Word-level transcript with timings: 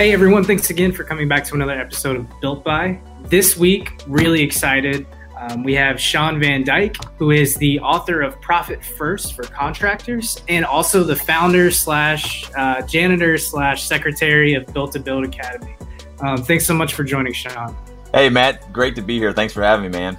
Hey 0.00 0.14
everyone, 0.14 0.44
thanks 0.44 0.70
again 0.70 0.92
for 0.92 1.04
coming 1.04 1.28
back 1.28 1.44
to 1.44 1.54
another 1.54 1.78
episode 1.78 2.16
of 2.16 2.40
Built 2.40 2.64
By. 2.64 2.98
This 3.24 3.58
week, 3.58 4.00
really 4.06 4.40
excited. 4.40 5.06
Um, 5.36 5.62
we 5.62 5.74
have 5.74 6.00
Shawn 6.00 6.40
Van 6.40 6.64
Dyke, 6.64 6.96
who 7.18 7.32
is 7.32 7.54
the 7.56 7.78
author 7.80 8.22
of 8.22 8.40
Profit 8.40 8.82
First 8.82 9.34
for 9.34 9.42
Contractors 9.42 10.42
and 10.48 10.64
also 10.64 11.04
the 11.04 11.14
founder 11.14 11.70
slash 11.70 12.50
uh, 12.56 12.80
janitor 12.80 13.36
slash 13.36 13.84
secretary 13.84 14.54
of 14.54 14.66
Built 14.72 14.92
to 14.92 15.00
Build 15.00 15.26
Academy. 15.26 15.76
Um, 16.20 16.44
thanks 16.44 16.64
so 16.64 16.72
much 16.72 16.94
for 16.94 17.04
joining, 17.04 17.34
Shawn. 17.34 17.76
Hey, 18.14 18.30
Matt. 18.30 18.72
Great 18.72 18.94
to 18.94 19.02
be 19.02 19.18
here. 19.18 19.34
Thanks 19.34 19.52
for 19.52 19.62
having 19.62 19.90
me, 19.90 19.98
man. 19.98 20.16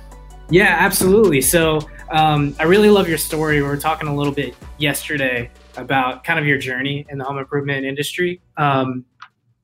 Yeah, 0.51 0.75
absolutely. 0.77 1.41
So 1.41 1.79
um, 2.11 2.55
I 2.59 2.65
really 2.65 2.91
love 2.91 3.09
your 3.09 3.17
story. 3.17 3.55
We 3.55 3.67
were 3.67 3.77
talking 3.77 4.07
a 4.07 4.15
little 4.15 4.33
bit 4.33 4.53
yesterday 4.77 5.49
about 5.75 6.23
kind 6.23 6.37
of 6.37 6.45
your 6.45 6.59
journey 6.59 7.03
in 7.09 7.17
the 7.17 7.23
home 7.23 7.39
improvement 7.39 7.83
industry. 7.83 8.41
Um, 8.57 9.05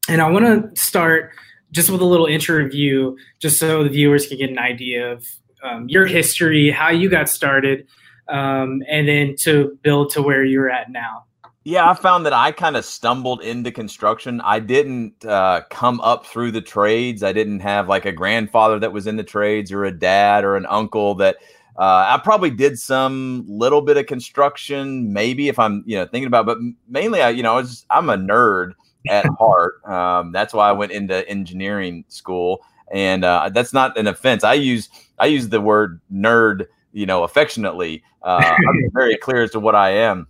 and 0.08 0.22
I 0.22 0.30
want 0.30 0.76
to 0.76 0.82
start 0.82 1.32
just 1.72 1.90
with 1.90 2.02
a 2.02 2.06
little 2.06 2.26
intro 2.26 2.58
review, 2.58 3.18
just 3.40 3.60
so 3.60 3.84
the 3.84 3.90
viewers 3.90 4.28
can 4.28 4.38
get 4.38 4.50
an 4.50 4.60
idea 4.60 5.12
of 5.12 5.26
um, 5.64 5.90
your 5.90 6.06
history, 6.06 6.72
how 6.72 6.90
you 6.90 7.10
got 7.10 7.30
started, 7.30 7.88
um, 8.30 8.82
and 8.90 9.08
then 9.08 9.36
to 9.40 9.78
build 9.82 10.12
to 10.12 10.22
where 10.22 10.44
you're 10.44 10.70
at 10.70 10.92
now. 10.92 11.26
Yeah, 11.64 11.90
I 11.90 11.96
found 11.96 12.26
that 12.26 12.32
I 12.32 12.54
kind 12.54 12.78
of 12.78 12.86
stumbled 12.86 13.42
into 13.42 13.72
construction. 13.72 14.40
I 14.40 14.60
didn't 14.60 15.26
uh, 15.26 15.64
come 15.70 16.00
up 16.00 16.26
through 16.26 16.52
the 16.52 16.62
trades. 16.62 17.24
I 17.24 17.34
didn't 17.34 17.60
have 17.60 17.90
like 17.90 18.06
a 18.06 18.14
grandfather 18.14 18.80
that 18.80 18.94
was 18.94 19.06
in 19.06 19.18
the 19.18 19.24
trades 19.24 19.74
or 19.74 19.84
a 19.84 19.92
dad 19.92 20.46
or 20.46 20.56
an 20.56 20.66
uncle 20.68 21.16
that 21.16 21.36
uh, 21.78 22.06
I 22.08 22.22
probably 22.24 22.52
did 22.52 22.80
some 22.80 23.44
little 23.50 23.82
bit 23.82 23.98
of 23.98 24.06
construction, 24.06 25.12
maybe 25.12 25.50
if 25.50 25.60
I'm, 25.60 25.84
you 25.86 25.98
know, 25.98 26.06
thinking 26.06 26.28
about, 26.28 26.46
but 26.46 26.58
mainly 26.88 27.22
I, 27.22 27.30
you 27.32 27.44
know, 27.44 27.54
I 27.54 27.58
was, 27.58 27.86
I'm 27.90 28.10
a 28.10 28.18
nerd 28.18 28.72
at 29.10 29.26
heart. 29.40 29.84
Um, 29.86 30.32
that's 30.32 30.54
why 30.54 30.70
I 30.70 30.72
went 30.72 30.92
into 30.92 31.28
engineering 31.28 32.06
school, 32.08 32.64
and 32.92 33.24
uh, 33.24 33.50
that's 33.50 33.74
not 33.74 33.98
an 33.98 34.08
offense. 34.08 34.44
I 34.44 34.54
use 34.54 34.90
I 35.20 35.28
use 35.28 35.50
the 35.50 35.62
word 35.62 36.00
nerd, 36.14 36.68
you 36.94 37.06
know, 37.06 37.24
affectionately. 37.24 38.04
Uh, 38.24 38.56
I'm 38.58 38.90
very 38.94 39.18
clear 39.18 39.44
as 39.44 39.52
to 39.52 39.60
what 39.60 39.76
I 39.76 39.92
am. 39.92 40.28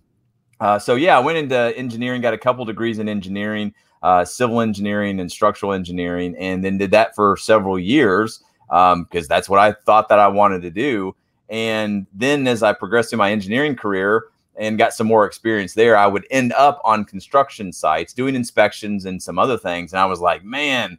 Uh, 0.60 0.78
so 0.78 0.94
yeah, 0.94 1.16
I 1.16 1.20
went 1.20 1.38
into 1.38 1.76
engineering, 1.76 2.20
got 2.20 2.34
a 2.34 2.38
couple 2.38 2.64
degrees 2.64 2.98
in 2.98 3.08
engineering, 3.08 3.74
uh, 4.02 4.24
civil 4.24 4.60
engineering 4.60 5.20
and 5.20 5.30
structural 5.30 5.72
engineering, 5.72 6.36
and 6.38 6.64
then 6.64 6.78
did 6.78 6.90
that 6.92 7.14
for 7.14 7.36
several 7.36 7.78
years 7.78 8.42
because 8.68 8.94
um, 8.94 9.26
that's 9.28 9.48
what 9.48 9.60
I 9.60 9.72
thought 9.72 10.08
that 10.08 10.18
I 10.18 10.28
wanted 10.28 10.62
to 10.62 10.70
do. 10.70 11.14
And 11.48 12.06
then 12.12 12.46
as 12.46 12.62
I 12.62 12.72
progressed 12.72 13.10
through 13.10 13.18
my 13.18 13.32
engineering 13.32 13.76
career, 13.76 14.24
and 14.58 14.76
got 14.76 14.92
some 14.92 15.06
more 15.06 15.24
experience 15.24 15.72
there, 15.72 15.96
I 15.96 16.06
would 16.06 16.26
end 16.30 16.52
up 16.52 16.80
on 16.84 17.04
construction 17.04 17.72
sites 17.72 18.12
doing 18.12 18.34
inspections 18.34 19.04
and 19.04 19.22
some 19.22 19.38
other 19.38 19.56
things. 19.56 19.92
And 19.92 20.00
I 20.00 20.06
was 20.06 20.20
like, 20.20 20.44
man, 20.44 20.98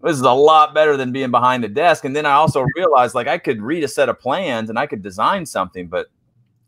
this 0.00 0.14
is 0.14 0.22
a 0.22 0.30
lot 0.30 0.74
better 0.74 0.96
than 0.96 1.10
being 1.10 1.32
behind 1.32 1.64
a 1.64 1.68
desk. 1.68 2.04
And 2.04 2.14
then 2.14 2.24
I 2.24 2.32
also 2.32 2.64
realized 2.76 3.14
like 3.14 3.26
I 3.26 3.36
could 3.36 3.60
read 3.60 3.82
a 3.82 3.88
set 3.88 4.08
of 4.08 4.20
plans 4.20 4.70
and 4.70 4.78
I 4.78 4.86
could 4.86 5.02
design 5.02 5.44
something, 5.44 5.88
but 5.88 6.06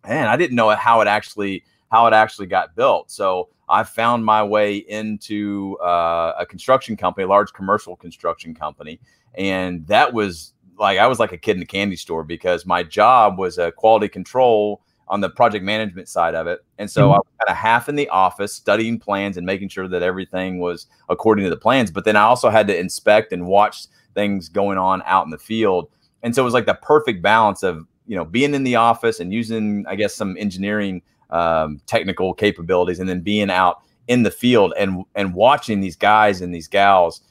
man, 0.07 0.27
I 0.27 0.37
didn't 0.37 0.57
know 0.57 0.71
how 0.71 1.01
it 1.01 1.09
actually 1.09 1.65
how 1.93 2.09
it 2.09 2.13
actually 2.13 2.49
got 2.49 2.75
built. 2.75 3.11
So 3.13 3.49
I 3.69 3.85
found 3.85 4.25
my 4.25 4.43
way 4.43 4.77
into 4.77 5.79
uh, 5.79 6.35
a 6.39 6.45
construction 6.45 6.97
company, 6.97 7.25
a 7.25 7.29
large 7.29 7.53
commercial 7.53 7.95
construction 7.95 8.55
company, 8.55 9.01
and 9.35 9.87
that 9.87 10.13
was 10.13 10.55
like 10.79 10.99
I 10.99 11.07
was 11.07 11.21
like 11.21 11.33
a 11.33 11.39
kid 11.39 11.57
in 11.57 11.63
a 11.63 11.67
candy 11.67 11.97
store 11.97 12.25
because 12.25 12.67
my 12.67 12.83
job 12.83 13.39
was 13.39 13.59
a 13.59 13.71
quality 13.71 14.09
control 14.09 14.83
on 15.09 15.21
the 15.21 15.31
project 15.31 15.65
management 15.65 16.09
side 16.09 16.35
of 16.35 16.47
it. 16.47 16.65
And 16.79 16.91
so 16.91 17.03
mm-hmm. 17.03 17.13
I 17.13 17.17
was 17.19 17.27
kind 17.41 17.51
of 17.51 17.57
half 17.57 17.89
in 17.89 17.95
the 17.95 18.09
office 18.09 18.53
studying 18.53 18.99
plans 18.99 19.37
and 19.37 19.47
making 19.47 19.69
sure 19.69 19.89
that 19.89 20.03
everything 20.03 20.59
was 20.59 20.87
according 21.09 21.45
to 21.45 21.51
the 21.51 21.57
plans. 21.57 21.91
But 21.91 22.05
then 22.05 22.17
I 22.17 22.23
also 22.23 22.51
had 22.51 22.67
to 22.69 22.79
inspect 22.79 23.33
and 23.33 23.47
watch 23.47 23.87
things 24.15 24.49
going 24.49 24.79
on 24.79 25.03
out 25.07 25.25
in 25.25 25.31
the 25.31 25.39
field. 25.39 25.89
And 26.23 26.35
so 26.35 26.43
it 26.43 26.45
was 26.45 26.55
like 26.55 26.67
the 26.67 26.75
perfect 26.75 27.23
balance 27.23 27.63
of, 27.63 27.87
you 28.07 28.17
know, 28.17 28.25
being 28.25 28.55
in 28.55 28.65
the 28.65 28.77
office 28.77 29.21
and 29.21 29.33
using, 29.33 29.85
I 29.87 29.95
guess, 29.95 30.15
some 30.15 30.37
engineering 30.39 31.03
um, 31.31 31.81
technical 31.87 32.35
capabilities 32.35 32.99
and 32.99 33.09
then 33.09 33.21
being 33.21 33.51
out 33.51 33.83
in 34.09 34.23
the 34.23 34.31
field 34.31 34.73
and 34.79 35.05
and 35.17 35.35
watching 35.35 35.81
these 35.81 35.97
guys 35.97 36.41
and 36.41 36.55
these 36.55 36.69
gals 36.69 37.23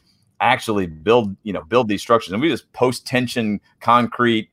actually 0.41 0.85
build, 0.85 1.35
you 1.43 1.53
know, 1.53 1.63
build 1.63 1.87
these 1.87 2.01
structures. 2.01 2.33
And 2.33 2.41
we 2.41 2.49
just 2.49 2.71
post 2.73 3.07
tension 3.07 3.59
concrete 3.79 4.49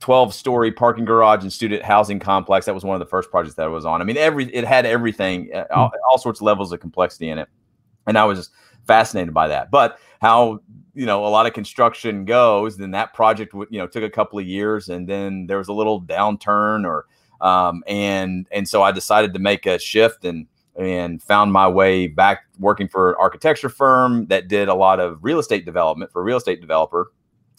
12 0.00 0.34
story 0.34 0.70
parking 0.70 1.04
garage 1.04 1.42
and 1.42 1.52
student 1.52 1.82
housing 1.82 2.18
complex. 2.18 2.66
That 2.66 2.74
was 2.74 2.84
one 2.84 2.94
of 2.94 3.00
the 3.00 3.06
first 3.06 3.30
projects 3.30 3.56
that 3.56 3.64
I 3.64 3.68
was 3.68 3.84
on. 3.84 4.00
I 4.00 4.04
mean, 4.04 4.16
every 4.16 4.54
it 4.54 4.64
had 4.64 4.86
everything, 4.86 5.50
uh, 5.54 5.64
all, 5.74 5.88
hmm. 5.88 5.96
all, 6.08 6.18
sorts 6.18 6.40
of 6.40 6.44
levels 6.44 6.72
of 6.72 6.80
complexity 6.80 7.28
in 7.28 7.38
it, 7.38 7.48
and 8.06 8.18
I 8.18 8.24
was 8.24 8.38
just 8.38 8.50
fascinated 8.86 9.32
by 9.32 9.48
that. 9.48 9.70
But 9.70 9.98
how 10.20 10.60
you 10.94 11.06
know 11.06 11.24
a 11.24 11.28
lot 11.28 11.46
of 11.46 11.52
construction 11.52 12.24
goes, 12.24 12.76
then 12.76 12.90
that 12.92 13.14
project 13.14 13.54
you 13.54 13.78
know 13.78 13.86
took 13.86 14.02
a 14.02 14.10
couple 14.10 14.38
of 14.38 14.46
years, 14.46 14.88
and 14.88 15.08
then 15.08 15.46
there 15.46 15.58
was 15.58 15.68
a 15.68 15.72
little 15.72 16.02
downturn, 16.02 16.84
or 16.84 17.06
um, 17.40 17.82
and 17.86 18.46
and 18.50 18.68
so 18.68 18.82
I 18.82 18.92
decided 18.92 19.32
to 19.34 19.40
make 19.40 19.66
a 19.66 19.78
shift 19.78 20.24
and 20.24 20.46
and 20.76 21.22
found 21.22 21.52
my 21.52 21.66
way 21.66 22.06
back 22.06 22.44
working 22.58 22.86
for 22.86 23.12
an 23.12 23.16
architecture 23.18 23.70
firm 23.70 24.26
that 24.26 24.48
did 24.48 24.68
a 24.68 24.74
lot 24.74 25.00
of 25.00 25.18
real 25.22 25.38
estate 25.38 25.64
development 25.64 26.12
for 26.12 26.20
a 26.20 26.24
real 26.24 26.36
estate 26.36 26.60
developer 26.60 27.12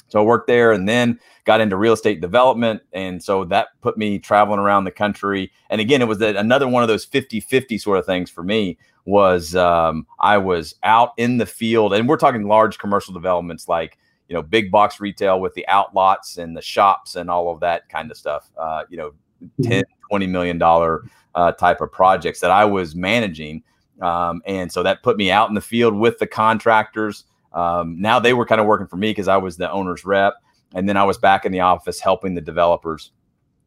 so 0.07 0.19
I 0.19 0.23
worked 0.23 0.47
there 0.47 0.71
and 0.71 0.87
then 0.87 1.19
got 1.45 1.61
into 1.61 1.77
real 1.77 1.93
estate 1.93 2.21
development. 2.21 2.81
And 2.93 3.23
so 3.23 3.45
that 3.45 3.69
put 3.81 3.97
me 3.97 4.19
traveling 4.19 4.59
around 4.59 4.83
the 4.83 4.91
country. 4.91 5.51
And 5.69 5.81
again, 5.81 6.01
it 6.01 6.07
was 6.07 6.19
that 6.19 6.35
another 6.35 6.67
one 6.67 6.83
of 6.83 6.89
those 6.89 7.05
50 7.05 7.39
50 7.39 7.77
sort 7.77 7.99
of 7.99 8.05
things 8.05 8.29
for 8.29 8.43
me 8.43 8.77
was 9.05 9.55
um, 9.55 10.05
I 10.19 10.37
was 10.37 10.75
out 10.83 11.13
in 11.17 11.37
the 11.37 11.45
field 11.45 11.93
and 11.93 12.07
we're 12.07 12.17
talking 12.17 12.47
large 12.47 12.77
commercial 12.77 13.13
developments 13.13 13.67
like, 13.67 13.97
you 14.27 14.33
know, 14.33 14.41
big 14.41 14.69
box 14.69 14.99
retail 14.99 15.39
with 15.39 15.53
the 15.53 15.65
outlots 15.69 16.37
and 16.37 16.55
the 16.55 16.61
shops 16.61 17.15
and 17.15 17.29
all 17.29 17.49
of 17.49 17.61
that 17.61 17.87
kind 17.87 18.11
of 18.11 18.17
stuff, 18.17 18.49
uh, 18.59 18.83
you 18.89 18.97
know, 18.97 19.11
mm-hmm. 19.41 19.69
10, 19.69 19.83
20 20.09 20.27
million 20.27 20.57
dollar 20.57 21.03
uh, 21.35 21.53
type 21.53 21.79
of 21.79 21.91
projects 21.91 22.41
that 22.41 22.51
I 22.51 22.65
was 22.65 22.95
managing. 22.95 23.63
Um, 24.01 24.41
and 24.45 24.71
so 24.71 24.83
that 24.83 25.03
put 25.03 25.17
me 25.17 25.31
out 25.31 25.49
in 25.49 25.55
the 25.55 25.61
field 25.61 25.95
with 25.95 26.19
the 26.19 26.27
contractors. 26.27 27.23
Um, 27.57 27.99
now 27.99 28.19
they 28.19 28.33
were 28.33 28.45
kind 28.45 28.61
of 28.61 28.67
working 28.67 28.85
for 28.85 28.97
me 28.97 29.09
because 29.09 29.27
I 29.27 29.37
was 29.37 29.57
the 29.57 29.69
owner's 29.71 30.05
rep, 30.05 30.35
and 30.75 30.87
then 30.87 30.95
I 30.95 31.03
was 31.03 31.17
back 31.17 31.43
in 31.43 31.51
the 31.51 31.61
office 31.61 31.99
helping 31.99 32.35
the 32.35 32.41
developers, 32.41 33.11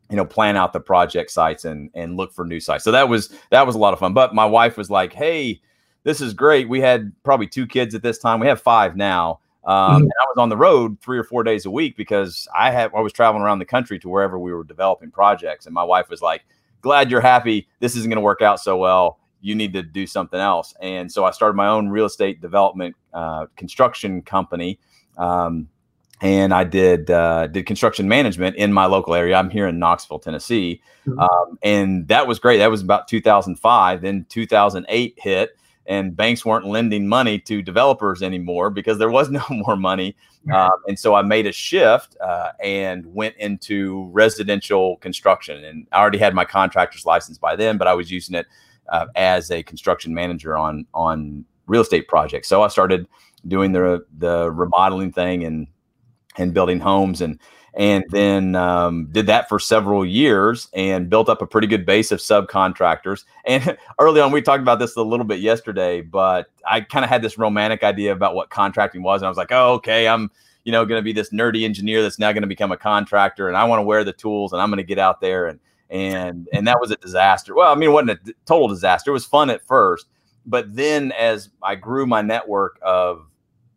you 0.08 0.16
know, 0.16 0.24
plan 0.24 0.56
out 0.56 0.72
the 0.72 0.78
project 0.78 1.32
sites 1.32 1.64
and 1.64 1.90
and 1.94 2.16
look 2.16 2.32
for 2.32 2.44
new 2.44 2.60
sites. 2.60 2.84
So 2.84 2.92
that 2.92 3.08
was 3.08 3.36
that 3.50 3.66
was 3.66 3.74
a 3.74 3.78
lot 3.78 3.92
of 3.92 3.98
fun. 3.98 4.14
But 4.14 4.32
my 4.32 4.44
wife 4.44 4.76
was 4.76 4.90
like, 4.90 5.12
"Hey, 5.12 5.60
this 6.04 6.20
is 6.20 6.34
great. 6.34 6.68
We 6.68 6.80
had 6.80 7.12
probably 7.24 7.48
two 7.48 7.66
kids 7.66 7.96
at 7.96 8.02
this 8.02 8.18
time. 8.18 8.38
We 8.38 8.46
have 8.46 8.62
five 8.62 8.96
now." 8.96 9.40
Um, 9.64 9.74
mm-hmm. 9.74 10.02
and 10.02 10.12
I 10.20 10.24
was 10.28 10.38
on 10.38 10.50
the 10.50 10.56
road 10.56 10.96
three 11.00 11.18
or 11.18 11.24
four 11.24 11.42
days 11.42 11.66
a 11.66 11.70
week 11.70 11.96
because 11.96 12.46
I 12.56 12.70
had 12.70 12.92
I 12.94 13.00
was 13.00 13.12
traveling 13.12 13.42
around 13.42 13.58
the 13.58 13.64
country 13.64 13.98
to 13.98 14.08
wherever 14.08 14.38
we 14.38 14.52
were 14.52 14.62
developing 14.62 15.10
projects, 15.10 15.66
and 15.66 15.74
my 15.74 15.82
wife 15.82 16.08
was 16.08 16.22
like, 16.22 16.44
"Glad 16.80 17.10
you're 17.10 17.20
happy. 17.20 17.66
This 17.80 17.96
isn't 17.96 18.08
going 18.08 18.18
to 18.18 18.22
work 18.22 18.40
out 18.40 18.60
so 18.60 18.76
well 18.76 19.18
you 19.40 19.54
need 19.54 19.72
to 19.72 19.82
do 19.82 20.06
something 20.06 20.38
else. 20.38 20.74
And 20.80 21.10
so 21.10 21.24
I 21.24 21.30
started 21.30 21.54
my 21.54 21.68
own 21.68 21.88
real 21.88 22.06
estate 22.06 22.40
development 22.40 22.94
uh, 23.12 23.46
construction 23.56 24.22
company. 24.22 24.78
Um, 25.16 25.68
and 26.22 26.52
I 26.52 26.64
did 26.64 27.10
uh, 27.10 27.46
did 27.46 27.64
construction 27.66 28.06
management 28.06 28.56
in 28.56 28.72
my 28.72 28.86
local 28.86 29.14
area. 29.14 29.36
I'm 29.36 29.48
here 29.48 29.66
in 29.66 29.78
Knoxville, 29.78 30.18
Tennessee, 30.18 30.82
mm-hmm. 31.06 31.18
um, 31.18 31.58
and 31.62 32.06
that 32.08 32.26
was 32.26 32.38
great. 32.38 32.58
That 32.58 32.70
was 32.70 32.82
about 32.82 33.08
2005. 33.08 34.02
Then 34.02 34.26
2008 34.28 35.14
hit, 35.16 35.56
and 35.86 36.14
banks 36.14 36.44
weren't 36.44 36.66
lending 36.66 37.08
money 37.08 37.38
to 37.40 37.62
developers 37.62 38.22
anymore 38.22 38.68
because 38.68 38.98
there 38.98 39.10
was 39.10 39.30
no 39.30 39.42
more 39.50 39.76
money. 39.76 40.14
Um, 40.52 40.70
and 40.88 40.98
so 40.98 41.14
I 41.14 41.22
made 41.22 41.46
a 41.46 41.52
shift 41.52 42.16
uh, 42.20 42.52
and 42.62 43.04
went 43.06 43.36
into 43.36 44.08
residential 44.10 44.96
construction. 44.98 45.62
And 45.64 45.86
I 45.92 46.00
already 46.00 46.18
had 46.18 46.34
my 46.34 46.46
contractor's 46.46 47.04
license 47.04 47.36
by 47.36 47.56
then, 47.56 47.76
but 47.76 47.86
I 47.86 47.94
was 47.94 48.10
using 48.10 48.34
it 48.34 48.46
uh, 48.90 49.06
as 49.16 49.50
a 49.50 49.62
construction 49.62 50.14
manager 50.14 50.56
on 50.56 50.86
on 50.94 51.44
real 51.66 51.82
estate 51.82 52.08
projects. 52.08 52.48
So 52.48 52.62
I 52.62 52.68
started 52.68 53.06
doing 53.46 53.72
the 53.72 54.04
the 54.18 54.50
remodeling 54.50 55.12
thing 55.12 55.44
and 55.44 55.66
and 56.36 56.52
building 56.54 56.80
homes 56.80 57.20
and 57.20 57.38
and 57.74 58.04
then 58.10 58.56
um, 58.56 59.08
did 59.12 59.26
that 59.26 59.48
for 59.48 59.60
several 59.60 60.04
years 60.04 60.68
and 60.74 61.08
built 61.08 61.28
up 61.28 61.40
a 61.40 61.46
pretty 61.46 61.68
good 61.68 61.86
base 61.86 62.10
of 62.10 62.18
subcontractors. 62.18 63.24
And 63.44 63.76
early 64.00 64.20
on, 64.20 64.32
we 64.32 64.42
talked 64.42 64.60
about 64.60 64.80
this 64.80 64.96
a 64.96 65.02
little 65.02 65.24
bit 65.24 65.38
yesterday, 65.38 66.00
but 66.00 66.50
I 66.66 66.80
kind 66.80 67.04
of 67.04 67.08
had 67.08 67.22
this 67.22 67.38
romantic 67.38 67.84
idea 67.84 68.12
about 68.12 68.34
what 68.34 68.50
contracting 68.50 69.02
was, 69.02 69.22
and 69.22 69.26
I 69.26 69.30
was 69.30 69.38
like, 69.38 69.52
oh, 69.52 69.74
okay, 69.74 70.08
I'm 70.08 70.30
you 70.64 70.72
know 70.72 70.84
going 70.84 70.98
to 70.98 71.04
be 71.04 71.12
this 71.12 71.30
nerdy 71.30 71.64
engineer 71.64 72.02
that's 72.02 72.18
now 72.18 72.32
going 72.32 72.42
to 72.42 72.48
become 72.48 72.72
a 72.72 72.76
contractor, 72.76 73.48
and 73.48 73.56
I 73.56 73.64
want 73.64 73.78
to 73.78 73.84
wear 73.84 74.02
the 74.04 74.12
tools, 74.12 74.52
and 74.52 74.60
I'm 74.60 74.68
going 74.68 74.78
to 74.78 74.84
get 74.84 74.98
out 74.98 75.20
there 75.20 75.46
and 75.46 75.60
and 75.90 76.48
and 76.52 76.66
that 76.66 76.80
was 76.80 76.90
a 76.90 76.96
disaster. 76.96 77.54
Well, 77.54 77.70
I 77.70 77.74
mean, 77.74 77.90
it 77.90 77.92
wasn't 77.92 78.10
a 78.10 78.34
total 78.46 78.68
disaster. 78.68 79.10
It 79.10 79.14
was 79.14 79.26
fun 79.26 79.50
at 79.50 79.66
first, 79.66 80.06
but 80.46 80.74
then 80.74 81.12
as 81.12 81.50
I 81.62 81.74
grew 81.74 82.06
my 82.06 82.22
network 82.22 82.78
of 82.82 83.26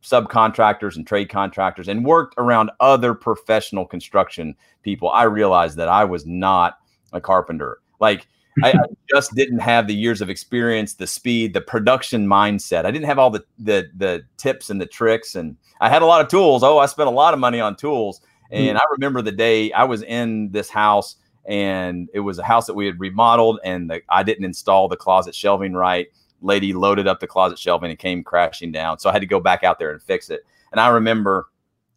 subcontractors 0.04 0.96
and 0.96 1.08
trade 1.08 1.30
contractors 1.30 1.88
and 1.88 2.06
worked 2.06 2.36
around 2.38 2.72
other 2.80 3.14
professional 3.14 3.86
construction 3.86 4.56
people, 4.84 5.10
I 5.10 5.24
realized 5.24 5.78
that 5.78 5.88
I 5.88 6.04
was 6.04 6.26
not 6.26 6.78
a 7.14 7.22
carpenter. 7.22 7.80
Like 8.00 8.28
I, 8.64 8.72
I, 8.72 8.84
just 9.10 9.34
didn't 9.34 9.60
have 9.60 9.88
the 9.88 9.96
years 9.96 10.22
of 10.22 10.30
experience, 10.30 10.96
the 10.96 11.08
speed, 11.08 11.54
the 11.54 11.62
production 11.62 12.28
mindset. 12.28 12.86
I 12.86 12.92
didn't 12.92 13.08
have 13.08 13.20
all 13.20 13.32
the 13.32 13.44
the 13.58 13.90
the 13.98 14.24
tips 14.38 14.70
and 14.70 14.80
the 14.80 14.86
tricks, 14.86 15.36
and 15.36 15.58
I 15.82 15.90
had 15.90 16.04
a 16.04 16.06
lot 16.06 16.22
of 16.22 16.28
tools. 16.28 16.64
Oh, 16.64 16.78
I 16.78 16.86
spent 16.86 17.08
a 17.08 17.12
lot 17.12 17.34
of 17.34 17.40
money 17.40 17.60
on 17.60 17.76
tools. 17.76 18.22
And 18.52 18.78
mm. 18.78 18.82
I 18.82 18.84
remember 18.92 19.22
the 19.22 19.32
day 19.32 19.72
I 19.72 19.84
was 19.84 20.04
in 20.04 20.52
this 20.52 20.70
house, 20.70 21.16
and 21.46 22.10
it 22.14 22.22
was 22.22 22.40
a 22.40 22.44
house 22.44 22.66
that 22.68 22.74
we 22.74 22.86
had 22.86 23.00
remodeled, 23.00 23.60
and 23.64 23.90
the, 23.90 24.02
I 24.10 24.24
didn't 24.24 24.46
install 24.46 24.88
the 24.88 24.98
closet 24.98 25.36
shelving 25.36 25.74
right. 25.74 26.08
Lady 26.42 26.74
loaded 26.74 27.08
up 27.08 27.20
the 27.20 27.28
closet 27.28 27.58
shelving 27.58 27.90
and 27.90 28.00
came 28.00 28.24
crashing 28.24 28.72
down, 28.72 29.00
so 29.00 29.10
I 29.10 29.14
had 29.14 29.22
to 29.22 29.28
go 29.28 29.40
back 29.40 29.64
out 29.64 29.80
there 29.80 29.92
and 29.92 30.02
fix 30.02 30.30
it. 30.30 30.42
And 30.72 30.80
I 30.80 30.88
remember 30.88 31.48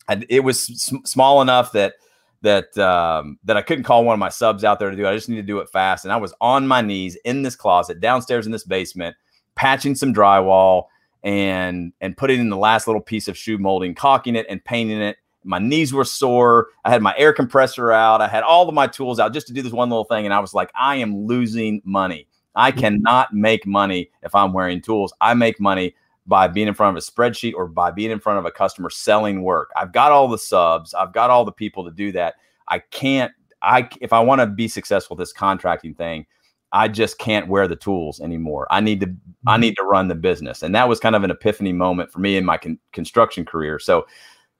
I, 0.08 0.24
it 0.28 0.40
was 0.40 0.64
sm- 0.64 1.04
small 1.04 1.42
enough 1.42 1.72
that 1.72 1.94
that 2.42 2.76
um, 2.78 3.38
that 3.44 3.56
I 3.56 3.62
couldn't 3.62 3.84
call 3.84 4.04
one 4.04 4.12
of 4.12 4.18
my 4.18 4.28
subs 4.28 4.64
out 4.64 4.78
there 4.78 4.90
to 4.90 4.96
do. 4.96 5.06
I 5.06 5.14
just 5.14 5.28
needed 5.28 5.42
to 5.42 5.46
do 5.46 5.58
it 5.58 5.68
fast, 5.70 6.04
and 6.04 6.12
I 6.12 6.16
was 6.16 6.34
on 6.40 6.66
my 6.66 6.80
knees 6.80 7.16
in 7.24 7.42
this 7.42 7.56
closet 7.56 8.00
downstairs 8.00 8.46
in 8.46 8.52
this 8.52 8.64
basement, 8.64 9.16
patching 9.54 9.94
some 9.94 10.14
drywall 10.14 10.84
and 11.22 11.92
and 12.00 12.16
putting 12.16 12.40
in 12.40 12.50
the 12.50 12.56
last 12.56 12.86
little 12.86 13.02
piece 13.02 13.28
of 13.28 13.36
shoe 13.36 13.58
molding, 13.58 13.94
caulking 13.94 14.36
it 14.36 14.46
and 14.48 14.64
painting 14.64 15.00
it. 15.00 15.16
My 15.46 15.58
knees 15.58 15.92
were 15.92 16.04
sore. 16.04 16.68
I 16.84 16.90
had 16.90 17.02
my 17.02 17.14
air 17.16 17.32
compressor 17.32 17.92
out. 17.92 18.20
I 18.20 18.28
had 18.28 18.42
all 18.42 18.68
of 18.68 18.74
my 18.74 18.86
tools 18.86 19.18
out 19.18 19.32
just 19.32 19.46
to 19.46 19.52
do 19.52 19.62
this 19.62 19.72
one 19.72 19.88
little 19.88 20.04
thing, 20.04 20.24
and 20.24 20.34
I 20.34 20.40
was 20.40 20.54
like, 20.54 20.70
I 20.74 20.96
am 20.96 21.26
losing 21.26 21.80
money. 21.84 22.26
I 22.54 22.70
mm-hmm. 22.70 22.80
cannot 22.80 23.32
make 23.32 23.66
money 23.66 24.10
if 24.22 24.34
I'm 24.34 24.52
wearing 24.52 24.80
tools. 24.80 25.12
I 25.20 25.34
make 25.34 25.60
money 25.60 25.94
by 26.26 26.48
being 26.48 26.68
in 26.68 26.74
front 26.74 26.96
of 26.96 27.02
a 27.02 27.06
spreadsheet 27.06 27.54
or 27.54 27.66
by 27.66 27.90
being 27.90 28.10
in 28.10 28.18
front 28.18 28.38
of 28.38 28.44
a 28.44 28.50
customer 28.50 28.90
selling 28.90 29.42
work. 29.42 29.70
I've 29.76 29.92
got 29.92 30.12
all 30.12 30.28
the 30.28 30.38
subs, 30.38 30.92
I've 30.92 31.12
got 31.12 31.30
all 31.30 31.44
the 31.44 31.52
people 31.52 31.84
to 31.84 31.90
do 31.90 32.12
that. 32.12 32.34
I 32.68 32.80
can't 32.80 33.32
I 33.62 33.88
if 34.00 34.12
I 34.12 34.20
want 34.20 34.40
to 34.40 34.46
be 34.46 34.68
successful 34.68 35.16
this 35.16 35.32
contracting 35.32 35.94
thing, 35.94 36.26
I 36.72 36.88
just 36.88 37.18
can't 37.18 37.48
wear 37.48 37.68
the 37.68 37.76
tools 37.76 38.20
anymore. 38.20 38.66
I 38.70 38.80
need 38.80 39.00
to 39.00 39.06
I 39.46 39.54
mm-hmm. 39.54 39.60
need 39.60 39.76
to 39.76 39.84
run 39.84 40.08
the 40.08 40.14
business. 40.14 40.62
And 40.62 40.74
that 40.74 40.88
was 40.88 41.00
kind 41.00 41.14
of 41.14 41.24
an 41.24 41.30
epiphany 41.30 41.72
moment 41.72 42.10
for 42.10 42.18
me 42.20 42.36
in 42.36 42.44
my 42.44 42.58
con- 42.58 42.78
construction 42.92 43.44
career. 43.44 43.78
So 43.78 44.06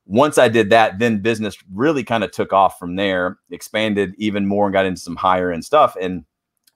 once 0.07 0.39
I 0.39 0.49
did 0.49 0.71
that, 0.71 0.99
then 0.99 1.19
business 1.19 1.57
really 1.73 2.05
kind 2.05 2.23
of 2.23 2.31
took 2.31 2.53
off 2.53 2.79
from 2.79 2.97
there, 2.97 3.39
expanded 3.51 4.15
even 4.19 4.47
more 4.47 4.67
and 4.67 4.73
got 4.73 4.87
into 4.87 5.01
some 5.01 5.17
higher 5.17 5.53
end 5.53 5.65
stuff 5.65 5.97
and 6.01 6.25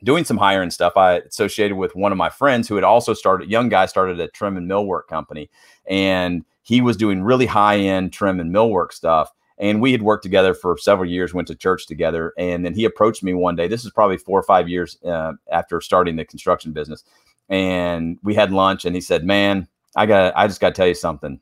doing 0.03 0.25
some 0.25 0.37
higher 0.37 0.63
end 0.63 0.73
stuff, 0.73 0.97
I 0.97 1.19
associated 1.19 1.77
with 1.77 1.95
one 1.95 2.13
of 2.13 2.19
my 2.19 2.29
friends 2.29 2.69
who 2.69 2.75
had 2.75 2.85
also 2.85 3.15
started, 3.15 3.51
young 3.51 3.69
guy 3.69 3.87
started 3.87 4.19
a 4.21 4.29
trim 4.29 4.57
and 4.57 4.69
millwork 4.69 5.07
company. 5.09 5.51
And 5.87 6.45
he 6.63 6.81
was 6.81 6.97
doing 6.97 7.23
really 7.23 7.47
high 7.47 7.79
end 7.79 8.13
trim 8.13 8.41
and 8.41 8.53
millwork 8.55 8.93
stuff. 8.93 9.31
And 9.59 9.81
we 9.81 9.93
had 9.93 10.03
worked 10.03 10.23
together 10.23 10.55
for 10.55 10.79
several 10.79 11.09
years, 11.09 11.35
went 11.35 11.49
to 11.49 11.55
church 11.55 11.87
together. 11.87 12.33
And 12.39 12.65
then 12.65 12.75
he 12.75 12.85
approached 12.85 13.23
me 13.23 13.35
one 13.35 13.57
day. 13.57 13.69
This 13.69 13.85
is 13.85 13.91
probably 13.91 14.17
four 14.17 14.39
or 14.39 14.43
five 14.43 14.69
years 14.69 14.97
uh, 15.05 15.35
after 15.53 15.81
starting 15.83 16.17
the 16.17 16.25
construction 16.25 16.73
business. 16.73 17.05
And 17.51 18.19
we 18.23 18.35
had 18.35 18.53
lunch 18.53 18.85
and 18.87 18.95
he 18.95 19.01
said, 19.03 19.25
Man, 19.25 19.69
I 19.97 20.07
got, 20.07 20.33
I 20.35 20.47
just 20.47 20.61
got 20.61 20.69
to 20.69 20.75
tell 20.75 20.89
you 20.89 20.95
something. 20.95 21.41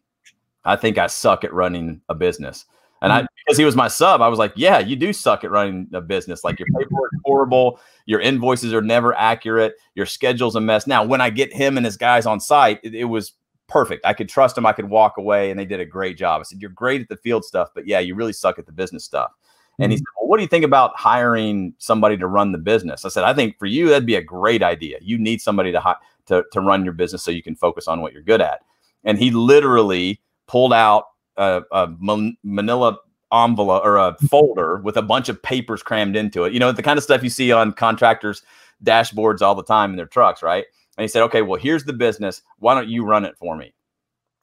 I 0.65 0.77
think 0.77 0.99
I 0.99 1.07
suck 1.07 1.45
at 1.45 1.53
running 1.53 2.01
a 2.09 2.15
business. 2.15 2.65
And 3.01 3.13
I, 3.13 3.23
mm. 3.23 3.27
because 3.37 3.59
he 3.59 3.65
was 3.65 3.77
my 3.77 3.89
sub, 3.89 4.21
I 4.21 4.29
was 4.29 4.39
like, 4.39 4.53
yeah, 4.57 4.79
you 4.79 4.97
do 4.97 5.13
suck 5.13 5.45
at 5.45 5.51
running 5.51 5.89
a 5.93 6.01
business. 6.01 6.43
Like 6.43 6.59
your 6.59 6.67
paperwork 6.77 7.13
horrible, 7.25 7.81
your 8.07 8.21
invoices 8.21 8.75
are 8.75 8.83
never 8.83 9.15
accurate, 9.15 9.75
your 9.95 10.07
schedule's 10.07 10.57
a 10.57 10.61
mess. 10.61 10.87
Now, 10.87 11.05
when 11.05 11.21
I 11.21 11.31
get 11.31 11.53
him 11.53 11.77
and 11.77 11.87
his 11.87 11.97
guys 11.97 12.27
on 12.27 12.41
site, 12.41 12.81
it, 12.83 12.95
it 12.95 13.05
was 13.05 13.35
perfect. 13.69 14.05
I 14.05 14.15
could 14.15 14.29
trust 14.29 14.55
them. 14.57 14.67
I 14.67 14.73
could 14.73 14.89
walk 14.89 15.17
away, 15.19 15.51
and 15.51 15.61
they 15.61 15.65
did 15.65 15.79
a 15.79 15.85
great 15.85 16.17
job. 16.17 16.41
I 16.41 16.43
said, 16.43 16.61
you're 16.61 16.71
great 16.71 17.03
at 17.03 17.09
the 17.09 17.17
field 17.17 17.45
stuff, 17.45 17.69
but 17.75 17.87
yeah, 17.87 18.01
you 18.01 18.15
really 18.15 18.33
suck 18.33 18.59
at 18.59 18.67
the 18.67 18.73
business 18.73 19.05
stuff. 19.05 19.31
And 19.79 19.93
he 19.93 19.97
mm. 19.97 20.01
said, 20.01 20.07
Well, 20.21 20.29
what 20.29 20.39
do 20.39 20.43
you 20.43 20.49
think 20.49 20.65
about 20.65 20.97
hiring 20.97 21.75
somebody 21.79 22.17
to 22.17 22.27
run 22.27 22.53
the 22.53 22.59
business? 22.59 23.05
I 23.05 23.09
said, 23.11 23.25
I 23.25 23.33
think 23.33 23.59
for 23.59 23.67
you, 23.67 23.89
that'd 23.89 24.07
be 24.07 24.17
a 24.17 24.23
great 24.23 24.63
idea. 24.63 24.99
You 25.01 25.19
need 25.19 25.41
somebody 25.41 25.71
to, 25.73 25.81
hi- 25.81 25.97
to, 26.27 26.45
to 26.53 26.61
run 26.61 26.85
your 26.85 26.95
business 26.95 27.23
so 27.23 27.31
you 27.31 27.43
can 27.43 27.55
focus 27.55 27.87
on 27.87 28.01
what 28.01 28.13
you're 28.13 28.23
good 28.23 28.41
at. 28.41 28.63
And 29.05 29.19
he 29.19 29.31
literally 29.31 30.21
pulled 30.49 30.73
out 30.73 31.05
a, 31.37 31.63
a 31.71 31.89
manila 32.01 32.99
envelope 33.33 33.85
or 33.85 33.99
a 33.99 34.13
mm-hmm. 34.13 34.27
folder 34.27 34.79
with 34.79 34.97
a 34.97 35.03
bunch 35.03 35.29
of 35.29 35.43
papers 35.43 35.83
crammed 35.83 36.17
into 36.17 36.45
it. 36.45 36.53
You 36.53 36.59
know, 36.59 36.73
the 36.73 36.83
kind 36.83 36.99
of 36.99 37.05
stuff 37.05 37.23
you 37.23 37.31
see 37.31 37.53
on 37.53 37.73
contractors' 37.73 38.43
dashboards 38.83 39.43
all 39.43 39.55
the 39.55 39.63
time 39.63 39.91
in 39.91 39.97
their 39.97 40.07
trucks, 40.07 40.43
right? 40.43 40.65
And 40.97 41.03
he 41.03 41.09
said, 41.09 41.23
"Okay, 41.25 41.43
well, 41.43 41.61
here's 41.61 41.85
the 41.85 41.93
business. 41.93 42.43
Why 42.59 42.75
don't 42.75 42.89
you 42.89 43.05
run 43.05 43.25
it 43.25 43.37
for 43.37 43.57
me?" 43.57 43.73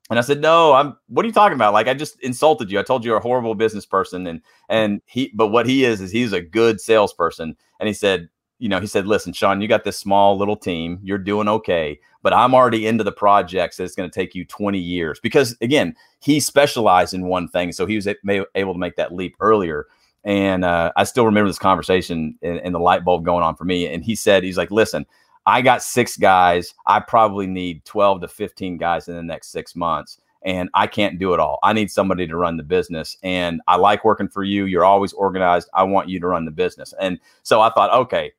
And 0.10 0.20
I 0.20 0.22
said, 0.22 0.40
"No, 0.40 0.74
I'm. 0.74 0.96
What 1.08 1.26
are 1.26 1.28
you 1.28 1.34
talking 1.34 1.56
about? 1.56 1.74
Like, 1.74 1.88
I 1.88 1.94
just 1.94 2.20
insulted 2.22 2.72
you. 2.72 2.80
I 2.80 2.84
told 2.84 3.04
you 3.04 3.10
you're 3.10 3.18
a 3.18 3.22
horrible 3.22 3.56
business 3.56 3.86
person." 3.86 4.26
And 4.28 4.42
and 4.70 5.02
he, 5.06 5.32
but 5.34 5.48
what 5.48 5.66
he 5.66 5.84
is 5.84 6.00
is 6.00 6.12
he's 6.12 6.32
a 6.32 6.42
good 6.42 6.80
salesperson. 6.80 7.58
And 7.80 7.88
he 7.88 7.94
said, 7.94 8.30
you 8.60 8.70
know, 8.70 8.80
he 8.80 8.88
said, 8.88 9.08
listen, 9.08 9.34
Shawn, 9.34 9.62
you 9.62 9.68
got 9.68 9.84
this 9.84 10.00
small 10.00 10.38
little 10.38 10.56
team. 10.56 11.00
You're 11.04 11.18
doing 11.18 11.48
okay, 11.48 12.00
but 12.22 12.34
I'm 12.34 12.54
already 12.54 12.88
into 12.88 13.04
the 13.04 13.12
projects 13.12 13.80
it's 13.80 13.96
going 13.96 14.10
to 14.10 14.14
take 14.14 14.34
you 14.34 14.46
20 14.46 14.80
years 14.80 15.20
because, 15.20 15.58
again, 15.62 15.96
he 16.20 16.40
specialized 16.40 17.14
in 17.14 17.28
one 17.28 17.48
thing. 17.48 17.72
So 17.72 17.86
he 17.86 17.96
was 17.96 18.08
able 18.08 18.74
to 18.74 18.80
make 18.80 18.96
that 18.96 19.14
leap 19.14 19.36
earlier. 19.40 19.88
And 20.24 20.64
uh, 20.64 20.92
I 20.96 21.04
still 21.04 21.26
remember 21.26 21.50
this 21.50 21.60
conversation 21.60 22.38
and, 22.42 22.60
and 22.60 22.74
the 22.74 22.80
light 22.80 23.04
bulb 23.04 23.26
going 23.26 23.44
on 23.44 23.56
for 23.56 23.66
me. 23.66 23.94
And 23.94 24.04
he 24.04 24.16
said, 24.16 24.44
he's 24.44 24.58
like, 24.58 24.72
listen, 24.72 25.06
I 25.46 25.62
got 25.62 25.84
six 25.84 26.18
guys. 26.18 26.74
I 26.88 27.02
probably 27.02 27.48
need 27.48 27.86
12 27.86 28.22
to 28.22 28.28
15 28.28 28.78
guys 28.78 29.08
in 29.08 29.16
the 29.16 29.24
next 29.24 29.50
six 29.50 29.76
months 29.76 30.20
and 30.46 30.70
I 30.76 30.88
can't 30.88 31.20
do 31.20 31.34
it 31.34 31.40
all. 31.40 31.60
I 31.64 31.74
need 31.74 31.92
somebody 31.92 32.28
to 32.28 32.38
run 32.38 32.56
the 32.56 32.64
business. 32.64 33.18
And 33.24 33.62
I 33.68 33.78
like 33.78 34.06
working 34.06 34.30
for 34.30 34.44
you. 34.44 34.66
You're 34.66 34.86
always 34.86 35.12
organized. 35.12 35.68
I 35.74 35.84
want 35.84 36.08
you 36.08 36.20
to 36.20 36.28
run 36.28 36.46
the 36.46 36.52
business. 36.52 36.94
And 37.02 37.20
so 37.42 37.62
I 37.62 37.72
thought, 37.72 37.92
okay, 37.92 38.32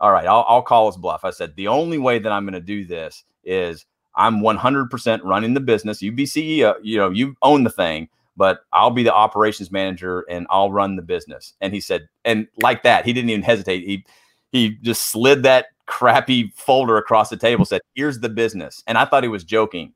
all 0.00 0.12
right, 0.12 0.26
I'll, 0.26 0.44
I'll 0.48 0.62
call 0.62 0.86
his 0.86 0.96
bluff. 0.96 1.24
I 1.24 1.30
said, 1.30 1.56
the 1.56 1.68
only 1.68 1.98
way 1.98 2.18
that 2.18 2.30
I'm 2.30 2.44
going 2.44 2.54
to 2.54 2.60
do 2.60 2.84
this 2.84 3.24
is 3.44 3.84
I'm 4.14 4.40
100% 4.40 5.20
running 5.24 5.54
the 5.54 5.60
business. 5.60 6.02
You 6.02 6.12
be 6.12 6.24
CEO, 6.24 6.74
you 6.82 6.98
know, 6.98 7.10
you 7.10 7.36
own 7.42 7.64
the 7.64 7.70
thing, 7.70 8.08
but 8.36 8.60
I'll 8.72 8.90
be 8.90 9.02
the 9.02 9.14
operations 9.14 9.72
manager 9.72 10.24
and 10.28 10.46
I'll 10.50 10.70
run 10.70 10.96
the 10.96 11.02
business. 11.02 11.54
And 11.60 11.72
he 11.72 11.80
said, 11.80 12.08
and 12.24 12.46
like 12.62 12.82
that, 12.84 13.04
he 13.04 13.12
didn't 13.12 13.30
even 13.30 13.42
hesitate. 13.42 13.84
He, 13.84 14.04
he 14.50 14.70
just 14.82 15.10
slid 15.10 15.42
that 15.42 15.66
crappy 15.86 16.52
folder 16.54 16.96
across 16.96 17.30
the 17.30 17.36
table, 17.36 17.64
said, 17.64 17.80
here's 17.94 18.20
the 18.20 18.28
business. 18.28 18.82
And 18.86 18.98
I 18.98 19.04
thought 19.04 19.24
he 19.24 19.28
was 19.28 19.44
joking, 19.44 19.94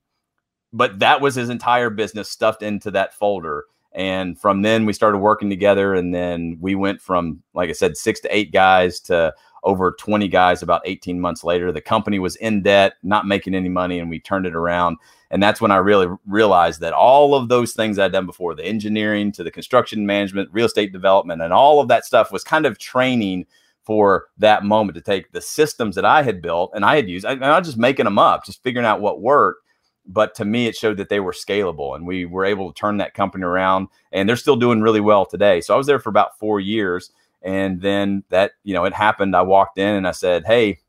but 0.72 0.98
that 0.98 1.20
was 1.20 1.34
his 1.34 1.50
entire 1.50 1.90
business 1.90 2.28
stuffed 2.28 2.62
into 2.62 2.90
that 2.92 3.14
folder. 3.14 3.64
And 3.92 4.38
from 4.40 4.62
then 4.62 4.86
we 4.86 4.92
started 4.94 5.18
working 5.18 5.50
together. 5.50 5.94
And 5.94 6.14
then 6.14 6.58
we 6.60 6.74
went 6.74 7.00
from, 7.00 7.42
like 7.54 7.68
I 7.68 7.74
said, 7.74 7.96
six 7.96 8.20
to 8.20 8.34
eight 8.34 8.52
guys 8.52 9.00
to 9.00 9.34
over 9.64 9.92
20 9.92 10.28
guys 10.28 10.62
about 10.62 10.82
18 10.84 11.20
months 11.20 11.44
later. 11.44 11.70
The 11.70 11.80
company 11.80 12.18
was 12.18 12.36
in 12.36 12.62
debt, 12.62 12.94
not 13.02 13.26
making 13.26 13.54
any 13.54 13.68
money, 13.68 13.98
and 13.98 14.10
we 14.10 14.18
turned 14.18 14.46
it 14.46 14.54
around. 14.54 14.96
And 15.30 15.42
that's 15.42 15.60
when 15.60 15.70
I 15.70 15.76
really 15.76 16.08
realized 16.26 16.80
that 16.80 16.92
all 16.92 17.34
of 17.34 17.48
those 17.48 17.72
things 17.72 17.98
I'd 17.98 18.12
done 18.12 18.26
before 18.26 18.54
the 18.54 18.64
engineering 18.64 19.32
to 19.32 19.44
the 19.44 19.50
construction 19.50 20.04
management, 20.04 20.50
real 20.52 20.66
estate 20.66 20.92
development, 20.92 21.42
and 21.42 21.52
all 21.52 21.80
of 21.80 21.88
that 21.88 22.04
stuff 22.04 22.32
was 22.32 22.44
kind 22.44 22.66
of 22.66 22.78
training 22.78 23.46
for 23.84 24.28
that 24.38 24.64
moment 24.64 24.94
to 24.94 25.00
take 25.00 25.32
the 25.32 25.40
systems 25.40 25.94
that 25.96 26.04
I 26.04 26.22
had 26.22 26.42
built 26.42 26.70
and 26.74 26.84
I 26.84 26.96
had 26.96 27.08
used. 27.08 27.26
I, 27.26 27.32
I 27.32 27.58
was 27.58 27.66
just 27.66 27.78
making 27.78 28.04
them 28.04 28.18
up, 28.18 28.44
just 28.44 28.62
figuring 28.62 28.86
out 28.86 29.00
what 29.00 29.20
worked. 29.20 29.66
But 30.04 30.34
to 30.36 30.44
me, 30.44 30.66
it 30.66 30.76
showed 30.76 30.96
that 30.96 31.08
they 31.08 31.20
were 31.20 31.32
scalable 31.32 31.94
and 31.94 32.06
we 32.06 32.24
were 32.24 32.44
able 32.44 32.72
to 32.72 32.78
turn 32.78 32.96
that 32.98 33.14
company 33.14 33.44
around. 33.44 33.88
And 34.12 34.28
they're 34.28 34.36
still 34.36 34.56
doing 34.56 34.82
really 34.82 35.00
well 35.00 35.24
today. 35.24 35.60
So 35.60 35.74
I 35.74 35.76
was 35.76 35.86
there 35.86 36.00
for 36.00 36.10
about 36.10 36.38
four 36.38 36.60
years 36.60 37.12
and 37.44 37.80
then 37.80 38.24
that, 38.28 38.52
you 38.64 38.74
know, 38.74 38.84
it 38.84 38.94
happened. 38.94 39.34
I 39.36 39.42
walked 39.42 39.78
in 39.78 39.94
and 39.94 40.06
I 40.06 40.12
said, 40.12 40.44
Hey, 40.46 40.80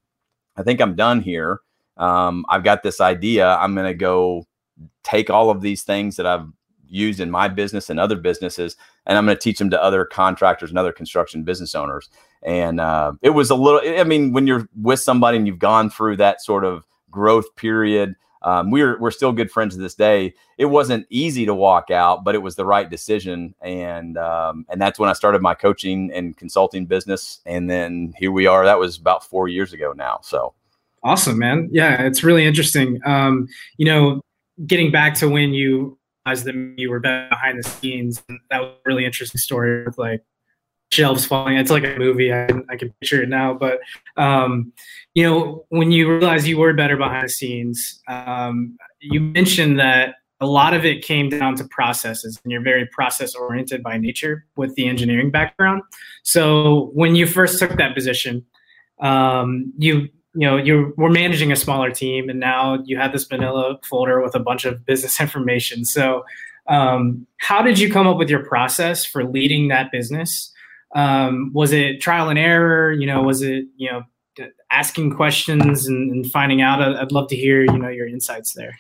I 0.56 0.64
think 0.64 0.82
I'm 0.82 0.96
done 0.96 1.22
here. 1.22 1.62
Um, 1.98 2.46
I've 2.50 2.64
got 2.64 2.84
this 2.84 3.02
idea. 3.02 3.48
I'm 3.48 3.76
going 3.76 3.88
to 3.88 3.94
go 3.94 4.48
take 5.04 5.30
all 5.30 5.50
of 5.50 5.62
these 5.62 5.84
things 5.84 6.16
that 6.16 6.26
I've 6.26 6.48
used 6.88 7.20
in 7.20 7.32
my 7.32 7.48
business 7.48 7.90
and 7.90 8.00
other 8.00 8.16
businesses, 8.16 8.78
and 9.06 9.18
I'm 9.18 9.26
going 9.26 9.36
to 9.36 9.42
teach 9.42 9.58
them 9.58 9.70
to 9.72 9.84
other 9.84 10.06
contractors 10.06 10.70
and 10.70 10.78
other 10.78 10.92
construction 10.92 11.44
business 11.44 11.76
owners. 11.76 12.10
And 12.44 12.80
uh, 12.80 13.14
it 13.22 13.32
was 13.32 13.50
a 13.50 13.56
little, 13.56 13.82
I 13.84 14.04
mean, 14.04 14.32
when 14.32 14.48
you're 14.48 14.68
with 14.80 15.00
somebody 15.00 15.38
and 15.38 15.48
you've 15.48 15.60
gone 15.60 15.90
through 15.90 16.18
that 16.18 16.42
sort 16.42 16.66
of 16.66 16.86
growth 17.10 17.56
period, 17.56 18.16
um, 18.44 18.72
we're 18.72 19.00
we're 19.00 19.12
still 19.12 19.32
good 19.32 19.52
friends 19.52 19.76
to 19.76 19.82
this 19.82 19.96
day. 19.96 20.34
It 20.58 20.66
wasn't 20.66 21.08
easy 21.10 21.46
to 21.46 21.56
walk 21.56 21.92
out, 21.92 22.24
but 22.24 22.36
it 22.36 22.40
was 22.40 22.56
the 22.56 22.66
right 22.66 22.90
decision, 22.90 23.56
and 23.62 24.18
um, 24.18 24.66
and 24.70 24.82
that's 24.82 25.00
when 25.00 25.10
I 25.10 25.14
started 25.14 25.42
my 25.42 25.54
coaching 25.54 26.12
and 26.14 26.36
consulting 26.36 26.86
business, 26.86 27.40
and 27.46 27.70
then 27.70 28.14
here 28.18 28.32
we 28.32 28.46
are. 28.46 28.66
That 28.66 28.80
was 28.80 28.98
about 28.98 29.24
four 29.24 29.48
years 29.48 29.74
ago 29.74 29.94
now. 29.94 30.20
So 30.24 30.54
awesome, 31.04 31.40
man! 31.40 31.70
Yeah, 31.72 32.04
it's 32.04 32.24
really 32.24 32.46
interesting. 32.46 33.00
Um, 33.06 33.48
you 33.78 33.86
know, 33.86 34.22
getting 34.68 34.92
back 34.92 35.16
to 35.16 35.30
when 35.30 35.54
you 35.54 35.98
realized 36.26 36.46
that 36.46 36.56
you 36.78 36.90
were 36.90 37.00
behind 37.00 37.64
the 37.64 37.68
scenes, 37.68 38.24
that 38.50 38.60
was 38.60 38.72
a 38.86 38.90
really 38.90 39.06
interesting 39.06 39.40
story 39.40 39.86
with 39.86 39.98
like 39.98 40.22
shelves 40.92 41.26
falling. 41.26 41.58
It's 41.58 41.72
like 41.72 41.84
a 41.84 41.98
movie. 41.98 42.32
I 42.32 42.46
can, 42.48 42.66
I 42.70 42.78
can 42.78 42.94
picture 43.00 43.24
it 43.24 43.30
now. 43.30 43.54
But 43.54 43.80
um, 44.16 44.72
you 45.14 45.24
know, 45.24 45.66
when 45.70 45.92
you 45.92 46.10
realize 46.10 46.48
you 46.48 46.58
were 46.58 46.74
better 46.74 46.98
behind 46.98 47.26
the 47.26 47.30
scenes, 47.30 48.02
um, 48.08 48.78
you 49.00 49.20
mentioned 49.20 49.80
that 49.80 50.16
a 50.42 50.48
lot 50.48 50.74
of 50.74 50.86
it 50.86 51.04
came 51.04 51.30
down 51.30 51.56
to 51.56 51.64
processes, 51.66 52.40
and 52.44 52.52
you're 52.52 52.62
very 52.62 52.86
process 52.88 53.36
oriented 53.36 53.84
by 53.84 53.98
nature 53.98 54.46
with 54.58 54.76
the 54.76 54.88
engineering 54.88 55.32
background. 55.32 55.84
So 56.24 56.92
when 56.94 57.16
you 57.16 57.28
first 57.28 57.60
took 57.60 57.78
that 57.78 57.94
position, 57.94 58.46
um, 59.00 59.72
you 59.78 60.10
you 60.36 60.48
know 60.48 60.58
you 60.58 60.94
were 60.98 61.10
managing 61.10 61.52
a 61.52 61.56
smaller 61.56 61.92
team 61.92 62.28
and 62.28 62.40
now 62.40 62.80
you 62.86 62.98
have 62.98 63.12
this 63.12 63.26
vanilla 63.26 63.78
folder 63.84 64.22
with 64.22 64.34
a 64.34 64.40
bunch 64.40 64.66
of 64.66 64.86
business 64.86 65.22
information. 65.26 65.86
So 65.86 66.24
um, 66.68 67.28
how 67.38 67.62
did 67.62 67.78
you 67.78 67.92
come 67.92 68.08
up 68.08 68.18
with 68.18 68.30
your 68.30 68.44
process 68.46 69.06
for 69.06 69.24
leading 69.24 69.68
that 69.68 69.92
business? 69.92 70.52
Um, 70.96 71.52
was 71.54 71.72
it 71.72 72.02
trial 72.02 72.30
and 72.30 72.40
error? 72.40 72.92
You 72.92 73.06
know 73.06 73.22
was 73.22 73.42
it 73.42 73.66
you 73.78 73.92
know 73.92 74.04
asking 74.72 75.16
questions 75.16 75.88
and, 75.88 76.12
and 76.12 76.32
finding 76.32 76.62
out. 76.62 76.82
I'd 76.82 77.12
love 77.12 77.28
to 77.30 77.36
hear 77.36 77.64
you 77.64 77.78
know 77.78 77.90
your 77.90 78.08
insights 78.08 78.54
there. 78.54 78.78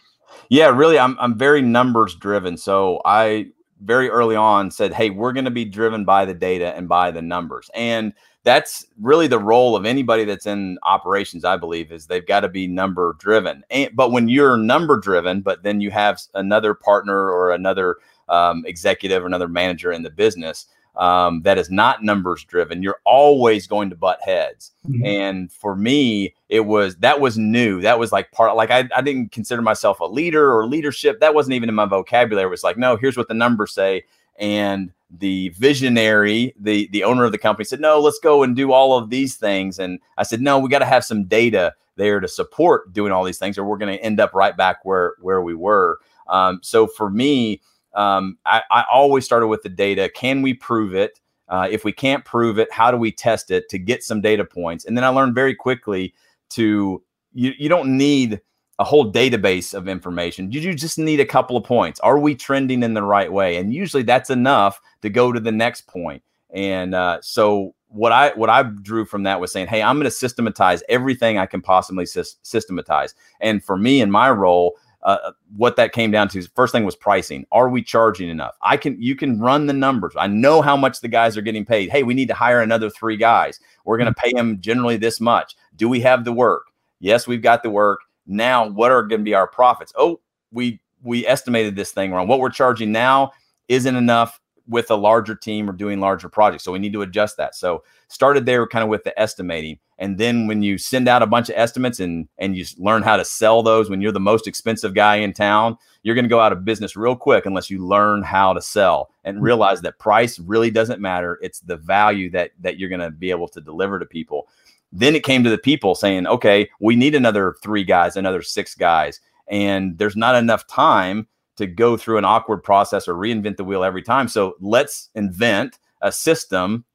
Yeah 0.49 0.67
really 0.67 0.97
i'm, 0.99 1.17
I'm 1.19 1.37
very 1.37 1.61
numbers 1.61 2.15
driven. 2.15 2.57
So 2.57 3.01
i 3.05 3.47
very 3.81 4.09
early 4.09 4.35
on 4.35 4.71
said 4.71 4.93
hey 4.93 5.09
we're 5.09 5.33
going 5.33 5.45
to 5.45 5.51
be 5.51 5.65
driven 5.65 6.05
by 6.05 6.25
the 6.25 6.33
data 6.33 6.75
and 6.75 6.87
by 6.87 7.11
the 7.11 7.21
numbers. 7.21 7.69
And 7.73 8.13
that's 8.43 8.85
really 8.99 9.27
the 9.27 9.39
role 9.39 9.75
of 9.75 9.85
anybody 9.85 10.25
that's 10.25 10.45
in 10.45 10.77
operations 10.83 11.45
i 11.45 11.55
believe 11.55 11.93
is 11.93 12.07
they've 12.07 12.27
got 12.27 12.41
to 12.41 12.49
be 12.49 12.67
number 12.67 13.15
driven. 13.19 13.63
And, 13.69 13.89
but 13.95 14.11
when 14.11 14.27
you're 14.27 14.57
number 14.57 14.97
driven 14.97 15.41
but 15.41 15.63
then 15.63 15.81
you 15.81 15.91
have 15.91 16.19
another 16.33 16.73
partner 16.73 17.29
or 17.29 17.51
another 17.51 17.97
um, 18.29 18.63
executive 18.65 19.23
or 19.23 19.27
another 19.27 19.47
manager 19.47 19.91
in 19.91 20.03
the 20.03 20.09
business 20.09 20.67
um, 20.95 21.41
that 21.41 21.57
is 21.57 21.69
not 21.69 22.03
numbers 22.03 22.43
driven 22.43 22.83
you're 22.83 22.99
always 23.05 23.67
going 23.67 23.89
to 23.89 23.95
butt 23.95 24.19
heads 24.21 24.71
mm-hmm. 24.87 25.05
and 25.05 25.51
for 25.51 25.75
me 25.75 26.33
it 26.49 26.61
was 26.61 26.95
that 26.97 27.19
was 27.19 27.37
new 27.37 27.81
that 27.81 27.97
was 27.97 28.11
like 28.11 28.31
part 28.31 28.55
like 28.55 28.71
I, 28.71 28.87
I 28.95 29.01
didn't 29.01 29.31
consider 29.31 29.61
myself 29.61 29.99
a 29.99 30.05
leader 30.05 30.53
or 30.55 30.67
leadership 30.67 31.19
that 31.19 31.33
wasn't 31.33 31.53
even 31.53 31.69
in 31.69 31.75
my 31.75 31.85
vocabulary 31.85 32.47
it 32.47 32.49
was 32.49 32.63
like 32.63 32.77
no 32.77 32.95
here's 32.95 33.17
what 33.17 33.27
the 33.27 33.33
numbers 33.33 33.73
say 33.73 34.03
and 34.39 34.91
the 35.19 35.49
visionary, 35.49 36.53
the 36.59 36.87
the 36.91 37.03
owner 37.03 37.23
of 37.23 37.31
the 37.31 37.37
company 37.37 37.65
said, 37.65 37.79
"No, 37.79 37.99
let's 37.99 38.19
go 38.19 38.43
and 38.43 38.55
do 38.55 38.71
all 38.71 38.97
of 38.97 39.09
these 39.09 39.35
things." 39.35 39.79
And 39.79 39.99
I 40.17 40.23
said, 40.23 40.41
"No, 40.41 40.59
we 40.59 40.69
got 40.69 40.79
to 40.79 40.85
have 40.85 41.05
some 41.05 41.25
data 41.25 41.73
there 41.95 42.19
to 42.19 42.27
support 42.27 42.91
doing 42.93 43.11
all 43.11 43.23
these 43.23 43.37
things, 43.37 43.57
or 43.57 43.63
we're 43.63 43.77
going 43.77 43.95
to 43.95 44.03
end 44.03 44.19
up 44.19 44.33
right 44.33 44.57
back 44.57 44.83
where 44.83 45.13
where 45.21 45.41
we 45.41 45.53
were." 45.53 45.99
Um, 46.27 46.59
so 46.63 46.87
for 46.87 47.09
me, 47.09 47.61
um, 47.95 48.37
I, 48.45 48.61
I, 48.71 48.85
always 48.91 49.25
started 49.25 49.47
with 49.47 49.61
the 49.61 49.69
data. 49.69 50.09
Can 50.09 50.41
we 50.41 50.53
prove 50.53 50.95
it? 50.95 51.19
Uh, 51.47 51.67
if 51.69 51.83
we 51.85 51.91
can't 51.91 52.25
prove 52.25 52.57
it, 52.57 52.71
how 52.71 52.89
do 52.89 52.97
we 52.97 53.11
test 53.11 53.51
it 53.51 53.69
to 53.69 53.77
get 53.77 54.03
some 54.03 54.21
data 54.21 54.43
points? 54.43 54.85
And 54.85 54.97
then 54.97 55.03
I 55.03 55.09
learned 55.09 55.35
very 55.35 55.53
quickly 55.53 56.13
to 56.51 57.03
you 57.33 57.51
you 57.57 57.69
don't 57.69 57.97
need 57.97 58.41
a 58.79 58.83
whole 58.83 59.11
database 59.11 59.73
of 59.73 59.87
information. 59.87 60.51
You 60.51 60.73
just 60.73 60.97
need 60.97 61.19
a 61.19 61.25
couple 61.25 61.55
of 61.55 61.63
points. 61.63 61.99
Are 61.99 62.17
we 62.17 62.33
trending 62.33 62.81
in 62.81 62.95
the 62.95 63.03
right 63.03 63.31
way? 63.31 63.57
And 63.57 63.73
usually 63.73 64.03
that's 64.03 64.29
enough 64.29 64.81
to 65.03 65.09
go 65.09 65.31
to 65.31 65.39
the 65.39 65.51
next 65.51 65.87
point. 65.87 66.23
And 66.49 66.95
uh, 66.95 67.19
so 67.21 67.75
what 67.87 68.11
I 68.11 68.31
what 68.33 68.49
I 68.49 68.63
drew 68.63 69.05
from 69.05 69.23
that 69.23 69.39
was 69.39 69.51
saying, 69.51 69.67
hey, 69.67 69.81
I'm 69.81 69.97
going 69.97 70.05
to 70.05 70.11
systematize 70.11 70.81
everything 70.89 71.37
I 71.37 71.45
can 71.45 71.61
possibly 71.61 72.05
sy- 72.05 72.23
systematize. 72.41 73.13
And 73.39 73.63
for 73.63 73.77
me 73.77 74.01
in 74.01 74.09
my 74.09 74.31
role, 74.31 74.73
uh, 75.03 75.31
what 75.55 75.75
that 75.75 75.91
came 75.91 76.11
down 76.11 76.27
to 76.29 76.39
is 76.39 76.49
first 76.55 76.71
thing 76.71 76.85
was 76.85 76.95
pricing. 76.95 77.45
Are 77.51 77.69
we 77.69 77.81
charging 77.81 78.29
enough? 78.29 78.55
I 78.61 78.77
can 78.77 79.01
you 79.01 79.15
can 79.15 79.39
run 79.39 79.67
the 79.67 79.73
numbers. 79.73 80.13
I 80.17 80.27
know 80.27 80.61
how 80.61 80.75
much 80.77 81.01
the 81.01 81.07
guys 81.07 81.37
are 81.37 81.41
getting 81.41 81.65
paid. 81.65 81.89
Hey, 81.89 82.03
we 82.03 82.13
need 82.13 82.27
to 82.29 82.33
hire 82.33 82.61
another 82.61 82.89
three 82.89 83.17
guys. 83.17 83.59
We're 83.85 83.97
going 83.97 84.13
to 84.13 84.19
pay 84.19 84.31
them 84.33 84.59
generally 84.61 84.97
this 84.97 85.19
much. 85.19 85.55
Do 85.75 85.89
we 85.89 85.99
have 86.01 86.23
the 86.25 86.33
work? 86.33 86.67
Yes, 86.99 87.27
we've 87.27 87.41
got 87.41 87.63
the 87.63 87.69
work 87.69 87.99
now 88.25 88.67
what 88.67 88.91
are 88.91 89.03
going 89.03 89.21
to 89.21 89.25
be 89.25 89.33
our 89.33 89.47
profits 89.47 89.91
oh 89.97 90.19
we 90.51 90.79
we 91.03 91.25
estimated 91.27 91.75
this 91.75 91.91
thing 91.91 92.11
wrong 92.11 92.27
what 92.27 92.39
we're 92.39 92.49
charging 92.49 92.91
now 92.91 93.31
isn't 93.67 93.95
enough 93.95 94.39
with 94.67 94.89
a 94.91 94.95
larger 94.95 95.35
team 95.35 95.69
or 95.69 95.73
doing 95.73 95.99
larger 95.99 96.29
projects. 96.29 96.63
So 96.63 96.71
we 96.71 96.79
need 96.79 96.93
to 96.93 97.01
adjust 97.01 97.37
that. 97.37 97.55
So 97.55 97.83
started 98.07 98.45
there 98.45 98.65
kind 98.67 98.83
of 98.83 98.89
with 98.89 99.03
the 99.03 99.17
estimating. 99.19 99.79
And 99.97 100.17
then 100.17 100.47
when 100.47 100.63
you 100.63 100.77
send 100.77 101.07
out 101.07 101.21
a 101.21 101.27
bunch 101.27 101.49
of 101.49 101.55
estimates 101.57 101.99
and 101.99 102.27
and 102.37 102.55
you 102.55 102.65
learn 102.77 103.03
how 103.03 103.17
to 103.17 103.25
sell 103.25 103.63
those 103.63 103.89
when 103.89 104.01
you're 104.01 104.11
the 104.11 104.19
most 104.19 104.47
expensive 104.47 104.93
guy 104.93 105.17
in 105.17 105.33
town 105.33 105.77
you're 106.03 106.15
going 106.15 106.25
to 106.25 106.29
go 106.29 106.39
out 106.39 106.51
of 106.51 106.65
business 106.65 106.95
real 106.95 107.15
quick 107.15 107.45
unless 107.45 107.69
you 107.69 107.85
learn 107.85 108.21
how 108.21 108.53
to 108.53 108.61
sell 108.61 109.09
and 109.23 109.37
mm-hmm. 109.37 109.45
realize 109.45 109.81
that 109.81 109.97
price 109.99 110.37
really 110.37 110.69
doesn't 110.69 111.01
matter. 111.01 111.39
It's 111.41 111.61
the 111.61 111.77
value 111.77 112.29
that 112.31 112.51
that 112.59 112.77
you're 112.77 112.89
going 112.89 113.01
to 113.01 113.09
be 113.09 113.31
able 113.31 113.47
to 113.47 113.61
deliver 113.61 113.97
to 113.97 114.05
people. 114.05 114.47
Then 114.91 115.15
it 115.15 115.23
came 115.23 115.43
to 115.43 115.49
the 115.49 115.57
people 115.57 115.95
saying, 115.95 116.27
okay, 116.27 116.69
we 116.79 116.95
need 116.95 117.15
another 117.15 117.55
three 117.63 117.83
guys, 117.83 118.15
another 118.15 118.43
six 118.43 118.75
guys. 118.75 119.21
And 119.47 119.97
there's 119.97 120.15
not 120.15 120.35
enough 120.35 120.67
time 120.67 121.27
to 121.57 121.67
go 121.67 121.97
through 121.97 122.17
an 122.17 122.25
awkward 122.25 122.63
process 122.63 123.07
or 123.07 123.15
reinvent 123.15 123.57
the 123.57 123.63
wheel 123.63 123.83
every 123.83 124.01
time. 124.01 124.27
So 124.27 124.55
let's 124.59 125.09
invent 125.15 125.77
a 126.01 126.11
system 126.11 126.85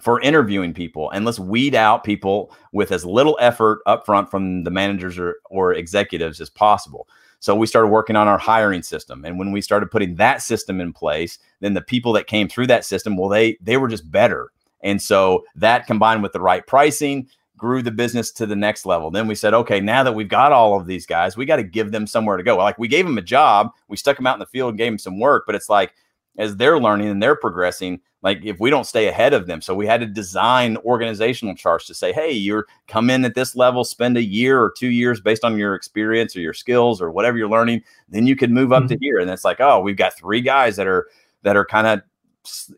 for 0.00 0.20
interviewing 0.20 0.72
people 0.72 1.10
and 1.10 1.24
let's 1.24 1.38
weed 1.38 1.74
out 1.74 2.04
people 2.04 2.54
with 2.72 2.92
as 2.92 3.04
little 3.04 3.38
effort 3.40 3.80
upfront 3.86 4.30
from 4.30 4.64
the 4.64 4.70
managers 4.70 5.18
or, 5.18 5.36
or 5.50 5.74
executives 5.74 6.40
as 6.40 6.50
possible. 6.50 7.08
So 7.40 7.54
we 7.56 7.66
started 7.66 7.88
working 7.88 8.16
on 8.16 8.28
our 8.28 8.38
hiring 8.38 8.82
system. 8.82 9.24
And 9.24 9.38
when 9.38 9.52
we 9.52 9.60
started 9.60 9.90
putting 9.90 10.14
that 10.14 10.42
system 10.42 10.80
in 10.80 10.92
place, 10.92 11.38
then 11.60 11.74
the 11.74 11.82
people 11.82 12.12
that 12.12 12.28
came 12.28 12.48
through 12.48 12.68
that 12.68 12.84
system, 12.84 13.16
well, 13.16 13.28
they 13.28 13.58
they 13.60 13.76
were 13.76 13.88
just 13.88 14.10
better. 14.10 14.50
And 14.80 15.02
so 15.02 15.44
that 15.56 15.86
combined 15.86 16.22
with 16.22 16.32
the 16.32 16.40
right 16.40 16.66
pricing, 16.66 17.28
grew 17.62 17.80
the 17.80 17.92
business 17.92 18.32
to 18.32 18.44
the 18.44 18.56
next 18.56 18.84
level. 18.84 19.08
Then 19.08 19.28
we 19.28 19.36
said, 19.36 19.54
okay, 19.54 19.78
now 19.78 20.02
that 20.02 20.16
we've 20.16 20.28
got 20.28 20.50
all 20.50 20.76
of 20.76 20.84
these 20.84 21.06
guys, 21.06 21.36
we 21.36 21.46
got 21.46 21.56
to 21.56 21.62
give 21.62 21.92
them 21.92 22.08
somewhere 22.08 22.36
to 22.36 22.42
go. 22.42 22.56
Like 22.56 22.76
we 22.76 22.88
gave 22.88 23.04
them 23.04 23.18
a 23.18 23.22
job, 23.22 23.70
we 23.86 23.96
stuck 23.96 24.16
them 24.16 24.26
out 24.26 24.34
in 24.34 24.40
the 24.40 24.46
field 24.46 24.70
and 24.70 24.78
gave 24.78 24.90
them 24.90 24.98
some 24.98 25.20
work, 25.20 25.44
but 25.46 25.54
it's 25.54 25.68
like 25.68 25.94
as 26.36 26.56
they're 26.56 26.80
learning 26.80 27.06
and 27.06 27.22
they're 27.22 27.36
progressing, 27.36 28.00
like 28.20 28.44
if 28.44 28.58
we 28.58 28.68
don't 28.68 28.84
stay 28.84 29.06
ahead 29.06 29.32
of 29.32 29.46
them. 29.46 29.60
So 29.60 29.76
we 29.76 29.86
had 29.86 30.00
to 30.00 30.06
design 30.06 30.76
organizational 30.78 31.54
charts 31.54 31.86
to 31.86 31.94
say, 31.94 32.12
hey, 32.12 32.32
you're 32.32 32.66
come 32.88 33.10
in 33.10 33.24
at 33.24 33.36
this 33.36 33.54
level, 33.54 33.84
spend 33.84 34.16
a 34.16 34.24
year 34.24 34.60
or 34.60 34.74
two 34.76 34.90
years 34.90 35.20
based 35.20 35.44
on 35.44 35.56
your 35.56 35.76
experience 35.76 36.34
or 36.34 36.40
your 36.40 36.54
skills 36.54 37.00
or 37.00 37.12
whatever 37.12 37.38
you're 37.38 37.48
learning, 37.48 37.80
then 38.08 38.26
you 38.26 38.34
can 38.34 38.52
move 38.52 38.72
up 38.72 38.80
mm-hmm. 38.80 38.94
to 38.94 38.98
here. 39.00 39.20
And 39.20 39.30
it's 39.30 39.44
like, 39.44 39.60
oh, 39.60 39.78
we've 39.78 39.96
got 39.96 40.18
three 40.18 40.40
guys 40.40 40.74
that 40.74 40.88
are 40.88 41.06
that 41.42 41.56
are 41.56 41.64
kind 41.64 41.86
of 41.86 42.02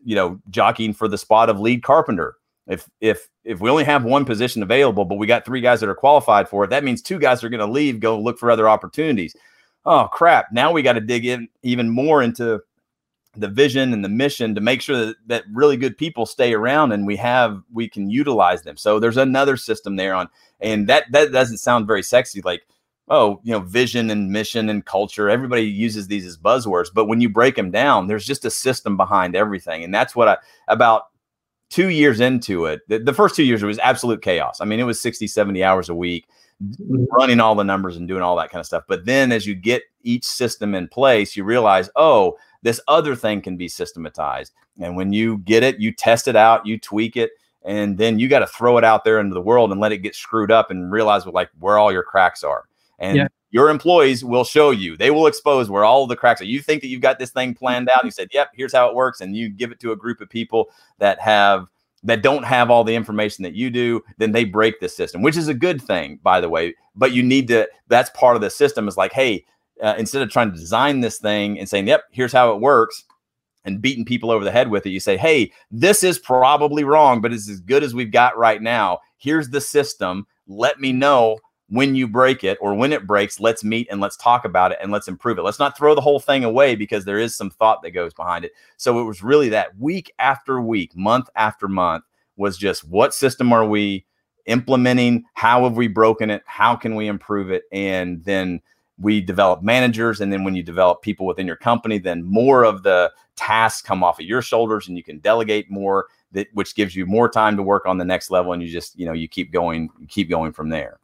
you 0.03 0.15
know 0.15 0.39
jockeying 0.51 0.93
for 0.93 1.07
the 1.07 1.17
spot 1.17 1.49
of 1.49 1.59
lead 1.59 1.81
carpenter 1.81 2.35
if 2.67 2.89
if 2.99 3.29
if 3.43 3.59
we 3.59 3.69
only 3.69 3.83
have 3.83 4.03
one 4.03 4.25
position 4.25 4.63
available, 4.63 5.05
but 5.05 5.17
we 5.17 5.27
got 5.27 5.45
three 5.45 5.61
guys 5.61 5.79
that 5.81 5.89
are 5.89 5.95
qualified 5.95 6.49
for 6.49 6.63
it, 6.63 6.69
that 6.69 6.83
means 6.83 7.01
two 7.01 7.19
guys 7.19 7.43
are 7.43 7.49
going 7.49 7.59
to 7.59 7.71
leave, 7.71 7.99
go 7.99 8.19
look 8.19 8.39
for 8.39 8.49
other 8.49 8.67
opportunities. 8.67 9.35
Oh 9.85 10.07
crap! 10.11 10.51
Now 10.51 10.71
we 10.71 10.81
got 10.81 10.93
to 10.93 11.01
dig 11.01 11.25
in 11.25 11.47
even 11.61 11.89
more 11.89 12.23
into 12.23 12.61
the 13.37 13.47
vision 13.47 13.93
and 13.93 14.03
the 14.03 14.09
mission 14.09 14.55
to 14.55 14.61
make 14.61 14.81
sure 14.81 15.07
that, 15.07 15.15
that 15.27 15.43
really 15.51 15.77
good 15.77 15.97
people 15.97 16.25
stay 16.25 16.53
around 16.53 16.91
and 16.91 17.05
we 17.05 17.17
have 17.17 17.61
we 17.71 17.87
can 17.87 18.09
utilize 18.09 18.63
them. 18.63 18.77
So 18.77 18.99
there's 18.99 19.17
another 19.17 19.57
system 19.57 19.95
there 19.95 20.13
on, 20.13 20.29
and 20.59 20.87
that 20.87 21.11
that 21.11 21.31
doesn't 21.31 21.57
sound 21.57 21.87
very 21.87 22.03
sexy, 22.03 22.41
like 22.41 22.65
oh 23.07 23.39
you 23.43 23.51
know 23.51 23.59
vision 23.59 24.09
and 24.09 24.31
mission 24.31 24.69
and 24.69 24.85
culture. 24.85 25.29
Everybody 25.29 25.63
uses 25.63 26.07
these 26.07 26.25
as 26.25 26.37
buzzwords, 26.37 26.87
but 26.93 27.05
when 27.05 27.21
you 27.21 27.29
break 27.29 27.55
them 27.55 27.69
down, 27.69 28.07
there's 28.07 28.25
just 28.25 28.45
a 28.45 28.51
system 28.51 28.97
behind 28.97 29.35
everything, 29.35 29.83
and 29.83 29.93
that's 29.93 30.15
what 30.15 30.27
I 30.27 30.37
about 30.67 31.03
two 31.69 31.89
years 31.89 32.19
into 32.19 32.65
it, 32.65 32.81
the, 32.87 32.99
the, 32.99 33.13
first 33.13 33.35
two 33.35 33.43
years, 33.43 33.63
it 33.63 33.67
was 33.67 33.79
absolute 33.79 34.21
chaos. 34.21 34.61
I 34.61 34.65
mean, 34.65 34.79
it 34.79 34.83
was 34.83 35.01
60, 35.01 35.27
70 35.27 35.63
hours 35.63 35.89
a 35.89 35.95
week, 35.95 36.27
mm-hmm. 36.63 37.05
running 37.11 37.39
all 37.39 37.55
the 37.55 37.63
numbers 37.63 37.97
and 37.97 38.07
doing 38.07 38.21
all 38.21 38.35
that 38.37 38.49
kind 38.49 38.59
of 38.59 38.65
stuff. 38.65 38.83
But 38.87 39.05
then 39.05 39.31
as 39.31 39.45
you 39.45 39.55
get 39.55 39.83
each 40.03 40.25
system 40.25 40.75
in 40.75 40.87
place, 40.87 41.35
you 41.35 41.43
realize, 41.43 41.89
oh, 41.95 42.37
this 42.61 42.79
other 42.87 43.15
thing 43.15 43.41
can 43.41 43.57
be 43.57 43.67
systematized. 43.67 44.53
And 44.79 44.95
when 44.95 45.13
you 45.13 45.39
get 45.39 45.63
it, 45.63 45.79
you 45.79 45.91
test 45.91 46.27
it 46.27 46.35
out, 46.35 46.65
you 46.65 46.79
tweak 46.79 47.17
it, 47.17 47.31
and 47.63 47.97
then 47.97 48.19
you 48.19 48.27
got 48.27 48.39
to 48.39 48.47
throw 48.47 48.77
it 48.77 48.83
out 48.83 49.03
there 49.03 49.19
into 49.19 49.33
the 49.33 49.41
world 49.41 49.71
and 49.71 49.81
let 49.81 49.91
it 49.91 49.99
get 49.99 50.15
screwed 50.15 50.51
up 50.51 50.69
and 50.69 50.91
realize 50.91 51.25
what, 51.25 51.33
like 51.33 51.49
where 51.59 51.77
all 51.77 51.91
your 51.91 52.03
cracks 52.03 52.43
are. 52.43 52.65
And 52.99 53.17
yeah. 53.17 53.27
Your 53.55 53.69
employees 53.69 54.21
will 54.21 54.43
show 54.43 54.71
you, 54.71 54.97
they 54.97 55.11
will 55.11 55.27
expose 55.27 55.69
where 55.69 55.85
all 55.85 56.05
the 56.05 56.15
cracks 56.17 56.41
are. 56.41 56.43
You 56.45 56.59
think 56.59 56.81
that 56.81 56.89
you've 56.89 56.99
got 56.99 57.19
this 57.19 57.29
thing 57.29 57.53
planned 57.53 57.89
out. 57.89 58.03
You 58.03 58.11
said, 58.11 58.27
yep, 58.33 58.49
here's 58.53 58.73
how 58.73 58.89
it 58.89 58.95
works. 58.95 59.21
And 59.21 59.33
you 59.33 59.47
give 59.47 59.71
it 59.71 59.79
to 59.79 59.93
a 59.93 59.95
group 59.95 60.19
of 60.19 60.29
people 60.29 60.71
that 60.99 61.21
have 61.21 61.69
that 62.03 62.21
don't 62.21 62.43
have 62.43 62.69
all 62.69 62.83
the 62.83 62.93
information 62.93 63.43
that 63.43 63.53
you 63.53 63.69
do, 63.69 64.03
then 64.17 64.33
they 64.33 64.43
break 64.43 64.81
the 64.81 64.89
system, 64.89 65.21
which 65.21 65.37
is 65.37 65.47
a 65.47 65.53
good 65.53 65.81
thing, 65.81 66.19
by 66.21 66.41
the 66.41 66.49
way. 66.49 66.75
But 66.97 67.13
you 67.13 67.23
need 67.23 67.47
to, 67.47 67.65
that's 67.87 68.09
part 68.09 68.35
of 68.35 68.41
the 68.41 68.49
system 68.49 68.89
is 68.89 68.97
like, 68.97 69.13
hey, 69.13 69.45
uh, 69.81 69.95
instead 69.97 70.21
of 70.21 70.29
trying 70.29 70.51
to 70.51 70.59
design 70.59 70.99
this 70.99 71.17
thing 71.17 71.57
and 71.57 71.69
saying, 71.69 71.87
yep, 71.87 72.03
here's 72.11 72.33
how 72.33 72.53
it 72.53 72.59
works, 72.59 73.05
and 73.63 73.81
beating 73.81 74.03
people 74.03 74.31
over 74.31 74.43
the 74.43 74.51
head 74.51 74.69
with 74.69 74.85
it, 74.85 74.89
you 74.89 74.99
say, 74.99 75.15
hey, 75.15 75.53
this 75.71 76.03
is 76.03 76.19
probably 76.19 76.83
wrong, 76.83 77.21
but 77.21 77.31
it's 77.31 77.49
as 77.49 77.61
good 77.61 77.83
as 77.85 77.95
we've 77.95 78.11
got 78.11 78.37
right 78.37 78.61
now. 78.61 78.99
Here's 79.15 79.47
the 79.47 79.61
system. 79.61 80.27
Let 80.45 80.81
me 80.81 80.91
know 80.91 81.39
when 81.69 81.95
you 81.95 82.07
break 82.07 82.43
it 82.43 82.57
or 82.61 82.73
when 82.75 82.93
it 82.93 83.07
breaks, 83.07 83.39
let's 83.39 83.63
meet 83.63 83.87
and 83.89 83.99
let's 83.99 84.17
talk 84.17 84.45
about 84.45 84.71
it 84.71 84.77
and 84.81 84.91
let's 84.91 85.07
improve 85.07 85.39
it. 85.39 85.43
Let's 85.43 85.59
not 85.59 85.77
throw 85.77 85.95
the 85.95 86.01
whole 86.01 86.19
thing 86.19 86.43
away 86.43 86.75
because 86.75 87.05
there 87.05 87.17
is 87.17 87.35
some 87.35 87.49
thought 87.49 87.81
that 87.81 87.91
goes 87.91 88.13
behind 88.13 88.45
it. 88.45 88.51
So 88.77 88.99
it 88.99 89.03
was 89.03 89.23
really 89.23 89.49
that 89.49 89.77
week 89.79 90.11
after 90.19 90.61
week, 90.61 90.95
month 90.95 91.29
after 91.35 91.67
month 91.67 92.03
was 92.37 92.57
just 92.57 92.83
what 92.83 93.13
system 93.13 93.51
are 93.51 93.65
we 93.65 94.05
implementing? 94.45 95.25
How 95.33 95.63
have 95.63 95.75
we 95.75 95.87
broken 95.87 96.29
it? 96.29 96.43
How 96.45 96.75
can 96.75 96.95
we 96.95 97.07
improve 97.07 97.49
it? 97.49 97.63
And 97.71 98.23
then 98.23 98.61
we 98.97 99.19
develop 99.19 99.61
managers 99.61 100.21
and 100.21 100.31
then 100.31 100.43
when 100.43 100.55
you 100.55 100.63
develop 100.63 101.01
people 101.01 101.25
within 101.25 101.45
your 101.45 101.55
company 101.55 101.97
then 101.97 102.23
more 102.23 102.63
of 102.63 102.83
the 102.83 103.11
tasks 103.35 103.81
come 103.81 104.03
off 104.03 104.19
of 104.19 104.25
your 104.25 104.41
shoulders 104.41 104.87
and 104.87 104.95
you 104.95 105.03
can 105.03 105.19
delegate 105.19 105.69
more 105.69 106.07
that 106.31 106.47
which 106.53 106.75
gives 106.75 106.95
you 106.95 107.05
more 107.05 107.27
time 107.27 107.57
to 107.57 107.63
work 107.63 107.85
on 107.85 107.97
the 107.97 108.05
next 108.05 108.31
level 108.31 108.53
and 108.53 108.63
you 108.63 108.69
just 108.69 108.97
you 108.97 109.05
know 109.05 109.11
you 109.11 109.27
keep 109.27 109.51
going 109.51 109.89
keep 110.07 110.29
going 110.29 110.53
from 110.53 110.69
there 110.69 110.97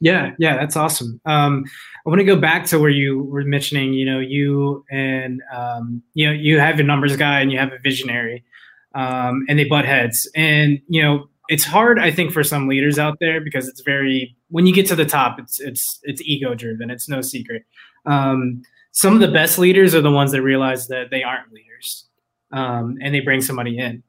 yeah 0.00 0.32
yeah 0.38 0.56
that's 0.56 0.76
awesome. 0.76 1.20
Um, 1.24 1.64
i 2.06 2.08
want 2.08 2.18
to 2.18 2.24
go 2.24 2.36
back 2.36 2.66
to 2.66 2.78
where 2.78 2.90
you 2.90 3.22
were 3.24 3.44
mentioning 3.44 3.94
you 3.94 4.04
know 4.04 4.18
you 4.18 4.84
and 4.90 5.40
um, 5.52 6.02
you 6.14 6.26
know 6.26 6.32
you 6.32 6.58
have 6.58 6.78
a 6.78 6.82
numbers 6.82 7.16
guy 7.16 7.40
and 7.40 7.50
you 7.50 7.58
have 7.58 7.72
a 7.72 7.78
visionary 7.82 8.44
um, 8.94 9.44
and 9.48 9.58
they 9.58 9.64
butt 9.64 9.84
heads. 9.84 10.30
And 10.34 10.80
you 10.88 11.02
know 11.02 11.28
it's 11.50 11.64
hard 11.64 11.98
i 11.98 12.10
think 12.10 12.32
for 12.32 12.42
some 12.42 12.66
leaders 12.68 12.98
out 12.98 13.18
there 13.20 13.38
because 13.38 13.68
it's 13.68 13.82
very 13.82 14.34
when 14.48 14.66
you 14.66 14.72
get 14.72 14.86
to 14.86 14.96
the 14.96 15.04
top 15.04 15.38
it's 15.38 15.60
it's 15.60 16.00
it's 16.04 16.22
ego 16.22 16.54
driven. 16.54 16.90
It's 16.90 17.08
no 17.08 17.20
secret. 17.20 17.64
Um, 18.06 18.62
some 18.92 19.14
of 19.14 19.20
the 19.20 19.28
best 19.28 19.58
leaders 19.58 19.94
are 19.94 20.00
the 20.00 20.10
ones 20.10 20.30
that 20.32 20.42
realize 20.42 20.86
that 20.88 21.10
they 21.10 21.22
aren't 21.22 21.52
leaders 21.52 22.06
um, 22.52 22.96
and 23.02 23.14
they 23.14 23.20
bring 23.20 23.40
somebody 23.40 23.76
in. 23.78 24.02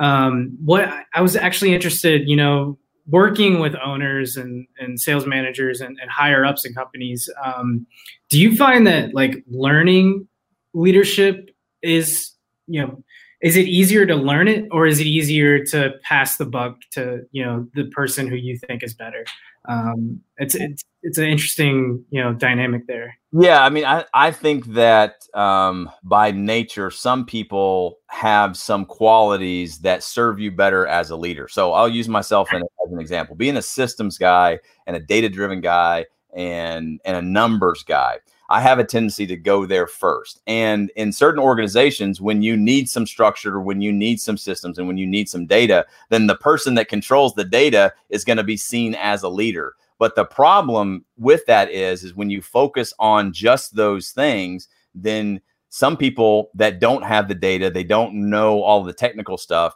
Um, 0.00 0.56
what 0.64 0.88
i 1.14 1.20
was 1.20 1.34
actually 1.34 1.74
interested 1.74 2.28
you 2.28 2.36
know 2.36 2.78
working 3.08 3.58
with 3.58 3.74
owners 3.84 4.36
and, 4.36 4.66
and 4.78 5.00
sales 5.00 5.26
managers 5.26 5.80
and, 5.80 5.98
and 6.00 6.10
higher 6.10 6.44
ups 6.44 6.64
in 6.64 6.74
companies 6.74 7.28
um, 7.44 7.86
do 8.30 8.40
you 8.40 8.56
find 8.56 8.86
that 8.86 9.14
like 9.14 9.42
learning 9.48 10.26
leadership 10.74 11.50
is 11.82 12.32
you 12.66 12.80
know 12.80 13.02
is 13.40 13.56
it 13.56 13.66
easier 13.66 14.04
to 14.04 14.16
learn 14.16 14.48
it 14.48 14.66
or 14.72 14.86
is 14.86 15.00
it 15.00 15.06
easier 15.06 15.64
to 15.66 15.94
pass 16.02 16.36
the 16.36 16.44
buck 16.44 16.76
to 16.92 17.20
you 17.30 17.44
know 17.44 17.66
the 17.74 17.84
person 17.86 18.26
who 18.26 18.36
you 18.36 18.58
think 18.58 18.82
is 18.82 18.94
better? 18.94 19.24
Um, 19.68 20.20
it's 20.38 20.54
it's 20.54 20.82
it's 21.02 21.18
an 21.18 21.24
interesting 21.24 22.04
you 22.10 22.22
know 22.22 22.32
dynamic 22.32 22.86
there 22.86 23.16
yeah 23.32 23.64
i 23.64 23.70
mean 23.70 23.84
i 23.84 24.04
i 24.14 24.30
think 24.30 24.66
that 24.66 25.24
um, 25.34 25.90
by 26.02 26.30
nature 26.30 26.90
some 26.90 27.24
people 27.24 27.98
have 28.08 28.56
some 28.56 28.84
qualities 28.84 29.78
that 29.78 30.02
serve 30.02 30.40
you 30.40 30.50
better 30.50 30.86
as 30.86 31.10
a 31.10 31.16
leader 31.16 31.48
so 31.48 31.72
i'll 31.72 31.88
use 31.88 32.08
myself 32.08 32.48
as 32.52 32.62
an 32.90 33.00
example 33.00 33.36
being 33.36 33.56
a 33.56 33.62
systems 33.62 34.18
guy 34.18 34.58
and 34.86 34.96
a 34.96 35.00
data 35.00 35.28
driven 35.28 35.60
guy 35.60 36.04
and 36.34 37.00
and 37.04 37.16
a 37.16 37.22
numbers 37.22 37.82
guy 37.84 38.18
I 38.50 38.60
have 38.62 38.78
a 38.78 38.84
tendency 38.84 39.26
to 39.26 39.36
go 39.36 39.66
there 39.66 39.86
first. 39.86 40.40
And 40.46 40.90
in 40.96 41.12
certain 41.12 41.40
organizations, 41.40 42.20
when 42.20 42.40
you 42.40 42.56
need 42.56 42.88
some 42.88 43.06
structure, 43.06 43.60
when 43.60 43.82
you 43.82 43.92
need 43.92 44.20
some 44.20 44.38
systems, 44.38 44.78
and 44.78 44.86
when 44.86 44.96
you 44.96 45.06
need 45.06 45.28
some 45.28 45.46
data, 45.46 45.86
then 46.08 46.28
the 46.28 46.34
person 46.34 46.74
that 46.74 46.88
controls 46.88 47.34
the 47.34 47.44
data 47.44 47.92
is 48.08 48.24
going 48.24 48.38
to 48.38 48.44
be 48.44 48.56
seen 48.56 48.94
as 48.94 49.22
a 49.22 49.28
leader. 49.28 49.74
But 49.98 50.14
the 50.14 50.24
problem 50.24 51.04
with 51.16 51.44
that 51.46 51.70
is, 51.70 52.04
is 52.04 52.14
when 52.14 52.30
you 52.30 52.40
focus 52.40 52.92
on 52.98 53.32
just 53.32 53.74
those 53.74 54.10
things, 54.10 54.68
then 54.94 55.40
some 55.70 55.96
people 55.96 56.50
that 56.54 56.80
don't 56.80 57.02
have 57.02 57.28
the 57.28 57.34
data, 57.34 57.70
they 57.70 57.84
don't 57.84 58.14
know 58.14 58.62
all 58.62 58.82
the 58.82 58.92
technical 58.92 59.36
stuff, 59.36 59.74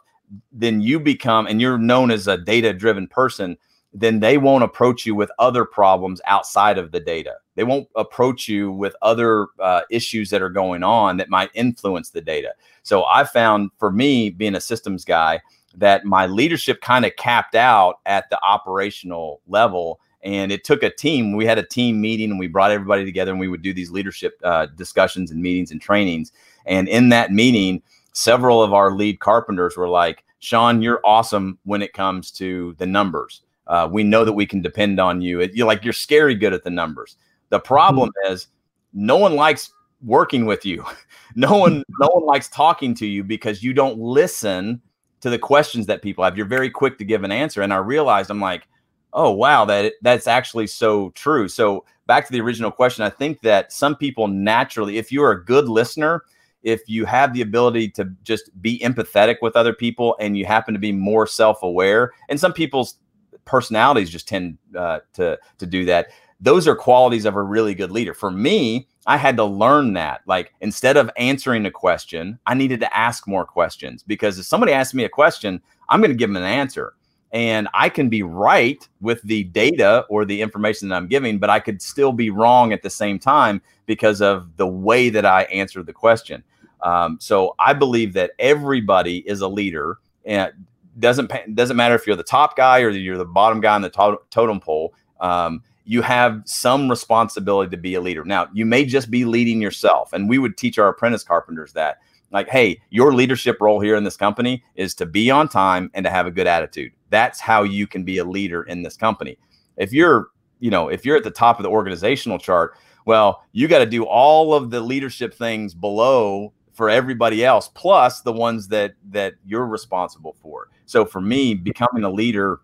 then 0.51 0.81
you 0.81 0.99
become, 0.99 1.45
and 1.45 1.61
you're 1.61 1.77
known 1.77 2.09
as 2.09 2.27
a 2.27 2.37
data 2.37 2.73
driven 2.73 3.07
person 3.07 3.57
then 3.93 4.19
they 4.19 4.37
won't 4.37 4.63
approach 4.63 5.05
you 5.05 5.13
with 5.13 5.31
other 5.37 5.65
problems 5.65 6.19
outside 6.25 6.77
of 6.77 6.91
the 6.91 6.99
data. 6.99 7.35
They 7.55 7.63
won't 7.63 7.87
approach 7.95 8.47
you 8.47 8.71
with 8.71 8.95
other 9.03 9.47
uh, 9.59 9.81
issues 9.91 10.31
that 10.31 10.41
are 10.41 10.49
going 10.49 10.83
on 10.83 11.17
that 11.17 11.29
might 11.29 11.51
influence 11.53 12.09
the 12.09 12.21
data. 12.21 12.53
So 12.81 13.05
I 13.05 13.23
found 13.23 13.69
for 13.77 13.91
me, 13.91 14.31
being 14.31 14.55
a 14.55 14.61
systems 14.61 15.05
guy, 15.05 15.41
that 15.75 16.05
my 16.05 16.25
leadership 16.25 16.81
kind 16.81 17.05
of 17.05 17.15
capped 17.17 17.55
out 17.55 17.99
at 18.05 18.29
the 18.31 18.43
operational 18.43 19.41
level. 19.47 19.99
And 20.23 20.51
it 20.51 20.63
took 20.63 20.83
a 20.83 20.89
team. 20.89 21.35
We 21.35 21.45
had 21.45 21.57
a 21.57 21.65
team 21.65 21.99
meeting 21.99 22.31
and 22.31 22.39
we 22.39 22.47
brought 22.47 22.71
everybody 22.71 23.03
together 23.05 23.31
and 23.31 23.39
we 23.39 23.47
would 23.47 23.61
do 23.61 23.73
these 23.73 23.91
leadership 23.91 24.39
uh, 24.43 24.67
discussions 24.67 25.31
and 25.31 25.41
meetings 25.41 25.71
and 25.71 25.81
trainings. 25.81 26.31
And 26.65 26.87
in 26.87 27.09
that 27.09 27.31
meeting, 27.31 27.81
several 28.13 28.63
of 28.63 28.73
our 28.73 28.91
lead 28.91 29.19
carpenters 29.19 29.75
were 29.75 29.89
like, 29.89 30.23
Shawn, 30.39 30.81
you're 30.81 31.01
awesome 31.03 31.57
when 31.63 31.81
it 31.81 31.93
comes 31.93 32.31
to 32.31 32.75
the 32.77 32.85
numbers 32.85 33.41
uh, 33.67 33.87
we 33.91 34.03
know 34.03 34.25
that 34.25 34.33
we 34.33 34.45
can 34.45 34.61
depend 34.61 34.99
on 34.99 35.21
you. 35.21 35.39
It, 35.39 35.55
you're 35.55 35.67
like 35.67 35.83
you're 35.83 35.93
scary 35.93 36.35
good 36.35 36.53
at 36.53 36.63
the 36.63 36.69
numbers. 36.69 37.17
The 37.49 37.59
problem 37.59 38.09
mm-hmm. 38.09 38.33
is 38.33 38.47
no 38.93 39.17
one 39.17 39.35
likes 39.35 39.71
working 40.01 40.45
with 40.45 40.65
you. 40.65 40.85
no 41.35 41.57
one 41.57 41.83
no 41.99 42.07
one 42.07 42.25
likes 42.25 42.49
talking 42.49 42.93
to 42.95 43.05
you 43.05 43.23
because 43.23 43.63
you 43.63 43.73
don't 43.73 43.97
listen 43.97 44.81
to 45.21 45.29
the 45.29 45.39
questions 45.39 45.85
that 45.85 46.01
people 46.01 46.23
have. 46.23 46.35
You're 46.35 46.45
very 46.45 46.69
quick 46.69 46.97
to 46.97 47.05
give 47.05 47.23
an 47.23 47.31
answer. 47.31 47.61
And 47.61 47.73
I 47.73 47.77
realized 47.77 48.29
I'm 48.29 48.41
like, 48.41 48.67
oh 49.13 49.31
wow, 49.31 49.65
that 49.65 49.93
that's 50.01 50.27
actually 50.27 50.67
so 50.67 51.11
true. 51.11 51.47
So 51.47 51.85
back 52.07 52.25
to 52.25 52.31
the 52.31 52.41
original 52.41 52.71
question, 52.71 53.03
I 53.03 53.09
think 53.09 53.41
that 53.41 53.71
some 53.71 53.95
people 53.95 54.27
naturally, 54.27 54.97
if 54.97 55.11
you're 55.11 55.31
a 55.31 55.45
good 55.45 55.69
listener, 55.69 56.23
if 56.63 56.81
you 56.87 57.05
have 57.05 57.33
the 57.33 57.41
ability 57.41 57.89
to 57.91 58.05
just 58.23 58.49
be 58.61 58.79
empathetic 58.79 59.37
with 59.41 59.55
other 59.55 59.73
people 59.73 60.15
and 60.19 60.37
you 60.37 60.45
happen 60.45 60.73
to 60.73 60.79
be 60.79 60.91
more 60.91 61.27
self-aware, 61.27 62.11
and 62.29 62.39
some 62.39 62.53
people's 62.53 62.97
personalities 63.45 64.09
just 64.09 64.27
tend 64.27 64.57
uh, 64.77 64.99
to 65.13 65.37
to 65.57 65.65
do 65.65 65.85
that. 65.85 66.07
Those 66.39 66.67
are 66.67 66.75
qualities 66.75 67.25
of 67.25 67.35
a 67.35 67.41
really 67.41 67.73
good 67.73 67.91
leader. 67.91 68.13
For 68.13 68.29
me, 68.29 68.87
I 69.05 69.15
had 69.15 69.37
to 69.37 69.45
learn 69.45 69.93
that. 69.93 70.21
Like 70.25 70.53
instead 70.59 70.97
of 70.97 71.09
answering 71.17 71.65
a 71.65 71.71
question, 71.71 72.37
I 72.45 72.53
needed 72.53 72.81
to 72.81 72.97
ask 72.97 73.27
more 73.27 73.45
questions 73.45 74.03
because 74.03 74.37
if 74.39 74.45
somebody 74.45 74.73
asks 74.73 74.93
me 74.93 75.05
a 75.05 75.09
question, 75.09 75.61
I'm 75.89 76.01
going 76.01 76.11
to 76.11 76.17
give 76.17 76.29
them 76.29 76.37
an 76.37 76.43
answer. 76.43 76.95
And 77.33 77.67
I 77.73 77.89
can 77.89 78.09
be 78.09 78.23
right 78.23 78.87
with 79.01 79.21
the 79.23 79.43
data 79.45 80.05
or 80.07 80.23
the 80.23 80.41
information 80.41 80.89
that 80.89 80.95
I'm 80.95 81.07
giving, 81.07 81.39
but 81.39 81.49
I 81.49 81.59
could 81.59 81.81
still 81.81 82.13
be 82.13 82.29
wrong 82.29 82.71
at 82.71 82.83
the 82.83 82.89
same 82.91 83.19
time 83.19 83.61
because 83.87 84.21
of 84.21 84.55
the 84.57 84.67
way 84.67 85.09
that 85.09 85.25
I 85.25 85.43
answered 85.43 85.87
the 85.87 85.93
question. 85.93 86.43
Um, 86.83 87.17
so 87.19 87.55
I 87.59 87.73
believe 87.73 88.13
that 88.13 88.31
everybody 88.37 89.27
is 89.27 89.41
a 89.41 89.47
leader. 89.47 89.97
And 90.25 90.51
doesn't 90.99 91.31
doesn't 91.55 91.75
matter 91.75 91.95
if 91.95 92.05
you're 92.05 92.15
the 92.15 92.23
top 92.23 92.55
guy 92.55 92.81
or 92.81 92.89
you're 92.89 93.17
the 93.17 93.25
bottom 93.25 93.61
guy 93.61 93.75
on 93.75 93.81
the 93.81 93.89
to- 93.89 94.21
totem 94.29 94.59
pole. 94.59 94.93
Um, 95.19 95.63
you 95.85 96.01
have 96.01 96.41
some 96.45 96.89
responsibility 96.89 97.69
to 97.71 97.77
be 97.77 97.95
a 97.95 98.01
leader. 98.01 98.23
Now, 98.23 98.47
you 98.53 98.65
may 98.65 98.85
just 98.85 99.11
be 99.11 99.25
leading 99.25 99.61
yourself, 99.61 100.13
and 100.13 100.29
we 100.29 100.37
would 100.37 100.55
teach 100.55 100.77
our 100.77 100.89
apprentice 100.89 101.23
carpenters 101.23 101.73
that. 101.73 101.97
Like, 102.31 102.49
hey, 102.49 102.81
your 102.89 103.13
leadership 103.13 103.57
role 103.61 103.79
here 103.79 103.95
in 103.95 104.03
this 104.03 104.17
company 104.17 104.63
is 104.75 104.95
to 104.95 105.05
be 105.05 105.29
on 105.29 105.47
time 105.47 105.91
and 105.93 106.03
to 106.03 106.09
have 106.09 106.25
a 106.25 106.31
good 106.31 106.47
attitude. 106.47 106.91
That's 107.13 107.39
how 107.39 107.61
you 107.61 107.85
can 107.85 108.03
be 108.03 108.17
a 108.17 108.25
leader 108.25 108.63
in 108.63 108.81
this 108.81 108.97
company. 108.97 109.37
If 109.77 109.93
you're, 109.93 110.29
you 110.59 110.71
know, 110.71 110.89
if 110.89 111.05
you're 111.05 111.15
at 111.15 111.23
the 111.23 111.29
top 111.29 111.59
of 111.59 111.63
the 111.63 111.69
organizational 111.69 112.39
chart, 112.39 112.75
well, 113.05 113.43
you 113.51 113.67
got 113.67 113.79
to 113.79 113.85
do 113.85 114.03
all 114.03 114.55
of 114.55 114.71
the 114.71 114.81
leadership 114.81 115.31
things 115.31 115.75
below 115.75 116.53
for 116.71 116.89
everybody 116.89 117.45
else, 117.45 117.69
plus 117.75 118.21
the 118.21 118.33
ones 118.33 118.67
that 118.69 118.95
that 119.11 119.35
you're 119.45 119.67
responsible 119.67 120.35
for. 120.41 120.69
So 120.87 121.05
for 121.05 121.21
me, 121.21 121.53
becoming 121.53 122.03
a 122.03 122.09
leader, 122.09 122.61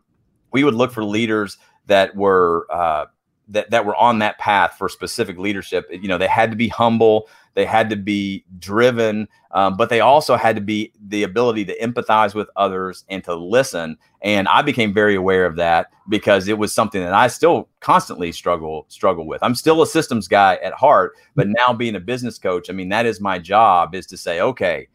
we 0.52 0.64
would 0.64 0.74
look 0.74 0.92
for 0.92 1.04
leaders 1.04 1.60
that 1.86 2.16
were 2.16 2.66
uh, 2.72 3.06
that 3.50 3.70
that 3.72 3.86
were 3.86 3.96
on 3.96 4.20
that 4.20 4.38
path 4.38 4.76
for 4.78 4.88
specific 4.88 5.38
leadership. 5.38 5.88
You 5.92 6.08
know, 6.08 6.18
they 6.18 6.28
had 6.28 6.52
to 6.52 6.58
be 6.58 6.68
humble, 6.68 7.28
they 7.56 7.66
had 7.66 7.90
to 7.90 7.96
be 7.96 8.46
driven, 8.60 9.28
um, 9.52 9.76
but 9.76 9.90
they 9.90 10.00
also 10.00 10.36
had 10.36 10.56
to 10.56 10.62
be 10.62 10.94
the 11.08 11.24
ability 11.24 11.66
to 11.66 11.80
empathize 11.80 12.34
with 12.34 12.50
others 12.56 13.04
and 13.10 13.24
to 13.26 13.36
listen. 13.36 13.98
And 14.22 14.48
I 14.48 14.62
became 14.62 14.94
very 14.94 15.16
aware 15.16 15.46
of 15.46 15.56
that 15.58 15.92
because 16.08 16.48
it 16.48 16.58
was 16.58 16.74
something 16.74 17.02
that 17.02 17.14
I 17.14 17.28
still 17.28 17.70
constantly 17.80 18.32
struggle 18.32 18.86
struggle 18.90 19.26
with. 19.26 19.44
I'm 19.44 19.56
still 19.56 19.82
a 19.82 19.88
systems 19.88 20.28
guy 20.28 20.56
at 20.64 20.74
heart, 20.74 21.16
but 21.36 21.48
now 21.48 21.74
being 21.74 21.96
a 21.96 22.00
business 22.00 22.38
coach, 22.38 22.70
I 22.70 22.74
mean, 22.74 22.90
that 22.90 23.06
is 23.06 23.20
my 23.20 23.40
job 23.40 23.96
is 23.96 24.06
to 24.08 24.18
say, 24.18 24.40
okay 24.40 24.88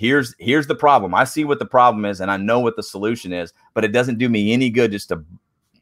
here's 0.00 0.34
here's 0.38 0.66
the 0.66 0.74
problem. 0.74 1.14
I 1.14 1.24
see 1.24 1.44
what 1.44 1.58
the 1.58 1.66
problem 1.66 2.06
is 2.06 2.22
and 2.22 2.30
I 2.30 2.38
know 2.38 2.58
what 2.58 2.74
the 2.74 2.82
solution 2.82 3.34
is, 3.34 3.52
but 3.74 3.84
it 3.84 3.92
doesn't 3.92 4.16
do 4.16 4.30
me 4.30 4.50
any 4.50 4.70
good 4.70 4.92
just 4.92 5.10
to 5.10 5.22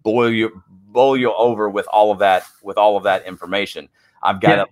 boil 0.02 0.30
you 0.30 0.62
bowl 0.88 1.16
you 1.16 1.32
over 1.34 1.68
with 1.68 1.86
all 1.92 2.10
of 2.10 2.18
that 2.18 2.44
with 2.62 2.78
all 2.78 2.96
of 2.96 3.04
that 3.04 3.26
information. 3.26 3.88
I've 4.22 4.40
got 4.40 4.58
yeah. 4.58 4.64
to 4.64 4.70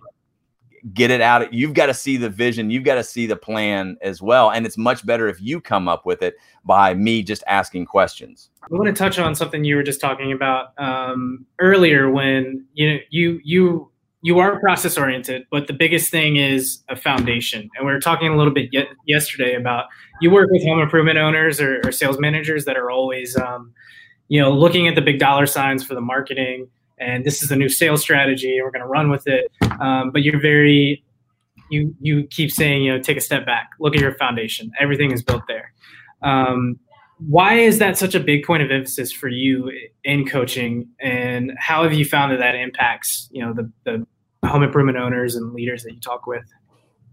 get 0.93 1.11
it 1.11 1.21
out. 1.21 1.53
You've 1.53 1.73
got 1.73 1.87
to 1.87 1.93
see 1.93 2.17
the 2.17 2.29
vision. 2.29 2.69
You've 2.69 2.83
got 2.83 2.95
to 2.95 3.03
see 3.03 3.25
the 3.25 3.35
plan 3.35 3.97
as 4.01 4.21
well. 4.21 4.51
And 4.51 4.65
it's 4.65 4.77
much 4.77 5.05
better 5.05 5.27
if 5.27 5.41
you 5.41 5.59
come 5.59 5.87
up 5.87 6.05
with 6.05 6.21
it 6.21 6.35
by 6.65 6.93
me 6.93 7.23
just 7.23 7.43
asking 7.47 7.85
questions. 7.85 8.49
I 8.63 8.67
want 8.71 8.87
to 8.87 8.93
touch 8.93 9.19
on 9.19 9.35
something 9.35 9.63
you 9.63 9.75
were 9.75 9.83
just 9.83 10.01
talking 10.01 10.31
about 10.31 10.77
um, 10.77 11.45
earlier 11.59 12.09
when 12.11 12.65
you 12.73 12.93
know 12.93 12.99
you 13.09 13.39
you 13.43 13.91
you 14.21 14.39
are 14.39 14.59
process 14.59 14.97
oriented, 14.97 15.45
but 15.51 15.67
the 15.67 15.73
biggest 15.73 16.11
thing 16.11 16.37
is 16.37 16.83
a 16.89 16.95
foundation. 16.95 17.69
And 17.77 17.85
we 17.85 17.93
were 17.93 17.99
talking 17.99 18.27
a 18.27 18.35
little 18.35 18.53
bit 18.53 18.69
yesterday 19.05 19.53
about 19.53 19.85
you 20.21 20.31
work 20.31 20.49
with 20.51 20.63
home 20.63 20.79
improvement 20.79 21.17
owners 21.17 21.61
or, 21.61 21.81
or 21.85 21.91
sales 21.91 22.19
managers 22.19 22.65
that 22.65 22.75
are 22.75 22.89
always, 22.89 23.37
um, 23.37 23.73
you 24.29 24.41
know, 24.41 24.51
looking 24.51 24.87
at 24.87 24.95
the 24.95 25.01
big 25.01 25.19
dollar 25.19 25.45
signs 25.45 25.83
for 25.83 25.93
the 25.93 26.01
marketing. 26.01 26.67
And 26.99 27.25
this 27.25 27.43
is 27.43 27.49
the 27.49 27.55
new 27.55 27.69
sales 27.69 28.01
strategy. 28.01 28.57
And 28.57 28.65
we're 28.65 28.71
going 28.71 28.81
to 28.81 28.87
run 28.87 29.09
with 29.09 29.27
it. 29.27 29.51
Um, 29.79 30.11
but 30.11 30.23
you're 30.23 30.41
very, 30.41 31.03
you 31.69 31.95
you 31.99 32.25
keep 32.27 32.51
saying, 32.51 32.83
you 32.83 32.93
know, 32.93 32.99
take 32.99 33.17
a 33.17 33.21
step 33.21 33.45
back, 33.45 33.69
look 33.79 33.95
at 33.95 34.01
your 34.01 34.15
foundation. 34.15 34.71
Everything 34.79 35.11
is 35.11 35.21
built 35.21 35.43
there. 35.47 35.73
Um, 36.21 36.79
why 37.19 37.55
is 37.55 37.79
that 37.79 37.97
such 37.97 38.15
a 38.15 38.19
big 38.19 38.45
point 38.45 38.63
of 38.63 38.71
emphasis 38.71 39.11
for 39.11 39.27
you 39.27 39.71
in 40.03 40.27
coaching 40.27 40.87
and 40.99 41.51
how 41.57 41.83
have 41.83 41.93
you 41.93 42.05
found 42.05 42.31
that 42.31 42.37
that 42.37 42.53
impacts 42.55 43.27
you 43.31 43.43
know 43.43 43.53
the, 43.53 43.71
the 43.85 44.47
home 44.47 44.61
improvement 44.61 44.97
owners 44.97 45.35
and 45.35 45.53
leaders 45.53 45.83
that 45.83 45.93
you 45.93 45.99
talk 45.99 46.27
with? 46.27 46.45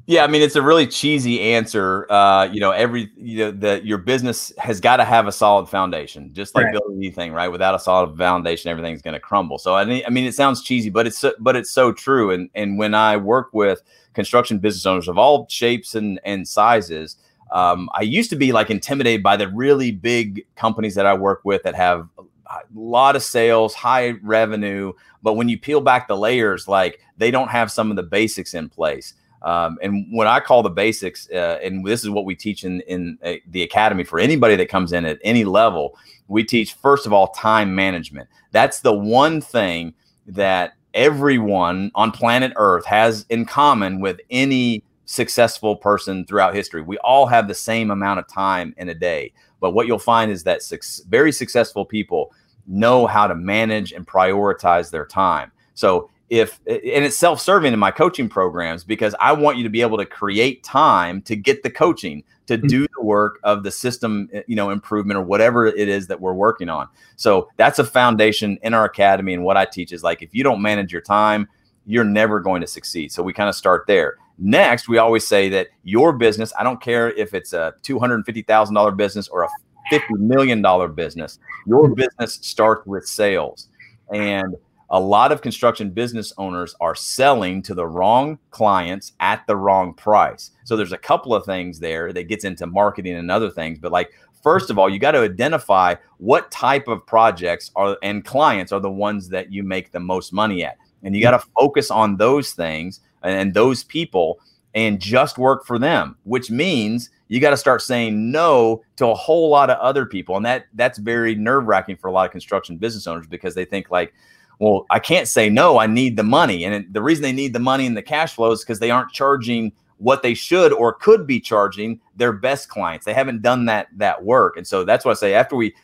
Yeah, 0.07 0.25
I 0.25 0.27
mean 0.27 0.43
it's 0.43 0.57
a 0.57 0.63
really 0.63 0.87
cheesy 0.87 1.41
answer. 1.41 2.11
Uh, 2.13 2.45
you 2.53 2.61
know, 2.61 2.73
every 2.73 3.11
you 3.17 3.39
know 3.39 3.51
that 3.53 3.87
your 3.87 3.97
business 3.97 4.53
has 4.59 4.79
got 4.79 4.99
to 4.99 5.05
have 5.05 5.27
a 5.27 5.33
solid 5.33 5.67
foundation, 5.67 6.33
just 6.35 6.55
like 6.55 6.67
right. 6.67 6.73
building 6.73 6.99
anything, 6.99 7.33
right? 7.33 7.49
Without 7.49 7.75
a 7.75 7.79
solid 7.79 8.17
foundation, 8.19 8.71
everything's 8.71 9.01
going 9.01 9.15
to 9.15 9.21
crumble. 9.21 9.59
So 9.59 9.75
I 9.75 9.87
mean, 9.87 10.03
I 10.07 10.11
mean, 10.11 10.25
it 10.25 10.35
sounds 10.35 10.63
cheesy, 10.63 10.91
but 10.91 11.07
it's 11.07 11.25
but 11.41 11.57
it's 11.57 11.71
so 11.71 11.91
true. 11.91 12.31
And 12.33 12.51
and 12.55 12.77
when 12.77 12.95
I 12.95 13.17
work 13.17 13.49
with 13.53 13.83
construction 14.13 14.59
business 14.59 14.85
owners 14.85 15.09
of 15.09 15.17
all 15.17 15.47
shapes 15.49 15.95
and 15.95 16.21
and 16.23 16.47
sizes, 16.47 17.17
um, 17.53 17.89
I 17.95 18.03
used 18.03 18.29
to 18.31 18.37
be 18.37 18.53
like 18.53 18.69
intimidated 18.69 19.23
by 19.23 19.39
the 19.39 19.49
really 19.49 19.91
big 19.91 20.45
companies 20.55 20.95
that 20.97 21.07
I 21.07 21.15
work 21.15 21.41
with 21.45 21.63
that 21.63 21.75
have 21.77 22.09
a 22.19 22.61
lot 22.75 23.17
of 23.17 23.23
sales, 23.23 23.73
high 23.73 24.15
revenue, 24.23 24.93
but 25.23 25.35
when 25.35 25.49
you 25.49 25.59
peel 25.59 25.81
back 25.81 26.09
the 26.09 26.17
layers, 26.17 26.69
like 26.69 27.01
they 27.17 27.31
don't 27.31 27.49
have 27.49 27.73
some 27.73 27.89
of 27.89 27.97
the 27.97 28.03
basics 28.03 28.53
in 28.53 28.69
place. 28.69 29.15
Um, 29.45 29.79
and 29.83 30.07
what 30.11 30.27
I 30.27 30.41
call 30.41 30.63
the 30.63 30.71
basics, 30.71 31.29
uh, 31.31 31.59
and 31.63 31.87
this 31.87 32.03
is 32.03 32.11
what 32.11 32.25
we 32.25 32.35
teach 32.35 32.65
in 32.65 32.81
in 32.83 33.19
uh, 33.23 33.35
the 33.51 33.63
academy 33.63 34.03
for 34.03 34.19
anybody 34.19 34.57
that 34.57 34.71
comes 34.71 34.93
in 34.93 35.05
at 35.05 35.19
any 35.23 35.45
level, 35.45 35.97
we 36.29 36.43
teach 36.43 36.73
first 36.73 37.07
of 37.07 37.13
all 37.13 37.29
time 37.29 37.75
management. 37.75 38.29
That's 38.53 38.81
the 38.81 38.95
one 38.95 39.43
thing 39.43 39.95
that 40.27 40.73
everyone 40.95 41.91
on 41.95 42.11
planet 42.11 42.53
Earth 42.57 42.87
has 42.87 43.27
in 43.29 43.45
common 43.45 44.01
with 44.01 44.19
any 44.31 44.83
successful 45.05 45.77
person 45.77 46.25
throughout 46.25 46.55
history. 46.55 46.81
We 46.81 46.97
all 46.99 47.27
have 47.27 47.47
the 47.47 47.55
same 47.55 47.91
amount 47.91 48.21
of 48.21 48.29
time 48.29 48.75
in 48.79 48.89
a 48.89 48.95
day. 48.95 49.33
But 49.61 49.73
what 49.73 49.87
you'll 49.87 49.99
find 49.99 50.31
is 50.31 50.45
that 50.45 50.63
su- 50.63 50.79
very 51.09 51.33
successful 51.33 51.85
people 51.85 52.33
know 52.67 53.07
how 53.07 53.27
to 53.27 53.35
manage 53.35 53.93
and 53.93 54.07
prioritize 54.07 54.91
their 54.91 55.05
time. 55.05 55.53
So 55.75 56.11
if 56.31 56.61
and 56.67 57.05
it's 57.05 57.17
self-serving 57.17 57.73
in 57.73 57.79
my 57.79 57.91
coaching 57.91 58.29
programs 58.29 58.83
because 58.83 59.15
I 59.21 59.33
want 59.33 59.59
you 59.59 59.63
to 59.65 59.71
be 59.71 59.83
able 59.83 59.99
to 59.99 60.07
create 60.07 60.63
time 60.65 61.21
to 61.23 61.37
get 61.37 61.63
the 61.63 61.71
coaching 61.71 62.25
to 62.47 62.57
mm-hmm. 62.57 62.67
do 62.67 62.87
the 62.97 63.03
work 63.03 63.39
of 63.43 63.63
the 63.63 63.71
system 63.71 64.29
eh, 64.33 64.43
you 64.47 64.57
know 64.57 64.71
improvement 64.71 65.19
or 65.19 65.23
whatever 65.23 65.67
it 65.67 65.89
is 65.89 66.07
that 66.09 66.21
we're 66.21 66.35
working 66.35 66.69
on. 66.69 66.89
So 67.17 67.49
that's 67.57 67.79
a 67.79 67.85
foundation 67.85 68.59
in 68.63 68.75
our 68.75 68.85
academy 68.85 69.35
and 69.35 69.45
what 69.45 69.57
I 69.57 69.65
teach 69.65 69.93
is 69.93 70.03
like 70.03 70.23
if 70.23 70.35
you 70.35 70.43
don't 70.43 70.63
manage 70.63 70.93
your 70.93 71.03
time, 71.03 71.49
you're 71.87 72.05
never 72.05 72.41
going 72.41 72.61
to 72.63 72.67
succeed. 72.67 73.13
So 73.13 73.23
we 73.23 73.33
kind 73.33 73.49
of 73.49 73.55
start 73.55 73.87
there. 73.87 74.17
Next, 74.39 74.89
we 74.89 74.99
always 74.99 75.27
say 75.27 75.49
that 75.51 75.69
your 75.85 76.13
business, 76.13 76.53
I 76.59 76.65
don't 76.65 76.81
care 76.81 77.13
if 77.13 77.35
it's 77.35 77.53
a 77.53 77.75
$250,000 77.83 78.97
business 78.97 79.29
or 79.29 79.45
a 79.45 79.49
$50 79.93 80.01
million 80.19 80.63
business, 80.95 81.39
your 81.67 81.85
mm-hmm. 81.85 81.95
business 81.95 82.39
starts 82.43 82.87
with 82.87 83.07
sales. 83.07 83.69
And 84.13 84.57
a 84.95 85.01
lot 85.01 85.33
of 85.33 85.43
construction 85.43 85.91
business 85.91 86.33
owners 86.39 86.77
are 86.81 86.95
selling 86.95 87.61
to 87.61 87.75
the 87.75 87.85
wrong 87.85 88.39
clients 88.53 89.13
at 89.19 89.45
the 89.49 89.57
wrong 89.57 89.93
price. 89.93 90.53
So 90.63 90.77
there's 90.77 90.93
a 90.93 90.99
couple 90.99 91.35
of 91.35 91.45
things 91.45 91.81
there 91.81 92.13
that 92.13 92.29
gets 92.29 92.45
into 92.45 92.65
marketing 92.69 93.17
and 93.17 93.29
other 93.29 93.51
things, 93.51 93.81
but 93.81 93.91
like 93.91 94.13
first 94.45 94.71
of 94.71 94.79
all, 94.79 94.89
you 94.89 95.01
got 95.01 95.11
to 95.11 95.19
identify 95.19 95.97
what 96.19 96.49
type 96.53 96.87
of 96.87 97.05
projects 97.07 97.73
are 97.75 97.99
and 98.05 98.25
clients 98.25 98.71
are 98.71 98.79
the 98.79 98.89
ones 98.89 99.29
that 99.31 99.51
you 99.51 99.65
make 99.65 99.91
the 99.91 99.99
most 99.99 100.33
money 100.33 100.63
at. 100.63 100.77
And 101.03 101.13
you 101.17 101.21
got 101.21 101.33
to 101.33 101.45
focus 101.59 101.91
on 101.91 102.17
those 102.17 102.53
things 102.53 103.01
and 103.25 103.53
those 103.53 103.83
people 103.83 104.39
and 104.77 105.01
just 105.01 105.39
work 105.39 105.67
for 105.67 105.77
them, 105.77 106.17
which 106.23 106.53
means 106.53 107.11
you 107.27 107.41
got 107.41 107.51
to 107.51 107.57
start 107.57 107.83
saying 107.83 108.31
no 108.31 108.85
to 108.95 109.09
a 109.09 109.15
whole 109.15 109.49
lot 109.49 109.71
of 109.71 109.79
other 109.79 110.07
people. 110.07 110.37
And 110.37 110.47
that 110.47 110.67
that's 110.75 110.99
very 110.99 111.35
nerve-wracking 111.35 111.97
for 111.97 112.07
a 112.07 112.13
lot 112.13 112.27
of 112.27 112.31
construction 112.31 112.77
business 112.77 113.09
owners 113.09 113.27
because 113.27 113.57
they 113.57 113.65
think 113.65 113.91
like, 113.91 114.15
well, 114.59 114.87
I 114.91 114.99
can't 114.99 115.29
say 115.29 115.49
no. 115.49 115.79
I 115.79 115.87
need 115.87 116.17
the 116.17 116.23
money. 116.23 116.65
And 116.65 116.93
the 116.93 117.03
reason 117.03 117.23
they 117.23 117.33
need 117.33 117.53
the 117.53 117.59
money 117.59 117.87
and 117.87 117.97
the 117.97 118.03
cash 118.03 118.35
flow 118.35 118.53
is 118.53 118.61
because 118.61 118.79
they 118.79 118.91
aren't 118.91 119.13
charging 119.13 119.73
what 119.99 120.23
they 120.23 120.35
should 120.35 120.73
or 120.73 120.93
could 120.93 121.27
be 121.27 121.41
charging 121.41 122.01
their 122.17 122.33
best 122.33 122.69
clients. 122.69 123.07
They 123.07 123.15
haven't 123.15 123.43
done 123.43 123.65
that 123.67 123.89
that 123.97 124.23
work. 124.23 124.57
And 124.57 124.67
so 124.67 124.85
that's 124.85 125.05
why 125.05 125.13
I 125.13 125.15
say 125.15 125.35
after 125.35 125.57
we 125.57 125.75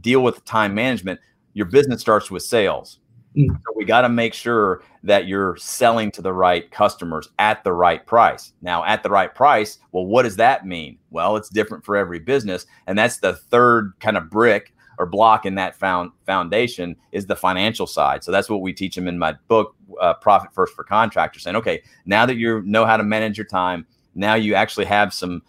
deal 0.00 0.22
with 0.22 0.44
time 0.44 0.74
management, 0.74 1.20
your 1.54 1.66
business 1.66 2.00
starts 2.00 2.30
with 2.30 2.42
sales. 2.42 3.00
Mm. 3.36 3.48
So 3.48 3.72
we 3.74 3.84
got 3.84 4.02
to 4.02 4.08
make 4.08 4.34
sure 4.34 4.82
that 5.02 5.26
you're 5.26 5.56
selling 5.56 6.10
to 6.12 6.22
the 6.22 6.32
right 6.32 6.70
customers 6.70 7.28
at 7.38 7.62
the 7.64 7.72
right 7.72 8.04
price. 8.06 8.52
Now, 8.62 8.84
at 8.84 9.02
the 9.02 9.10
right 9.10 9.34
price, 9.34 9.78
well, 9.92 10.06
what 10.06 10.22
does 10.22 10.36
that 10.36 10.66
mean? 10.66 10.98
Well, 11.10 11.36
it's 11.36 11.48
different 11.48 11.84
for 11.84 11.96
every 11.96 12.18
business. 12.18 12.66
And 12.86 12.98
that's 12.98 13.18
the 13.18 13.34
third 13.34 13.92
kind 14.00 14.16
of 14.16 14.30
brick 14.30 14.72
or 14.98 15.06
block 15.06 15.46
in 15.46 15.54
that 15.56 15.76
found 15.76 16.10
foundation 16.24 16.96
is 17.12 17.26
the 17.26 17.36
financial 17.36 17.86
side. 17.86 18.24
So 18.24 18.32
that's 18.32 18.48
what 18.48 18.60
we 18.60 18.72
teach 18.72 18.94
them 18.94 19.08
in 19.08 19.18
my 19.18 19.34
book, 19.48 19.74
uh, 20.00 20.14
Profit 20.14 20.52
First 20.52 20.74
for 20.74 20.84
Contractors. 20.84 21.42
Saying, 21.42 21.56
okay, 21.56 21.82
now 22.04 22.26
that 22.26 22.36
you 22.36 22.62
know 22.62 22.84
how 22.84 22.96
to 22.96 23.04
manage 23.04 23.36
your 23.36 23.46
time, 23.46 23.86
now 24.14 24.34
you 24.34 24.54
actually 24.54 24.86
have 24.86 25.12
some 25.12 25.42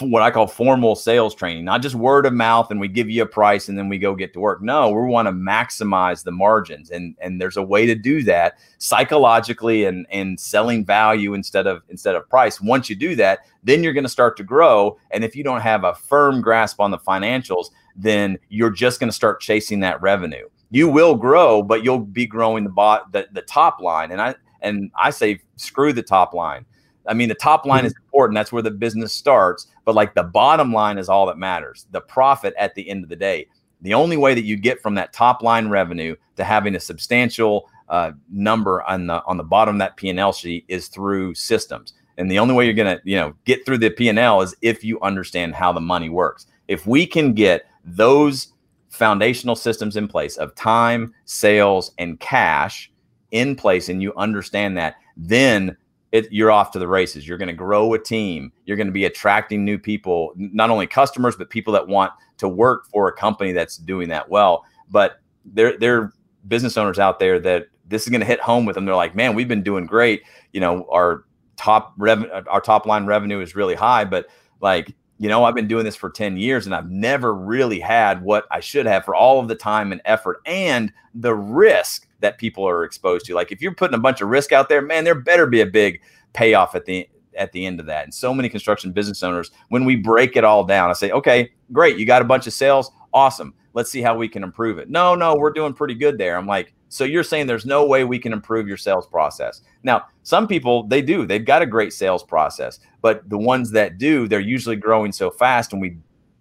what 0.00 0.22
I 0.22 0.30
call 0.30 0.46
formal 0.46 0.96
sales 0.96 1.34
training, 1.34 1.64
not 1.64 1.80
just 1.80 1.94
word 1.94 2.26
of 2.26 2.32
mouth 2.32 2.70
and 2.70 2.80
we 2.80 2.88
give 2.88 3.08
you 3.08 3.22
a 3.22 3.26
price 3.26 3.68
and 3.68 3.78
then 3.78 3.88
we 3.88 3.98
go 3.98 4.14
get 4.14 4.32
to 4.32 4.40
work. 4.40 4.60
No, 4.60 4.90
we 4.90 5.06
want 5.08 5.26
to 5.26 5.32
maximize 5.32 6.24
the 6.24 6.32
margins. 6.32 6.90
And 6.90 7.14
and 7.20 7.40
there's 7.40 7.56
a 7.56 7.62
way 7.62 7.86
to 7.86 7.94
do 7.94 8.22
that 8.24 8.58
psychologically 8.78 9.84
and 9.84 10.06
and 10.10 10.38
selling 10.38 10.84
value 10.84 11.34
instead 11.34 11.66
of 11.66 11.82
instead 11.88 12.16
of 12.16 12.28
price. 12.28 12.60
Once 12.60 12.90
you 12.90 12.96
do 12.96 13.14
that, 13.16 13.40
then 13.62 13.82
you're 13.82 13.92
going 13.92 14.04
to 14.04 14.10
start 14.10 14.36
to 14.38 14.44
grow. 14.44 14.98
And 15.12 15.22
if 15.22 15.36
you 15.36 15.44
don't 15.44 15.60
have 15.60 15.84
a 15.84 15.94
firm 15.94 16.40
grasp 16.40 16.80
on 16.80 16.90
the 16.90 16.98
financials, 16.98 17.66
then 17.96 18.38
you're 18.48 18.70
just 18.70 19.00
going 19.00 19.10
to 19.10 19.14
start 19.14 19.40
chasing 19.40 19.80
that 19.80 20.00
revenue. 20.02 20.48
You 20.70 20.88
will 20.88 21.14
grow, 21.14 21.62
but 21.62 21.84
you'll 21.84 22.00
be 22.00 22.26
growing 22.26 22.64
the 22.64 22.70
bot 22.70 23.12
the, 23.12 23.28
the 23.32 23.42
top 23.42 23.80
line. 23.80 24.10
And 24.10 24.20
I 24.20 24.34
and 24.60 24.90
I 24.96 25.10
say 25.10 25.40
screw 25.56 25.92
the 25.92 26.02
top 26.02 26.34
line 26.34 26.64
I 27.06 27.14
mean, 27.14 27.28
the 27.28 27.34
top 27.34 27.66
line 27.66 27.84
is 27.84 27.92
mm-hmm. 27.92 28.04
important. 28.04 28.36
That's 28.36 28.52
where 28.52 28.62
the 28.62 28.70
business 28.70 29.12
starts. 29.12 29.66
But 29.84 29.94
like 29.94 30.14
the 30.14 30.22
bottom 30.22 30.72
line 30.72 30.98
is 30.98 31.08
all 31.08 31.26
that 31.26 31.38
matters. 31.38 31.86
The 31.90 32.00
profit 32.00 32.54
at 32.58 32.74
the 32.74 32.88
end 32.88 33.04
of 33.04 33.10
the 33.10 33.16
day. 33.16 33.46
The 33.82 33.94
only 33.94 34.16
way 34.16 34.34
that 34.34 34.44
you 34.44 34.56
get 34.56 34.80
from 34.80 34.94
that 34.94 35.12
top 35.12 35.42
line 35.42 35.68
revenue 35.68 36.16
to 36.36 36.44
having 36.44 36.74
a 36.74 36.80
substantial 36.80 37.68
uh, 37.90 38.12
number 38.30 38.82
on 38.84 39.06
the 39.06 39.22
on 39.26 39.36
the 39.36 39.44
bottom 39.44 39.74
of 39.74 39.78
that 39.80 39.96
P 39.96 40.08
and 40.08 40.18
L 40.18 40.32
sheet 40.32 40.64
is 40.68 40.88
through 40.88 41.34
systems. 41.34 41.92
And 42.16 42.30
the 42.30 42.38
only 42.38 42.54
way 42.54 42.64
you're 42.64 42.72
gonna 42.72 43.00
you 43.04 43.16
know 43.16 43.34
get 43.44 43.66
through 43.66 43.78
the 43.78 43.90
P 43.90 44.08
and 44.08 44.18
L 44.18 44.40
is 44.40 44.56
if 44.62 44.82
you 44.82 44.98
understand 45.00 45.54
how 45.54 45.72
the 45.72 45.80
money 45.80 46.08
works. 46.08 46.46
If 46.66 46.86
we 46.86 47.06
can 47.06 47.34
get 47.34 47.66
those 47.84 48.52
foundational 48.88 49.56
systems 49.56 49.96
in 49.96 50.08
place 50.08 50.36
of 50.36 50.54
time, 50.54 51.12
sales, 51.24 51.92
and 51.98 52.18
cash 52.20 52.90
in 53.30 53.56
place, 53.56 53.88
and 53.88 54.02
you 54.02 54.14
understand 54.16 54.76
that, 54.78 54.94
then 55.16 55.76
it, 56.12 56.30
you're 56.30 56.52
off 56.52 56.70
to 56.70 56.78
the 56.78 56.86
races. 56.86 57.26
You're 57.26 57.38
going 57.38 57.48
to 57.48 57.54
grow 57.54 57.92
a 57.94 57.98
team. 57.98 58.52
You're 58.66 58.76
going 58.76 58.86
to 58.86 58.92
be 58.92 59.04
attracting 59.04 59.64
new 59.64 59.78
people, 59.78 60.32
not 60.36 60.70
only 60.70 60.86
customers, 60.86 61.34
but 61.34 61.50
people 61.50 61.72
that 61.72 61.88
want 61.88 62.12
to 62.38 62.48
work 62.48 62.86
for 62.86 63.08
a 63.08 63.12
company 63.12 63.50
that's 63.50 63.76
doing 63.76 64.08
that 64.10 64.28
well. 64.28 64.64
But 64.88 65.18
there, 65.44 65.76
there 65.76 65.96
are 66.00 66.12
business 66.46 66.76
owners 66.76 67.00
out 67.00 67.18
there 67.18 67.40
that 67.40 67.66
this 67.88 68.04
is 68.04 68.10
going 68.10 68.20
to 68.20 68.26
hit 68.26 68.40
home 68.40 68.64
with 68.64 68.76
them. 68.76 68.84
They're 68.84 68.94
like, 68.94 69.16
man, 69.16 69.34
we've 69.34 69.48
been 69.48 69.64
doing 69.64 69.86
great. 69.86 70.22
You 70.52 70.60
know, 70.60 70.86
our 70.90 71.24
top 71.56 71.94
revenue, 71.98 72.30
our 72.48 72.60
top 72.60 72.86
line 72.86 73.06
revenue 73.06 73.40
is 73.40 73.56
really 73.56 73.74
high, 73.74 74.04
but 74.04 74.26
like, 74.60 74.94
you 75.18 75.28
know, 75.28 75.44
I've 75.44 75.54
been 75.54 75.68
doing 75.68 75.84
this 75.84 75.96
for 75.96 76.10
10 76.10 76.36
years 76.36 76.66
and 76.66 76.74
I've 76.74 76.90
never 76.90 77.34
really 77.34 77.80
had 77.80 78.22
what 78.22 78.46
I 78.50 78.60
should 78.60 78.86
have 78.86 79.04
for 79.04 79.14
all 79.14 79.40
of 79.40 79.48
the 79.48 79.54
time 79.54 79.92
and 79.92 80.00
effort 80.04 80.40
and 80.44 80.92
the 81.14 81.34
risk 81.34 82.08
that 82.20 82.38
people 82.38 82.66
are 82.66 82.84
exposed 82.84 83.26
to. 83.26 83.34
Like 83.34 83.52
if 83.52 83.62
you're 83.62 83.74
putting 83.74 83.94
a 83.94 84.00
bunch 84.00 84.20
of 84.20 84.28
risk 84.28 84.52
out 84.52 84.68
there, 84.68 84.82
man, 84.82 85.04
there 85.04 85.14
better 85.14 85.46
be 85.46 85.60
a 85.60 85.66
big 85.66 86.00
payoff 86.32 86.74
at 86.74 86.84
the 86.84 87.08
at 87.36 87.52
the 87.52 87.66
end 87.66 87.80
of 87.80 87.86
that. 87.86 88.04
And 88.04 88.14
so 88.14 88.32
many 88.32 88.48
construction 88.48 88.92
business 88.92 89.22
owners, 89.22 89.50
when 89.68 89.84
we 89.84 89.96
break 89.96 90.36
it 90.36 90.44
all 90.44 90.64
down, 90.64 90.90
I 90.90 90.92
say, 90.92 91.10
okay, 91.10 91.50
great, 91.72 91.98
you 91.98 92.06
got 92.06 92.22
a 92.22 92.24
bunch 92.24 92.46
of 92.46 92.52
sales, 92.52 92.90
awesome. 93.12 93.54
Let's 93.74 93.90
see 93.90 94.00
how 94.00 94.16
we 94.16 94.28
can 94.28 94.42
improve 94.42 94.78
it. 94.78 94.88
No, 94.88 95.14
no, 95.14 95.34
we're 95.34 95.52
doing 95.52 95.74
pretty 95.74 95.94
good 95.94 96.16
there. 96.16 96.36
I'm 96.36 96.46
like, 96.46 96.72
so 96.88 97.04
you're 97.04 97.24
saying 97.24 97.46
there's 97.46 97.66
no 97.66 97.84
way 97.84 98.04
we 98.04 98.18
can 98.18 98.32
improve 98.32 98.66
your 98.66 98.76
sales 98.76 99.06
process. 99.06 99.60
Now, 99.82 100.06
some 100.22 100.46
people 100.46 100.84
they 100.84 101.02
do. 101.02 101.26
They've 101.26 101.44
got 101.44 101.60
a 101.60 101.66
great 101.66 101.92
sales 101.92 102.22
process, 102.22 102.80
but 103.02 103.28
the 103.28 103.38
ones 103.38 103.70
that 103.72 103.98
do, 103.98 104.28
they're 104.28 104.40
usually 104.40 104.76
growing 104.76 105.12
so 105.12 105.30
fast 105.30 105.72
and 105.72 105.82
we 105.82 105.98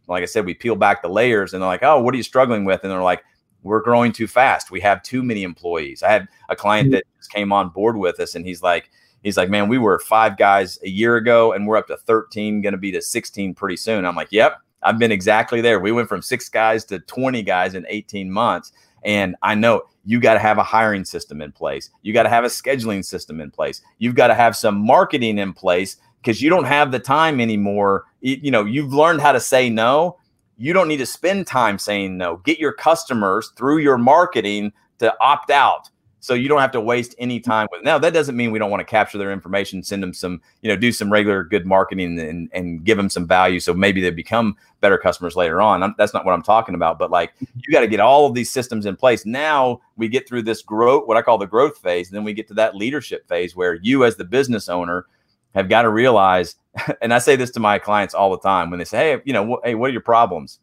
like 0.08 0.22
I 0.22 0.26
said, 0.26 0.46
we 0.46 0.54
peel 0.54 0.76
back 0.76 1.02
the 1.02 1.10
layers 1.10 1.54
and 1.54 1.62
they're 1.62 1.67
like, 1.67 1.84
"Oh, 1.84 2.02
what 2.02 2.13
are 2.13 2.17
you 2.17 2.24
struggling 2.24 2.65
with?" 2.65 2.84
And 2.84 2.91
they're 2.91 3.02
like, 3.02 3.24
we're 3.63 3.82
growing 3.82 4.12
too 4.12 4.28
fast. 4.28 4.72
We 4.72 4.82
have 4.82 5.02
too 5.02 5.24
many 5.24 5.43
employees. 5.43 6.04
I 6.04 6.12
had 6.12 6.28
a 6.50 6.56
client 6.56 6.88
mm-hmm. 6.88 6.96
that 6.96 7.06
just 7.17 7.32
came 7.32 7.52
on 7.52 7.69
board 7.69 7.98
with 7.98 8.19
us, 8.19 8.36
and 8.36 8.46
he's 8.46 8.62
like, 8.62 8.91
he's 9.24 9.38
like, 9.38 9.50
man, 9.50 9.69
we 9.69 9.78
were 9.78 10.00
five 10.00 10.38
guys 10.38 10.78
a 10.84 10.89
year 10.89 11.15
ago, 11.15 11.54
and 11.54 11.65
we're 11.65 11.78
up 11.78 11.88
to 11.88 11.98
13, 11.98 12.62
going 12.62 12.74
to 12.74 12.78
be 12.78 12.91
to 12.91 13.02
16 13.02 13.56
pretty 13.56 13.78
soon. 13.78 14.06
I'm 14.06 14.15
like, 14.15 14.32
yep, 14.32 14.60
I've 14.84 15.00
been 15.00 15.12
exactly 15.12 15.62
there. 15.62 15.80
We 15.80 15.91
went 15.91 16.10
from 16.10 16.22
six 16.22 16.50
guys 16.50 16.86
to 16.86 17.00
20 17.00 17.43
guys 17.43 17.76
in 17.76 17.86
18 17.89 18.32
months. 18.32 18.72
And 19.04 19.36
I 19.41 19.56
know 19.56 19.84
you 20.06 20.19
got 20.19 20.34
to 20.36 20.39
have 20.39 20.58
a 20.58 20.63
hiring 20.63 21.06
system 21.06 21.41
in 21.41 21.52
place. 21.52 21.89
You 22.02 22.13
got 22.13 22.24
to 22.24 22.30
have 22.30 22.43
a 22.43 22.48
scheduling 22.48 23.04
system 23.04 23.41
in 23.41 23.52
place. 23.52 23.82
You've 23.98 24.15
got 24.15 24.28
to 24.28 24.36
have 24.36 24.56
some 24.56 24.78
marketing 24.78 25.38
in 25.38 25.54
place 25.54 25.98
because 26.22 26.41
you 26.41 26.50
don't 26.50 26.65
have 26.65 26.91
the 26.91 27.00
time 27.00 27.41
anymore. 27.41 28.06
You, 28.22 28.52
know, 28.52 28.63
you've 28.63 28.93
learned 28.93 29.22
how 29.22 29.34
to 29.34 29.39
say 29.39 29.69
no 29.69 30.17
you 30.58 30.74
don't 30.74 30.88
need 30.88 30.98
to 30.98 31.06
spend 31.06 31.48
time 31.48 31.78
saying 31.80 32.17
no. 32.17 32.38
Get 32.38 32.60
your 32.60 32.74
customers 32.74 33.52
through 33.56 33.80
your 33.80 33.98
marketing 33.98 34.72
to 35.00 35.13
opt 35.19 35.50
out. 35.50 35.89
So 36.24 36.34
you 36.34 36.48
don't 36.48 36.62
have 36.62 36.72
to 36.72 36.80
waste 36.80 37.14
any 37.18 37.38
time 37.38 37.68
with 37.70 37.84
now 37.84 38.00
that 38.00 38.14
doesn't 38.14 38.38
mean 38.38 38.50
we 38.50 38.58
don't 38.58 38.72
want 38.72 38.80
to 38.80 38.86
capture 38.86 39.18
their 39.18 39.34
information 39.34 39.84
send 39.84 40.02
them 40.02 40.14
some 40.14 40.42
you 40.62 40.70
know 40.70 40.76
do 40.76 40.90
some 40.90 41.12
regular 41.12 41.44
good 41.44 41.66
marketing 41.66 42.18
and, 42.18 42.50
and 42.54 42.86
give 42.86 42.96
them 42.96 43.10
some 43.10 43.28
value 43.28 43.60
so 43.60 43.74
maybe 43.74 44.00
they 44.00 44.10
become 44.10 44.56
better 44.80 44.98
customers 44.98 45.36
later 45.36 45.62
on. 45.62 45.84
I'm, 45.84 45.94
that's 45.98 46.14
not 46.14 46.26
what 46.26 46.32
i'm 46.32 46.42
talking 46.42 46.76
about 46.76 46.98
but 46.98 47.12
like 47.12 47.36
mm-hmm. 47.36 47.60
you 47.60 47.74
got 47.74 47.82
to 47.82 47.88
get 47.88 48.00
all 48.00 48.26
of 48.26 48.34
these 48.34 48.50
systems 48.50 48.86
in 48.86 48.96
place. 48.96 49.26
Now 49.26 49.82
we 49.98 50.08
get 50.08 50.28
through 50.28 50.44
this 50.44 50.62
growth 50.62 51.08
what 51.08 51.18
i 51.18 51.22
call 51.22 51.38
the 51.38 51.46
growth 51.46 51.78
phase 51.80 52.08
and 52.08 52.16
then 52.16 52.24
we 52.24 52.34
get 52.34 52.48
to 52.48 52.54
that 52.54 52.76
leadership 52.76 53.28
phase 53.28 53.54
where 53.54 53.76
you 53.76 54.06
as 54.06 54.16
the 54.16 54.24
business 54.24 54.70
owner 54.70 55.06
have 55.54 55.68
got 55.68 55.82
to 55.82 55.90
realize 55.90 56.56
and 57.02 57.14
i 57.14 57.20
say 57.20 57.36
this 57.36 57.52
to 57.52 57.60
my 57.60 57.78
clients 57.78 58.14
all 58.14 58.32
the 58.32 58.40
time 58.40 58.70
when 58.70 58.80
they 58.80 58.86
say 58.86 59.16
hey 59.16 59.22
you 59.26 59.34
know 59.34 59.46
wh- 59.46 59.66
hey 59.66 59.76
what 59.76 59.90
are 59.90 59.94
your 59.94 60.02
problems? 60.02 60.60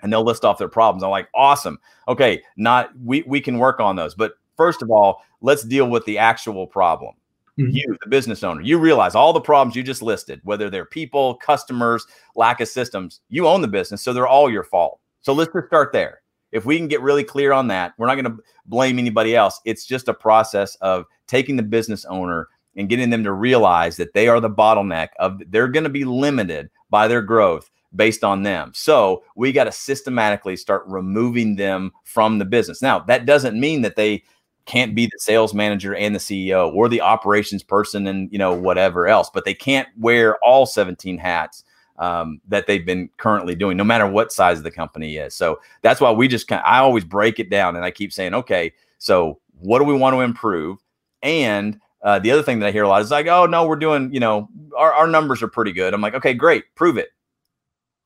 And 0.00 0.12
they'll 0.12 0.22
list 0.22 0.44
off 0.44 0.58
their 0.58 0.68
problems. 0.68 1.02
I'm 1.02 1.10
like 1.10 1.28
awesome. 1.34 1.78
Okay 2.06 2.42
not 2.58 2.90
we 3.02 3.22
we 3.26 3.40
can 3.40 3.58
work 3.58 3.80
on 3.80 3.96
those. 3.96 4.14
But 4.14 4.34
first 4.58 4.82
of 4.82 4.90
all, 4.90 5.22
let's 5.40 5.62
deal 5.62 5.88
with 5.88 6.04
the 6.04 6.18
actual 6.18 6.66
problem. 6.66 7.14
Mm-hmm. 7.58 7.70
You, 7.74 7.96
the 8.02 8.10
business 8.10 8.44
owner, 8.44 8.60
you 8.60 8.78
realize 8.78 9.14
all 9.14 9.32
the 9.32 9.40
problems 9.40 9.74
you 9.74 9.82
just 9.82 10.02
listed, 10.02 10.40
whether 10.44 10.68
they're 10.68 10.84
people, 10.84 11.36
customers, 11.36 12.06
lack 12.36 12.60
of 12.60 12.68
systems, 12.68 13.20
you 13.30 13.48
own 13.48 13.62
the 13.62 13.68
business. 13.68 14.02
So 14.02 14.12
they're 14.12 14.28
all 14.28 14.50
your 14.50 14.62
fault. 14.62 15.00
So 15.22 15.32
let's 15.32 15.52
just 15.52 15.66
start 15.66 15.92
there. 15.92 16.20
If 16.52 16.64
we 16.64 16.76
can 16.76 16.88
get 16.88 17.00
really 17.00 17.24
clear 17.24 17.52
on 17.52 17.66
that, 17.68 17.94
we're 17.98 18.06
not 18.06 18.14
going 18.14 18.36
to 18.36 18.42
blame 18.66 18.98
anybody 18.98 19.34
else. 19.34 19.60
It's 19.64 19.86
just 19.86 20.08
a 20.08 20.14
process 20.14 20.76
of 20.76 21.04
taking 21.26 21.56
the 21.56 21.62
business 21.62 22.04
owner 22.04 22.48
and 22.76 22.88
getting 22.88 23.10
them 23.10 23.24
to 23.24 23.32
realize 23.32 23.96
that 23.96 24.14
they 24.14 24.28
are 24.28 24.40
the 24.40 24.48
bottleneck 24.48 25.08
of 25.18 25.42
they're 25.48 25.68
going 25.68 25.84
to 25.84 25.90
be 25.90 26.04
limited 26.04 26.70
by 26.90 27.08
their 27.08 27.22
growth 27.22 27.68
based 27.96 28.22
on 28.22 28.42
them. 28.42 28.70
So 28.74 29.24
we 29.34 29.52
got 29.52 29.64
to 29.64 29.72
systematically 29.72 30.56
start 30.56 30.84
removing 30.86 31.56
them 31.56 31.90
from 32.04 32.38
the 32.38 32.44
business. 32.44 32.82
Now, 32.82 33.00
that 33.00 33.26
doesn't 33.26 33.58
mean 33.58 33.82
that 33.82 33.96
they 33.96 34.22
can't 34.68 34.94
be 34.94 35.06
the 35.06 35.18
sales 35.18 35.54
manager 35.54 35.94
and 35.94 36.14
the 36.14 36.20
CEO 36.20 36.72
or 36.74 36.90
the 36.90 37.00
operations 37.00 37.62
person 37.62 38.06
and 38.06 38.30
you 38.30 38.38
know 38.38 38.52
whatever 38.52 39.08
else, 39.08 39.30
but 39.32 39.44
they 39.44 39.54
can't 39.54 39.88
wear 39.98 40.36
all 40.44 40.66
17 40.66 41.16
hats 41.16 41.64
um, 41.98 42.40
that 42.46 42.66
they've 42.66 42.84
been 42.84 43.08
currently 43.16 43.54
doing, 43.54 43.76
no 43.78 43.82
matter 43.82 44.06
what 44.06 44.30
size 44.30 44.62
the 44.62 44.70
company 44.70 45.16
is. 45.16 45.34
So 45.34 45.58
that's 45.80 46.00
why 46.00 46.12
we 46.12 46.28
just 46.28 46.46
kind. 46.46 46.62
I 46.64 46.78
always 46.78 47.04
break 47.04 47.40
it 47.40 47.50
down 47.50 47.76
and 47.76 47.84
I 47.84 47.90
keep 47.90 48.12
saying, 48.12 48.34
okay, 48.34 48.72
so 48.98 49.40
what 49.58 49.78
do 49.78 49.86
we 49.86 49.94
want 49.94 50.14
to 50.14 50.20
improve? 50.20 50.78
And 51.22 51.80
uh, 52.02 52.18
the 52.18 52.30
other 52.30 52.42
thing 52.42 52.60
that 52.60 52.68
I 52.68 52.70
hear 52.70 52.84
a 52.84 52.88
lot 52.88 53.00
is 53.00 53.10
like, 53.10 53.26
oh 53.26 53.46
no, 53.46 53.66
we're 53.66 53.76
doing, 53.76 54.12
you 54.12 54.20
know, 54.20 54.50
our, 54.76 54.92
our 54.92 55.06
numbers 55.08 55.42
are 55.42 55.48
pretty 55.48 55.72
good. 55.72 55.94
I'm 55.94 56.02
like, 56.02 56.14
okay, 56.14 56.34
great, 56.34 56.64
prove 56.74 56.98
it, 56.98 57.08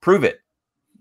prove 0.01 0.22
it, 0.22 0.38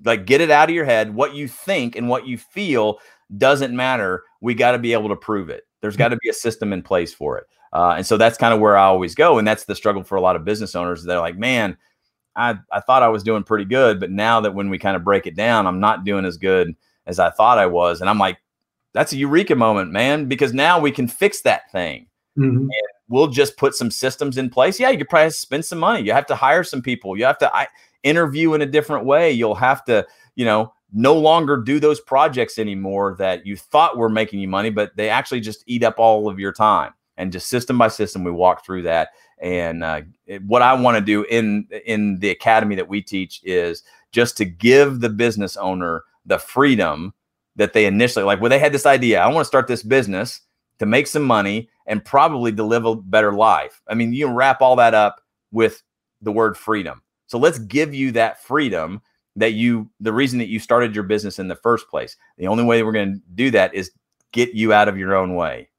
like 0.03 0.25
get 0.25 0.41
it 0.41 0.49
out 0.49 0.69
of 0.69 0.75
your 0.75 0.85
head 0.85 1.13
what 1.13 1.35
you 1.35 1.47
think 1.47 1.95
and 1.95 2.09
what 2.09 2.25
you 2.25 2.37
feel 2.37 2.99
doesn't 3.37 3.75
matter. 3.75 4.23
We 4.41 4.53
got 4.53 4.71
to 4.71 4.79
be 4.79 4.93
able 4.93 5.09
to 5.09 5.15
prove 5.15 5.49
it. 5.49 5.67
There's 5.81 5.97
got 5.97 6.09
to 6.09 6.17
be 6.17 6.29
a 6.29 6.33
system 6.33 6.73
in 6.73 6.83
place 6.83 7.13
for 7.13 7.37
it. 7.37 7.45
Uh, 7.73 7.95
and 7.97 8.05
so 8.05 8.17
that's 8.17 8.37
kind 8.37 8.53
of 8.53 8.59
where 8.59 8.77
I 8.77 8.83
always 8.83 9.15
go. 9.15 9.37
And 9.39 9.47
that's 9.47 9.65
the 9.65 9.75
struggle 9.75 10.03
for 10.03 10.15
a 10.15 10.21
lot 10.21 10.35
of 10.35 10.45
business 10.45 10.75
owners. 10.75 11.03
They're 11.03 11.19
like, 11.19 11.37
man, 11.37 11.77
I, 12.35 12.57
I 12.71 12.81
thought 12.81 13.03
I 13.03 13.07
was 13.07 13.23
doing 13.23 13.43
pretty 13.43 13.65
good. 13.65 13.99
But 13.99 14.11
now 14.11 14.41
that 14.41 14.53
when 14.53 14.69
we 14.69 14.77
kind 14.77 14.95
of 14.95 15.03
break 15.03 15.25
it 15.25 15.35
down, 15.35 15.67
I'm 15.67 15.79
not 15.79 16.03
doing 16.03 16.25
as 16.25 16.37
good 16.37 16.75
as 17.07 17.19
I 17.19 17.29
thought 17.29 17.57
I 17.57 17.65
was. 17.65 18.01
And 18.01 18.09
I'm 18.09 18.19
like, 18.19 18.37
that's 18.93 19.13
a 19.13 19.17
eureka 19.17 19.55
moment, 19.55 19.91
man, 19.91 20.27
because 20.27 20.53
now 20.53 20.79
we 20.79 20.91
can 20.91 21.07
fix 21.07 21.41
that 21.41 21.71
thing. 21.71 22.07
Mm-hmm. 22.37 22.57
And 22.57 22.71
we'll 23.07 23.27
just 23.27 23.57
put 23.57 23.73
some 23.73 23.89
systems 23.89 24.37
in 24.37 24.49
place. 24.49 24.79
Yeah, 24.79 24.89
you 24.89 24.97
could 24.97 25.09
probably 25.09 25.31
spend 25.31 25.65
some 25.65 25.79
money. 25.79 26.03
You 26.03 26.11
have 26.11 26.25
to 26.27 26.35
hire 26.35 26.63
some 26.63 26.81
people. 26.81 27.17
You 27.17 27.25
have 27.25 27.37
to 27.39 27.55
I, 27.55 27.67
interview 28.03 28.53
in 28.53 28.61
a 28.61 28.65
different 28.65 29.05
way. 29.05 29.31
You'll 29.31 29.55
have 29.55 29.85
to, 29.85 30.05
you 30.35 30.45
know, 30.45 30.73
no 30.91 31.13
longer 31.13 31.57
do 31.57 31.79
those 31.79 31.99
projects 31.99 32.59
anymore 32.59 33.15
that 33.17 33.45
you 33.45 33.55
thought 33.55 33.97
were 33.97 34.09
making 34.09 34.39
you 34.39 34.47
money, 34.47 34.69
but 34.69 34.95
they 34.95 35.09
actually 35.09 35.39
just 35.39 35.63
eat 35.67 35.83
up 35.83 35.95
all 35.97 36.29
of 36.29 36.39
your 36.39 36.51
time. 36.51 36.93
And 37.17 37.31
just 37.31 37.49
system 37.49 37.77
by 37.77 37.87
system, 37.89 38.23
we 38.23 38.31
walk 38.31 38.65
through 38.65 38.83
that. 38.83 39.09
And 39.39 39.83
uh, 39.83 40.01
it, 40.25 40.43
what 40.43 40.61
I 40.61 40.73
want 40.73 40.97
to 40.97 41.01
do 41.01 41.23
in 41.23 41.67
in 41.85 42.19
the 42.19 42.29
academy 42.29 42.75
that 42.75 42.87
we 42.87 43.01
teach 43.01 43.41
is 43.43 43.83
just 44.11 44.37
to 44.37 44.45
give 44.45 44.99
the 44.99 45.09
business 45.09 45.57
owner 45.57 46.03
the 46.25 46.39
freedom 46.39 47.13
that 47.55 47.73
they 47.73 47.85
initially 47.85 48.23
like. 48.23 48.39
Well, 48.39 48.49
they 48.49 48.59
had 48.59 48.73
this 48.73 48.85
idea: 48.85 49.19
I 49.19 49.27
want 49.27 49.39
to 49.39 49.47
start 49.47 49.67
this 49.67 49.83
business 49.83 50.41
to 50.79 50.85
make 50.85 51.05
some 51.07 51.23
money 51.23 51.69
and 51.85 52.03
probably 52.03 52.51
to 52.53 52.63
live 52.63 52.85
a 52.85 52.95
better 52.95 53.33
life. 53.33 53.81
I 53.87 53.93
mean, 53.93 54.13
you 54.13 54.27
wrap 54.27 54.61
all 54.61 54.75
that 54.77 54.93
up 54.93 55.21
with 55.51 55.83
the 56.21 56.31
word 56.31 56.57
freedom. 56.57 57.01
So 57.27 57.37
let's 57.37 57.59
give 57.59 57.93
you 57.93 58.11
that 58.13 58.43
freedom 58.43 59.01
that 59.35 59.53
you 59.53 59.89
the 59.99 60.13
reason 60.13 60.39
that 60.39 60.47
you 60.47 60.59
started 60.59 60.93
your 60.93 61.03
business 61.03 61.39
in 61.39 61.47
the 61.47 61.55
first 61.55 61.89
place. 61.89 62.17
The 62.37 62.47
only 62.47 62.63
way 62.63 62.83
we're 62.83 62.91
going 62.91 63.15
to 63.15 63.21
do 63.33 63.51
that 63.51 63.73
is 63.73 63.91
get 64.31 64.53
you 64.53 64.73
out 64.73 64.87
of 64.87 64.97
your 64.97 65.15
own 65.15 65.35
way. 65.35 65.69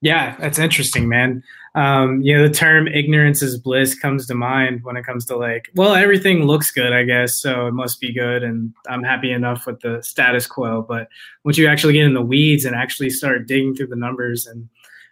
Yeah, 0.00 0.36
that's 0.38 0.58
interesting, 0.58 1.08
man. 1.08 1.42
Um, 1.74 2.22
you 2.22 2.34
know, 2.34 2.48
the 2.48 2.54
term 2.54 2.88
ignorance 2.88 3.42
is 3.42 3.58
bliss 3.58 3.98
comes 3.98 4.26
to 4.26 4.34
mind 4.34 4.82
when 4.82 4.96
it 4.96 5.04
comes 5.04 5.26
to 5.26 5.36
like, 5.36 5.68
well, 5.74 5.94
everything 5.94 6.44
looks 6.44 6.70
good, 6.70 6.94
I 6.94 7.02
guess, 7.04 7.38
so 7.38 7.66
it 7.66 7.72
must 7.72 8.00
be 8.00 8.12
good, 8.12 8.42
and 8.42 8.72
I'm 8.88 9.02
happy 9.02 9.32
enough 9.32 9.66
with 9.66 9.80
the 9.80 10.02
status 10.02 10.46
quo. 10.46 10.80
But 10.80 11.08
once 11.44 11.58
you 11.58 11.66
actually 11.66 11.92
get 11.92 12.04
in 12.04 12.14
the 12.14 12.22
weeds 12.22 12.64
and 12.64 12.74
actually 12.74 13.10
start 13.10 13.46
digging 13.46 13.74
through 13.74 13.88
the 13.88 13.96
numbers 13.96 14.46
and 14.46 14.68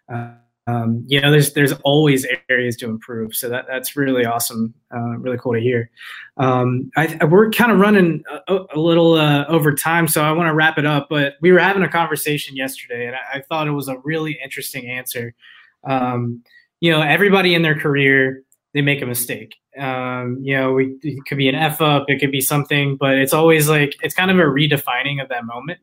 uh, 0.09 0.35
um, 0.67 1.05
you 1.07 1.21
know, 1.21 1.31
there's 1.31 1.53
there's 1.53 1.73
always 1.85 2.27
areas 2.49 2.77
to 2.77 2.87
improve. 2.87 3.35
So 3.35 3.49
that 3.51 3.67
that's 3.69 3.97
really 3.97 4.25
awesome, 4.25 4.73
uh, 4.95 5.19
really 5.19 5.37
cool 5.39 5.53
to 5.53 5.61
hear. 5.61 5.91
Um, 6.39 6.91
I, 6.97 7.23
we're 7.25 7.51
kind 7.51 7.71
of 7.71 7.79
running 7.79 8.23
a, 8.49 8.61
a 8.75 8.79
little 8.79 9.15
uh, 9.15 9.45
over 9.47 9.75
time, 9.75 10.09
so 10.09 10.23
I 10.23 10.33
want 10.33 10.49
to 10.49 10.55
wrap 10.55 10.79
it 10.79 10.87
up. 10.87 11.09
But 11.11 11.35
we 11.43 11.53
were 11.53 11.59
having 11.59 11.83
a 11.83 11.89
conversation 11.89 12.57
yesterday, 12.57 13.07
and 13.07 13.15
I, 13.15 13.39
I 13.39 13.41
thought 13.43 13.69
it 13.69 13.73
was 13.73 13.89
a 13.89 13.99
really 14.05 14.39
interesting 14.43 14.89
answer. 14.89 15.35
Um, 15.85 16.43
you 16.81 16.91
know, 16.91 17.03
everybody 17.03 17.55
in 17.55 17.63
their 17.63 17.79
career 17.79 18.45
they 18.75 18.83
make 18.83 19.01
a 19.01 19.07
mistake. 19.07 19.55
Um, 19.79 20.39
you 20.43 20.57
know, 20.57 20.73
we, 20.73 20.97
it 21.03 21.25
could 21.27 21.39
be 21.39 21.49
an 21.49 21.55
f 21.55 21.81
up, 21.81 22.07
it 22.09 22.19
could 22.19 22.33
be 22.33 22.41
something, 22.41 22.97
but 22.97 23.17
it's 23.17 23.33
always 23.33 23.69
like 23.69 23.97
it's 24.03 24.15
kind 24.15 24.31
of 24.31 24.39
a 24.39 24.43
redefining 24.43 25.23
of 25.23 25.29
that 25.29 25.45
moment. 25.47 25.79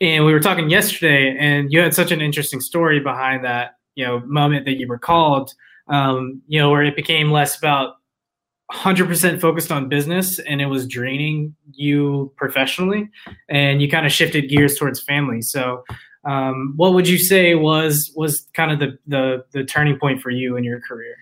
And 0.00 0.24
we 0.24 0.32
were 0.32 0.40
talking 0.40 0.70
yesterday, 0.70 1.36
and 1.38 1.72
you 1.72 1.80
had 1.80 1.94
such 1.94 2.10
an 2.10 2.20
interesting 2.20 2.60
story 2.60 3.00
behind 3.00 3.44
that, 3.44 3.76
you 3.94 4.04
know, 4.04 4.20
moment 4.26 4.64
that 4.66 4.74
you 4.74 4.88
recalled, 4.88 5.52
um, 5.88 6.42
you 6.48 6.58
know, 6.58 6.70
where 6.70 6.82
it 6.82 6.96
became 6.96 7.30
less 7.30 7.56
about 7.56 7.96
100% 8.72 9.40
focused 9.40 9.70
on 9.70 9.88
business 9.88 10.38
and 10.38 10.60
it 10.60 10.66
was 10.66 10.86
draining 10.86 11.54
you 11.72 12.32
professionally, 12.36 13.08
and 13.48 13.80
you 13.80 13.88
kind 13.88 14.06
of 14.06 14.12
shifted 14.12 14.48
gears 14.48 14.76
towards 14.76 15.02
family. 15.02 15.42
So, 15.42 15.84
um, 16.24 16.72
what 16.76 16.94
would 16.94 17.06
you 17.06 17.18
say 17.18 17.54
was 17.54 18.10
was 18.16 18.48
kind 18.54 18.72
of 18.72 18.78
the, 18.78 18.98
the 19.06 19.44
the 19.52 19.64
turning 19.64 19.98
point 19.98 20.22
for 20.22 20.30
you 20.30 20.56
in 20.56 20.64
your 20.64 20.80
career? 20.80 21.14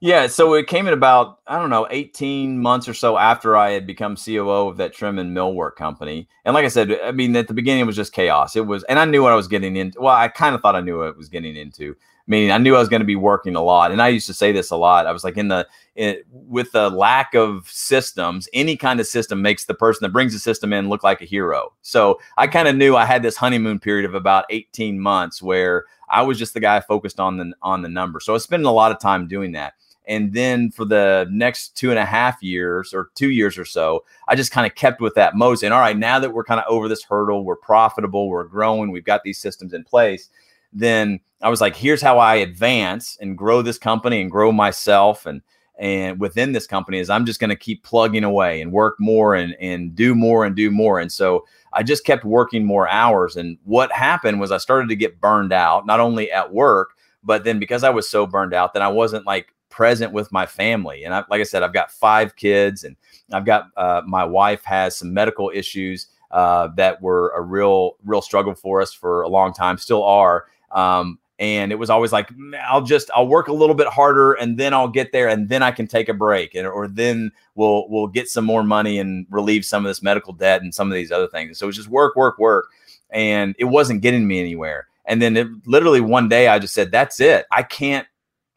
Yeah, 0.00 0.26
so 0.26 0.54
it 0.54 0.66
came 0.66 0.86
in 0.86 0.92
about 0.92 1.38
I 1.46 1.58
don't 1.58 1.70
know, 1.70 1.86
eighteen 1.90 2.58
months 2.60 2.88
or 2.88 2.94
so 2.94 3.16
after 3.16 3.56
I 3.56 3.70
had 3.70 3.86
become 3.86 4.16
COO 4.16 4.68
of 4.68 4.76
that 4.76 4.92
trim 4.92 5.18
and 5.18 5.34
millwork 5.36 5.76
company. 5.76 6.28
And 6.44 6.54
like 6.54 6.64
I 6.64 6.68
said, 6.68 6.98
I 7.02 7.12
mean, 7.12 7.34
at 7.36 7.48
the 7.48 7.54
beginning 7.54 7.82
it 7.82 7.86
was 7.86 7.96
just 7.96 8.12
chaos. 8.12 8.56
It 8.56 8.66
was, 8.66 8.84
and 8.84 8.98
I 8.98 9.04
knew 9.04 9.22
what 9.22 9.32
I 9.32 9.36
was 9.36 9.48
getting 9.48 9.76
into. 9.76 10.00
Well, 10.00 10.14
I 10.14 10.28
kind 10.28 10.54
of 10.54 10.60
thought 10.60 10.76
I 10.76 10.80
knew 10.80 10.98
what 10.98 11.08
I 11.08 11.10
was 11.12 11.28
getting 11.28 11.56
into. 11.56 11.96
I 11.98 12.30
mean, 12.30 12.50
I 12.50 12.58
knew 12.58 12.74
I 12.74 12.80
was 12.80 12.88
going 12.88 13.00
to 13.00 13.06
be 13.06 13.14
working 13.16 13.54
a 13.54 13.62
lot, 13.62 13.92
and 13.92 14.02
I 14.02 14.08
used 14.08 14.26
to 14.26 14.34
say 14.34 14.50
this 14.52 14.70
a 14.70 14.76
lot. 14.76 15.06
I 15.06 15.12
was 15.12 15.22
like, 15.24 15.36
in 15.36 15.48
the 15.48 15.66
in, 15.94 16.16
with 16.30 16.72
the 16.72 16.90
lack 16.90 17.34
of 17.34 17.68
systems, 17.70 18.48
any 18.52 18.76
kind 18.76 19.00
of 19.00 19.06
system 19.06 19.40
makes 19.40 19.64
the 19.64 19.74
person 19.74 20.00
that 20.02 20.12
brings 20.12 20.32
the 20.32 20.40
system 20.40 20.72
in 20.72 20.88
look 20.88 21.04
like 21.04 21.22
a 21.22 21.24
hero. 21.26 21.72
So 21.82 22.18
I 22.36 22.48
kind 22.48 22.68
of 22.68 22.76
knew 22.76 22.96
I 22.96 23.04
had 23.06 23.22
this 23.22 23.36
honeymoon 23.36 23.78
period 23.78 24.04
of 24.04 24.14
about 24.14 24.44
eighteen 24.50 25.00
months 25.00 25.40
where 25.40 25.84
I 26.08 26.22
was 26.22 26.38
just 26.38 26.52
the 26.52 26.60
guy 26.60 26.80
focused 26.80 27.20
on 27.20 27.36
the 27.38 27.52
on 27.62 27.82
the 27.82 27.88
number. 27.88 28.20
So 28.20 28.32
I 28.32 28.34
was 28.34 28.42
spending 28.42 28.66
a 28.66 28.72
lot 28.72 28.92
of 28.92 29.00
time 29.00 29.26
doing 29.28 29.52
that. 29.52 29.74
And 30.06 30.32
then 30.32 30.70
for 30.70 30.84
the 30.84 31.26
next 31.30 31.76
two 31.76 31.90
and 31.90 31.98
a 31.98 32.04
half 32.04 32.42
years 32.42 32.94
or 32.94 33.10
two 33.14 33.30
years 33.30 33.58
or 33.58 33.64
so, 33.64 34.04
I 34.28 34.36
just 34.36 34.52
kind 34.52 34.66
of 34.66 34.76
kept 34.76 35.00
with 35.00 35.14
that 35.14 35.34
mode 35.34 35.62
And 35.62 35.74
all 35.74 35.80
right, 35.80 35.96
now 35.96 36.18
that 36.18 36.32
we're 36.32 36.44
kind 36.44 36.60
of 36.60 36.66
over 36.68 36.88
this 36.88 37.02
hurdle, 37.02 37.44
we're 37.44 37.56
profitable, 37.56 38.28
we're 38.28 38.44
growing, 38.44 38.90
we've 38.90 39.04
got 39.04 39.22
these 39.24 39.38
systems 39.38 39.72
in 39.72 39.84
place. 39.84 40.28
Then 40.72 41.20
I 41.42 41.48
was 41.48 41.60
like, 41.60 41.74
here's 41.74 42.02
how 42.02 42.18
I 42.18 42.36
advance 42.36 43.18
and 43.20 43.36
grow 43.36 43.62
this 43.62 43.78
company 43.78 44.20
and 44.20 44.30
grow 44.30 44.52
myself 44.52 45.26
and 45.26 45.42
and 45.78 46.18
within 46.18 46.52
this 46.52 46.66
company 46.66 46.98
is 46.98 47.10
I'm 47.10 47.26
just 47.26 47.38
going 47.38 47.50
to 47.50 47.56
keep 47.56 47.82
plugging 47.82 48.24
away 48.24 48.62
and 48.62 48.72
work 48.72 48.96
more 48.98 49.34
and 49.34 49.54
and 49.60 49.94
do 49.94 50.14
more 50.14 50.44
and 50.46 50.56
do 50.56 50.70
more. 50.70 50.98
And 50.98 51.12
so 51.12 51.44
I 51.72 51.82
just 51.82 52.04
kept 52.04 52.24
working 52.24 52.64
more 52.64 52.88
hours. 52.88 53.36
And 53.36 53.58
what 53.64 53.92
happened 53.92 54.40
was 54.40 54.50
I 54.50 54.56
started 54.56 54.88
to 54.88 54.96
get 54.96 55.20
burned 55.20 55.52
out, 55.52 55.84
not 55.84 56.00
only 56.00 56.32
at 56.32 56.52
work, 56.52 56.94
but 57.22 57.44
then 57.44 57.58
because 57.58 57.84
I 57.84 57.90
was 57.90 58.08
so 58.08 58.26
burned 58.26 58.54
out 58.54 58.72
that 58.72 58.82
I 58.82 58.88
wasn't 58.88 59.26
like 59.26 59.52
present 59.76 60.12
with 60.12 60.32
my 60.32 60.46
family. 60.46 61.04
And 61.04 61.14
I, 61.14 61.24
like 61.30 61.40
I 61.40 61.44
said, 61.44 61.62
I've 61.62 61.72
got 61.72 61.92
five 61.92 62.34
kids, 62.36 62.84
and 62.84 62.96
I've 63.32 63.44
got 63.44 63.68
uh, 63.76 64.02
my 64.06 64.24
wife 64.24 64.64
has 64.64 64.96
some 64.96 65.12
medical 65.12 65.50
issues 65.54 66.08
uh, 66.30 66.68
that 66.76 67.00
were 67.02 67.32
a 67.36 67.42
real, 67.42 67.96
real 68.04 68.22
struggle 68.22 68.54
for 68.54 68.80
us 68.80 68.92
for 68.92 69.22
a 69.22 69.28
long 69.28 69.52
time, 69.52 69.78
still 69.78 70.02
are. 70.02 70.46
Um, 70.72 71.18
and 71.38 71.70
it 71.70 71.74
was 71.74 71.90
always 71.90 72.12
like 72.12 72.30
i'll 72.66 72.80
just 72.80 73.10
i'll 73.14 73.28
work 73.28 73.48
a 73.48 73.52
little 73.52 73.74
bit 73.74 73.86
harder 73.86 74.32
and 74.32 74.56
then 74.56 74.72
i'll 74.72 74.88
get 74.88 75.12
there 75.12 75.28
and 75.28 75.50
then 75.50 75.62
i 75.62 75.70
can 75.70 75.86
take 75.86 76.08
a 76.08 76.14
break 76.14 76.54
and 76.54 76.66
or 76.66 76.88
then 76.88 77.30
we'll 77.56 77.86
we'll 77.90 78.06
get 78.06 78.26
some 78.26 78.42
more 78.42 78.62
money 78.64 78.98
and 78.98 79.26
relieve 79.28 79.62
some 79.62 79.84
of 79.84 79.90
this 79.90 80.02
medical 80.02 80.32
debt 80.32 80.62
and 80.62 80.74
some 80.74 80.88
of 80.90 80.94
these 80.94 81.12
other 81.12 81.28
things 81.28 81.58
so 81.58 81.66
it 81.66 81.68
was 81.68 81.76
just 81.76 81.90
work 81.90 82.16
work 82.16 82.38
work 82.38 82.68
and 83.10 83.54
it 83.58 83.66
wasn't 83.66 84.00
getting 84.00 84.26
me 84.26 84.40
anywhere 84.40 84.88
And 85.06 85.22
then 85.22 85.36
it, 85.36 85.48
literally 85.66 86.00
one 86.00 86.28
day 86.28 86.48
I 86.48 86.58
just 86.58 86.74
said, 86.74 86.90
that's 86.90 87.20
it. 87.20 87.46
I 87.50 87.62
can't, 87.62 88.06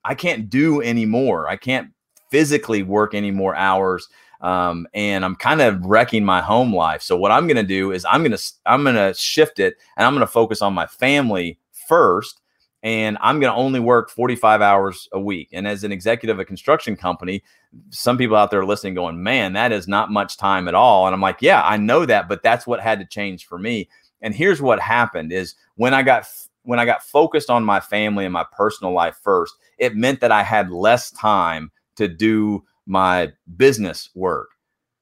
I 0.04 0.16
can't 0.16 0.50
do 0.50 0.82
anymore. 0.82 1.48
I 1.48 1.56
can't 1.56 1.92
physically 2.30 2.84
work 2.84 3.14
any 3.14 3.32
more 3.32 3.56
hours. 3.56 4.08
Um, 4.42 4.88
and 4.94 5.26
I'm 5.26 5.36
kind 5.36 5.62
of 5.62 5.86
wrecking 5.86 6.24
my 6.24 6.42
home 6.42 6.74
life. 6.74 7.02
So 7.02 7.18
what 7.18 7.32
I'm 7.32 7.48
going 7.48 7.58
to 7.58 7.64
do 7.64 7.92
is 7.92 8.06
I'm 8.06 8.22
going 8.22 8.36
to, 8.36 8.52
I'm 8.66 8.84
going 8.84 8.96
to 8.96 9.14
shift 9.14 9.60
it 9.60 9.76
and 9.98 10.06
I'm 10.06 10.14
going 10.14 10.26
to 10.26 10.32
focus 10.32 10.62
on 10.62 10.74
my 10.74 10.86
family 10.86 11.60
first 11.88 12.42
and 12.82 13.18
I'm 13.20 13.40
going 13.42 13.52
to 13.52 13.58
only 13.58 13.82
work 13.82 14.10
45 14.10 14.62
hours 14.62 15.10
a 15.12 15.20
week. 15.20 15.50
And 15.52 15.68
as 15.68 15.84
an 15.84 15.92
executive 15.92 16.38
of 16.38 16.40
a 16.40 16.46
construction 16.46 16.96
company, 16.96 17.44
some 17.90 18.18
people 18.18 18.38
out 18.38 18.52
there 18.52 18.66
listening 18.66 18.94
going, 18.94 19.22
man, 19.22 19.54
that 19.54 19.74
is 19.74 19.88
not 19.88 20.12
much 20.12 20.38
time 20.38 20.68
at 20.68 20.76
all. 20.76 21.06
And 21.06 21.14
I'm 21.14 21.22
like, 21.22 21.42
yeah, 21.42 21.62
I 21.64 21.76
know 21.76 22.06
that, 22.06 22.30
but 22.30 22.42
that's 22.42 22.66
what 22.66 22.80
had 22.80 23.00
to 23.00 23.06
change 23.06 23.46
for 23.46 23.60
me. 23.60 23.90
And 24.22 24.34
here's 24.34 24.62
what 24.62 24.80
happened 24.80 25.34
is 25.34 25.56
when 25.76 25.94
I 25.94 26.04
got 26.04 26.26
when 26.70 26.78
I 26.78 26.86
got 26.86 27.02
focused 27.02 27.50
on 27.50 27.64
my 27.64 27.80
family 27.80 28.26
and 28.26 28.32
my 28.32 28.46
personal 28.56 28.94
life 28.94 29.18
first, 29.24 29.56
it 29.80 29.96
meant 29.96 30.20
that 30.22 30.32
I 30.32 30.44
had 30.44 30.70
less 30.70 31.10
time 31.10 31.72
to 31.96 32.08
do 32.08 32.64
my 32.86 33.32
business 33.58 34.12
work. 34.14 34.50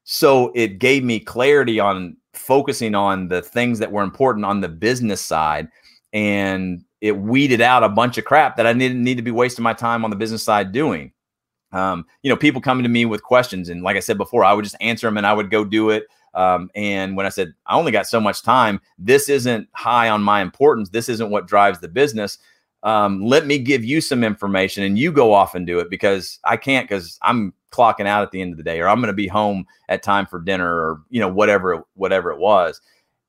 So 0.05 0.53
it 0.55 0.79
gave 0.79 1.03
me 1.03 1.19
clarity 1.19 1.77
on 1.77 2.15
focusing 2.33 2.95
on 2.95 3.27
the 3.27 3.41
things 3.41 3.79
that 3.79 3.91
were 3.91 4.03
important 4.03 4.45
on 4.45 4.61
the 4.61 4.69
business 4.69 5.19
side 5.19 5.67
and 6.13 6.85
it 7.01 7.17
weeded 7.17 7.59
out 7.59 7.83
a 7.83 7.89
bunch 7.89 8.17
of 8.17 8.23
crap 8.23 8.55
that 8.55 8.65
I 8.65 8.71
didn't 8.71 9.03
need 9.03 9.15
to 9.15 9.21
be 9.21 9.31
wasting 9.31 9.63
my 9.63 9.73
time 9.73 10.05
on 10.05 10.09
the 10.09 10.15
business 10.15 10.43
side 10.43 10.71
doing. 10.71 11.11
Um, 11.73 12.05
you 12.23 12.29
know, 12.29 12.37
people 12.37 12.61
coming 12.61 12.83
to 12.83 12.89
me 12.89 13.03
with 13.03 13.23
questions, 13.23 13.67
and 13.67 13.83
like 13.83 13.97
I 13.97 13.99
said 13.99 14.17
before, 14.17 14.45
I 14.45 14.53
would 14.53 14.63
just 14.63 14.77
answer 14.79 15.05
them 15.05 15.17
and 15.17 15.27
I 15.27 15.33
would 15.33 15.51
go 15.51 15.65
do 15.65 15.89
it. 15.89 16.07
Um, 16.37 16.69
and 16.75 17.17
when 17.17 17.25
I 17.25 17.29
said 17.29 17.53
I 17.65 17.75
only 17.75 17.91
got 17.91 18.07
so 18.07 18.21
much 18.21 18.43
time, 18.43 18.79
this 18.97 19.27
isn't 19.27 19.67
high 19.73 20.09
on 20.09 20.21
my 20.21 20.41
importance. 20.41 20.89
This 20.89 21.09
isn't 21.09 21.29
what 21.29 21.47
drives 21.47 21.79
the 21.79 21.87
business. 21.87 22.37
Um, 22.83 23.25
let 23.25 23.47
me 23.47 23.57
give 23.57 23.83
you 23.83 23.99
some 24.01 24.23
information, 24.23 24.83
and 24.83 24.97
you 24.97 25.11
go 25.11 25.33
off 25.33 25.55
and 25.55 25.65
do 25.65 25.79
it 25.79 25.89
because 25.89 26.39
I 26.45 26.55
can't 26.55 26.87
because 26.87 27.17
I'm 27.23 27.53
clocking 27.71 28.05
out 28.05 28.21
at 28.21 28.31
the 28.31 28.41
end 28.41 28.53
of 28.53 28.57
the 28.57 28.63
day, 28.63 28.79
or 28.79 28.87
I'm 28.87 28.99
going 28.99 29.07
to 29.07 29.13
be 29.13 29.27
home 29.27 29.65
at 29.89 30.03
time 30.03 30.27
for 30.27 30.39
dinner, 30.39 30.71
or 30.71 31.01
you 31.09 31.19
know 31.19 31.27
whatever 31.27 31.83
whatever 31.95 32.31
it 32.31 32.37
was 32.37 32.79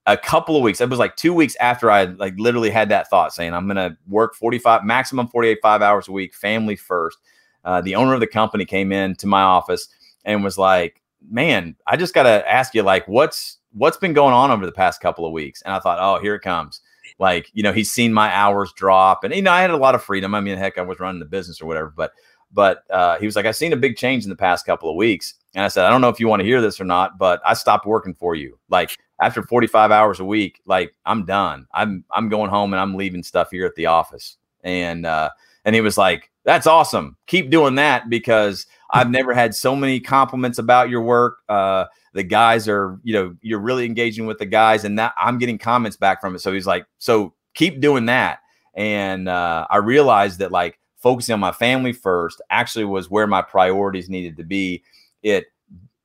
a 0.08 0.16
couple 0.16 0.56
of 0.56 0.62
weeks. 0.62 0.80
It 0.80 0.88
was 0.88 0.98
like 0.98 1.16
two 1.16 1.34
weeks 1.34 1.54
after 1.56 1.90
I 1.90 2.04
like 2.04 2.34
literally 2.38 2.70
had 2.70 2.88
that 2.88 3.08
thought 3.10 3.34
saying 3.34 3.52
I'm 3.52 3.66
going 3.66 3.76
to 3.76 3.96
work 4.08 4.34
45 4.34 4.82
maximum 4.82 5.28
48 5.28 5.58
five 5.62 5.82
hours 5.82 6.08
a 6.08 6.12
week, 6.12 6.34
family 6.34 6.76
first. 6.76 7.18
Uh, 7.64 7.82
the 7.82 7.94
owner 7.94 8.14
of 8.14 8.20
the 8.20 8.26
company 8.26 8.64
came 8.64 8.90
in 8.90 9.14
to 9.16 9.26
my 9.26 9.42
office 9.42 9.88
and 10.24 10.42
was 10.42 10.56
like, 10.56 11.02
"Man, 11.30 11.76
I 11.86 11.96
just 11.96 12.14
got 12.14 12.24
to 12.24 12.50
ask 12.50 12.74
you 12.74 12.82
like 12.82 13.06
what's 13.08 13.58
what's 13.72 13.96
been 13.96 14.12
going 14.12 14.34
on 14.34 14.50
over 14.50 14.66
the 14.66 14.72
past 14.72 15.00
couple 15.00 15.26
of 15.26 15.32
weeks?" 15.32 15.62
And 15.62 15.74
I 15.74 15.78
thought, 15.80 15.98
"Oh, 16.00 16.20
here 16.20 16.34
it 16.34 16.42
comes." 16.42 16.80
Like, 17.18 17.50
you 17.52 17.62
know, 17.62 17.72
he's 17.72 17.90
seen 17.90 18.12
my 18.12 18.32
hours 18.32 18.72
drop 18.74 19.24
and 19.24 19.34
you 19.34 19.42
know, 19.42 19.50
I 19.50 19.60
had 19.60 19.70
a 19.70 19.76
lot 19.76 19.94
of 19.94 20.02
freedom. 20.02 20.34
I 20.34 20.40
mean, 20.40 20.56
heck, 20.56 20.78
I 20.78 20.82
was 20.82 21.00
running 21.00 21.18
the 21.18 21.26
business 21.26 21.60
or 21.60 21.66
whatever, 21.66 21.92
but 21.96 22.12
but 22.52 22.84
uh, 22.90 23.18
he 23.18 23.26
was 23.26 23.36
like, 23.36 23.44
I've 23.44 23.56
seen 23.56 23.72
a 23.72 23.76
big 23.76 23.96
change 23.96 24.24
in 24.24 24.30
the 24.30 24.36
past 24.36 24.64
couple 24.64 24.88
of 24.88 24.96
weeks. 24.96 25.34
And 25.54 25.64
I 25.64 25.68
said, 25.68 25.84
I 25.84 25.90
don't 25.90 26.00
know 26.00 26.08
if 26.08 26.20
you 26.20 26.28
want 26.28 26.40
to 26.40 26.46
hear 26.46 26.60
this 26.60 26.80
or 26.80 26.84
not, 26.84 27.18
but 27.18 27.40
I 27.44 27.54
stopped 27.54 27.86
working 27.86 28.14
for 28.14 28.34
you. 28.34 28.58
Like 28.70 28.96
after 29.20 29.42
45 29.42 29.90
hours 29.90 30.20
a 30.20 30.24
week, 30.24 30.60
like 30.64 30.94
I'm 31.04 31.24
done. 31.24 31.66
I'm 31.72 32.04
I'm 32.10 32.28
going 32.28 32.50
home 32.50 32.72
and 32.72 32.80
I'm 32.80 32.94
leaving 32.94 33.22
stuff 33.22 33.50
here 33.50 33.66
at 33.66 33.74
the 33.74 33.86
office. 33.86 34.36
And 34.62 35.04
uh, 35.06 35.30
and 35.64 35.74
he 35.74 35.80
was 35.80 35.98
like, 35.98 36.30
That's 36.48 36.66
awesome. 36.66 37.18
Keep 37.26 37.50
doing 37.50 37.74
that 37.74 38.08
because 38.08 38.64
I've 38.90 39.10
never 39.10 39.34
had 39.34 39.54
so 39.54 39.76
many 39.76 40.00
compliments 40.00 40.58
about 40.58 40.88
your 40.88 41.02
work. 41.02 41.40
Uh, 41.46 41.84
the 42.14 42.22
guys 42.22 42.66
are, 42.66 42.98
you 43.02 43.12
know, 43.12 43.36
you're 43.42 43.58
really 43.58 43.84
engaging 43.84 44.24
with 44.24 44.38
the 44.38 44.46
guys, 44.46 44.84
and 44.84 44.98
that 44.98 45.12
I'm 45.20 45.36
getting 45.36 45.58
comments 45.58 45.98
back 45.98 46.22
from 46.22 46.34
it. 46.34 46.38
So 46.38 46.50
he's 46.54 46.66
like, 46.66 46.86
So 46.96 47.34
keep 47.52 47.82
doing 47.82 48.06
that. 48.06 48.38
And 48.74 49.28
uh, 49.28 49.66
I 49.68 49.76
realized 49.76 50.38
that 50.38 50.50
like 50.50 50.78
focusing 50.96 51.34
on 51.34 51.40
my 51.40 51.52
family 51.52 51.92
first 51.92 52.40
actually 52.48 52.86
was 52.86 53.10
where 53.10 53.26
my 53.26 53.42
priorities 53.42 54.08
needed 54.08 54.38
to 54.38 54.44
be. 54.44 54.82
It 55.22 55.48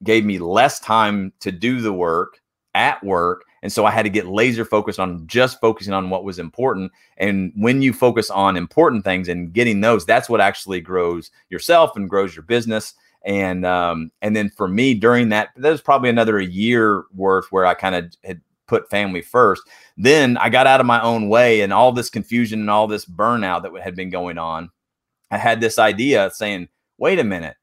gave 0.03 0.25
me 0.25 0.39
less 0.39 0.77
time 0.82 1.32
to 1.39 1.53
do 1.53 1.79
the 1.79 1.93
work 1.93 2.41
at 2.75 3.01
work. 3.01 3.45
And 3.63 3.71
so 3.71 3.86
I 3.86 3.91
had 3.91 4.04
to 4.04 4.10
get 4.10 4.28
laser 4.28 4.65
focused 4.65 4.99
on 4.99 5.26
just 5.26 5.62
focusing 5.62 5.93
on 5.93 6.10
what 6.10 6.26
was 6.26 6.38
important. 6.38 6.91
And 7.15 7.54
when 7.56 7.82
you 7.82 7.93
focus 7.93 8.30
on 8.30 8.58
important 8.58 9.06
things 9.06 9.30
and 9.30 9.54
getting 9.54 9.80
those, 9.80 10.06
that's 10.06 10.30
what 10.30 10.41
actually 10.41 10.82
grows 10.82 11.32
yourself 11.49 11.95
and 11.95 12.10
grows 12.10 12.36
your 12.36 12.43
business. 12.43 12.93
And 13.26 13.65
um, 13.65 14.12
and 14.21 14.36
then 14.36 14.49
for 14.49 14.67
me 14.67 14.93
during 14.93 15.30
that, 15.30 15.52
there 15.56 15.71
was 15.71 15.82
probably 15.82 16.10
another 16.10 16.41
year 16.41 17.06
worth 17.15 17.54
where 17.54 17.65
I 17.65 17.73
kind 17.73 17.95
of 17.95 18.13
had 18.26 18.41
put 18.67 18.89
family 18.89 19.21
first. 19.21 19.63
Then 19.95 20.36
I 20.38 20.49
got 20.49 20.67
out 20.67 20.82
of 20.82 20.86
my 20.86 21.02
own 21.02 21.30
way 21.30 21.62
and 21.62 21.71
all 21.71 21.93
this 21.93 22.10
confusion 22.10 22.60
and 22.60 22.69
all 22.69 22.88
this 22.88 23.06
burnout 23.06 23.63
that 23.63 23.82
had 23.82 23.95
been 23.95 24.10
going 24.10 24.38
on. 24.38 24.71
I 25.32 25.38
had 25.38 25.62
this 25.62 25.80
idea 25.80 26.32
saying, 26.34 26.67
wait 26.97 27.17
a 27.17 27.23
minute. 27.23 27.56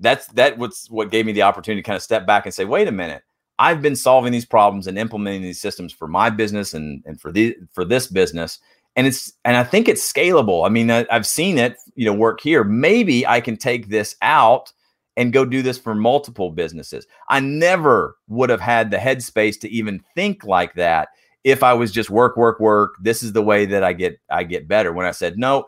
That's 0.00 0.26
that 0.28 0.56
was 0.56 0.86
what 0.88 1.10
gave 1.10 1.26
me 1.26 1.32
the 1.32 1.42
opportunity 1.42 1.82
to 1.82 1.86
kind 1.86 1.96
of 1.96 2.02
step 2.02 2.26
back 2.26 2.46
and 2.46 2.54
say, 2.54 2.64
wait 2.64 2.88
a 2.88 2.92
minute 2.92 3.22
I've 3.58 3.82
been 3.82 3.96
solving 3.96 4.32
these 4.32 4.46
problems 4.46 4.86
and 4.86 4.98
implementing 4.98 5.42
these 5.42 5.60
systems 5.60 5.92
for 5.92 6.08
my 6.08 6.30
business 6.30 6.74
and 6.74 7.02
and 7.06 7.20
for 7.20 7.32
the 7.32 7.56
for 7.72 7.84
this 7.84 8.06
business 8.06 8.58
and 8.96 9.06
it's 9.06 9.32
and 9.44 9.56
I 9.56 9.64
think 9.64 9.88
it's 9.88 10.10
scalable. 10.10 10.66
I 10.66 10.68
mean, 10.68 10.90
I, 10.90 11.06
have 11.10 11.26
seen 11.26 11.58
it, 11.58 11.76
you 11.94 12.06
know, 12.06 12.14
work 12.14 12.40
here. 12.40 12.64
Maybe 12.64 13.26
I 13.26 13.40
can 13.40 13.56
take 13.56 13.88
this 13.88 14.16
out 14.22 14.72
and 15.16 15.32
go 15.32 15.44
do 15.44 15.62
this 15.62 15.78
for 15.78 15.94
multiple 15.94 16.50
businesses. 16.50 17.06
I 17.28 17.40
never 17.40 18.16
would 18.28 18.50
have 18.50 18.60
had 18.60 18.90
the 18.90 18.96
headspace 18.96 19.58
to 19.60 19.70
even 19.70 20.02
think 20.14 20.44
like 20.44 20.74
that 20.74 21.08
if 21.44 21.62
I 21.62 21.74
was 21.74 21.90
just 21.90 22.10
work, 22.10 22.36
work, 22.36 22.60
work. 22.60 22.94
This 23.00 23.22
is 23.22 23.32
the 23.32 23.42
way 23.42 23.66
that 23.66 23.82
I 23.82 23.92
get 23.92 24.20
I 24.30 24.44
get 24.44 24.68
better. 24.68 24.92
When 24.92 25.06
I 25.06 25.12
said 25.12 25.38
no, 25.38 25.66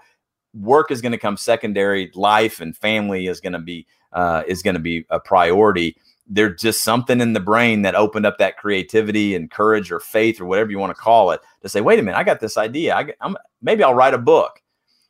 work 0.52 0.90
is 0.90 1.00
going 1.00 1.12
to 1.12 1.18
come 1.18 1.36
secondary. 1.36 2.10
Life 2.14 2.60
and 2.60 2.76
family 2.76 3.26
is 3.26 3.40
going 3.40 3.54
to 3.54 3.58
be 3.58 3.86
uh, 4.12 4.42
is 4.46 4.62
going 4.62 4.74
to 4.74 4.80
be 4.80 5.06
a 5.10 5.18
priority 5.18 5.96
there's 6.26 6.60
just 6.60 6.82
something 6.82 7.20
in 7.20 7.34
the 7.34 7.40
brain 7.40 7.82
that 7.82 7.94
opened 7.94 8.26
up 8.26 8.38
that 8.38 8.56
creativity 8.56 9.34
and 9.34 9.50
courage 9.50 9.92
or 9.92 10.00
faith 10.00 10.40
or 10.40 10.46
whatever 10.46 10.70
you 10.70 10.78
want 10.78 10.90
to 10.90 11.00
call 11.00 11.30
it 11.30 11.40
to 11.62 11.68
say, 11.68 11.80
wait 11.80 11.98
a 11.98 12.02
minute, 12.02 12.16
I 12.16 12.24
got 12.24 12.40
this 12.40 12.56
idea. 12.56 12.94
I, 12.94 13.12
am 13.20 13.36
maybe 13.62 13.82
I'll 13.82 13.94
write 13.94 14.14
a 14.14 14.18
book. 14.18 14.62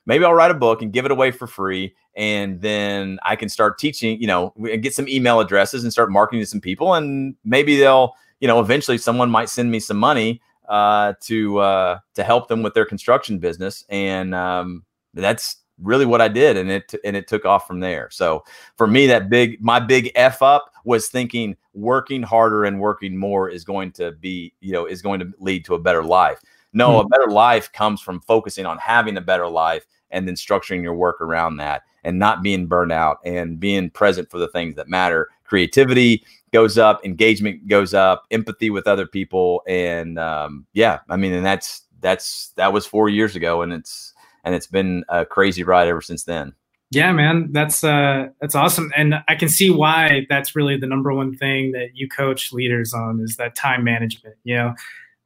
Maybe 0.07 0.25
I'll 0.25 0.35
write 0.35 0.51
a 0.51 0.55
book 0.55 0.83
and 0.83 0.93
give 0.93 1.07
it 1.07 1.11
away 1.11 1.31
for 1.31 1.47
free, 1.47 1.95
and 2.15 2.61
then 2.61 3.19
I 3.23 3.37
can 3.37 3.49
start 3.49 3.79
teaching. 3.79 4.21
You 4.21 4.27
know, 4.27 4.53
and 4.71 4.83
get 4.83 4.95
some 4.95 5.09
email 5.09 5.41
addresses 5.41 5.83
and 5.83 5.91
start 5.91 6.11
marketing 6.11 6.43
to 6.43 6.47
some 6.47 6.61
people, 6.61 6.93
and 6.93 7.35
maybe 7.43 7.77
they'll, 7.79 8.13
you 8.41 8.47
know, 8.47 8.61
eventually 8.61 8.99
someone 8.99 9.31
might 9.31 9.49
send 9.49 9.71
me 9.71 9.81
some 9.81 9.97
money 9.97 10.43
uh, 10.69 11.15
to 11.23 11.59
uh, 11.59 11.99
to 12.17 12.23
help 12.23 12.49
them 12.49 12.63
with 12.63 12.75
their 12.75 12.85
construction 12.85 13.39
business, 13.39 13.83
and 13.89 14.35
um, 14.35 14.85
that's 15.15 15.64
really 15.81 16.07
what 16.07 16.21
I 16.21 16.29
did, 16.29 16.57
and 16.57 16.71
it 16.71 16.95
and 17.05 17.17
it 17.17 17.29
took 17.29 17.45
off 17.45 17.67
from 17.67 17.81
there. 17.81 18.09
So 18.11 18.45
for 18.77 18.87
me, 18.87 19.07
that 19.09 19.29
big 19.29 19.61
my 19.63 19.81
big 19.81 20.11
f 20.15 20.43
up 20.43 20.73
was 20.85 21.09
thinking 21.09 21.57
working 21.73 22.23
harder 22.23 22.65
and 22.65 22.79
working 22.79 23.17
more 23.17 23.49
is 23.49 23.65
going 23.65 23.93
to 23.93 24.13
be 24.13 24.53
you 24.61 24.73
know 24.73 24.87
is 24.87 25.03
going 25.03 25.21
to 25.21 25.33
lead 25.39 25.65
to 25.67 25.75
a 25.75 25.79
better 25.79 26.05
life. 26.05 26.41
No, 26.73 27.01
hmm. 27.01 27.07
a 27.07 27.09
better 27.09 27.31
life 27.31 27.73
comes 27.73 28.01
from 28.01 28.21
focusing 28.21 28.67
on 28.67 28.79
having 28.79 29.17
a 29.17 29.21
better 29.21 29.49
life 29.49 29.87
and 30.11 30.29
then 30.29 30.35
structuring 30.35 30.83
your 30.83 30.95
work 30.95 31.21
around 31.21 31.57
that 31.57 31.83
and 32.05 32.19
not 32.19 32.43
being 32.43 32.67
burned 32.67 32.93
out 32.93 33.19
and 33.25 33.59
being 33.59 33.91
present 33.91 34.31
for 34.31 34.39
the 34.39 34.49
things 34.49 34.77
that 34.77 34.89
matter. 34.89 35.29
Creativity 35.45 36.25
goes 36.53 36.79
up, 36.79 37.05
engagement 37.05 37.67
goes 37.67 37.95
up, 37.95 38.25
empathy 38.31 38.71
with 38.71 38.87
other 38.87 39.07
people, 39.07 39.63
and 39.67 40.19
um, 40.19 40.67
yeah, 40.73 41.01
I 41.09 41.17
mean, 41.17 41.33
and 41.33 41.45
that's 41.45 41.83
that's 42.01 42.53
that 42.57 42.73
was 42.73 42.87
four 42.87 43.09
years 43.09 43.35
ago, 43.35 43.63
and 43.63 43.73
it's 43.73 44.14
and 44.45 44.55
it's 44.55 44.67
been 44.67 45.05
a 45.09 45.25
crazy 45.25 45.63
ride 45.63 45.89
ever 45.89 46.01
since 46.01 46.25
then. 46.25 46.55
Yeah, 46.91 47.13
man, 47.13 47.51
that's 47.53 47.83
uh, 47.83 48.29
that's 48.41 48.55
awesome, 48.55 48.93
and 48.97 49.17
I 49.27 49.35
can 49.35 49.49
see 49.49 49.71
why 49.71 50.27
that's 50.29 50.55
really 50.55 50.77
the 50.77 50.87
number 50.87 51.13
one 51.13 51.37
thing 51.37 51.73
that 51.73 51.89
you 51.95 52.09
coach 52.09 52.53
leaders 52.53 52.95
on 52.95 53.21
is 53.21 53.37
that 53.37 53.57
time 53.57 53.83
management. 53.83 54.37
You 54.45 54.57
know, 54.57 54.75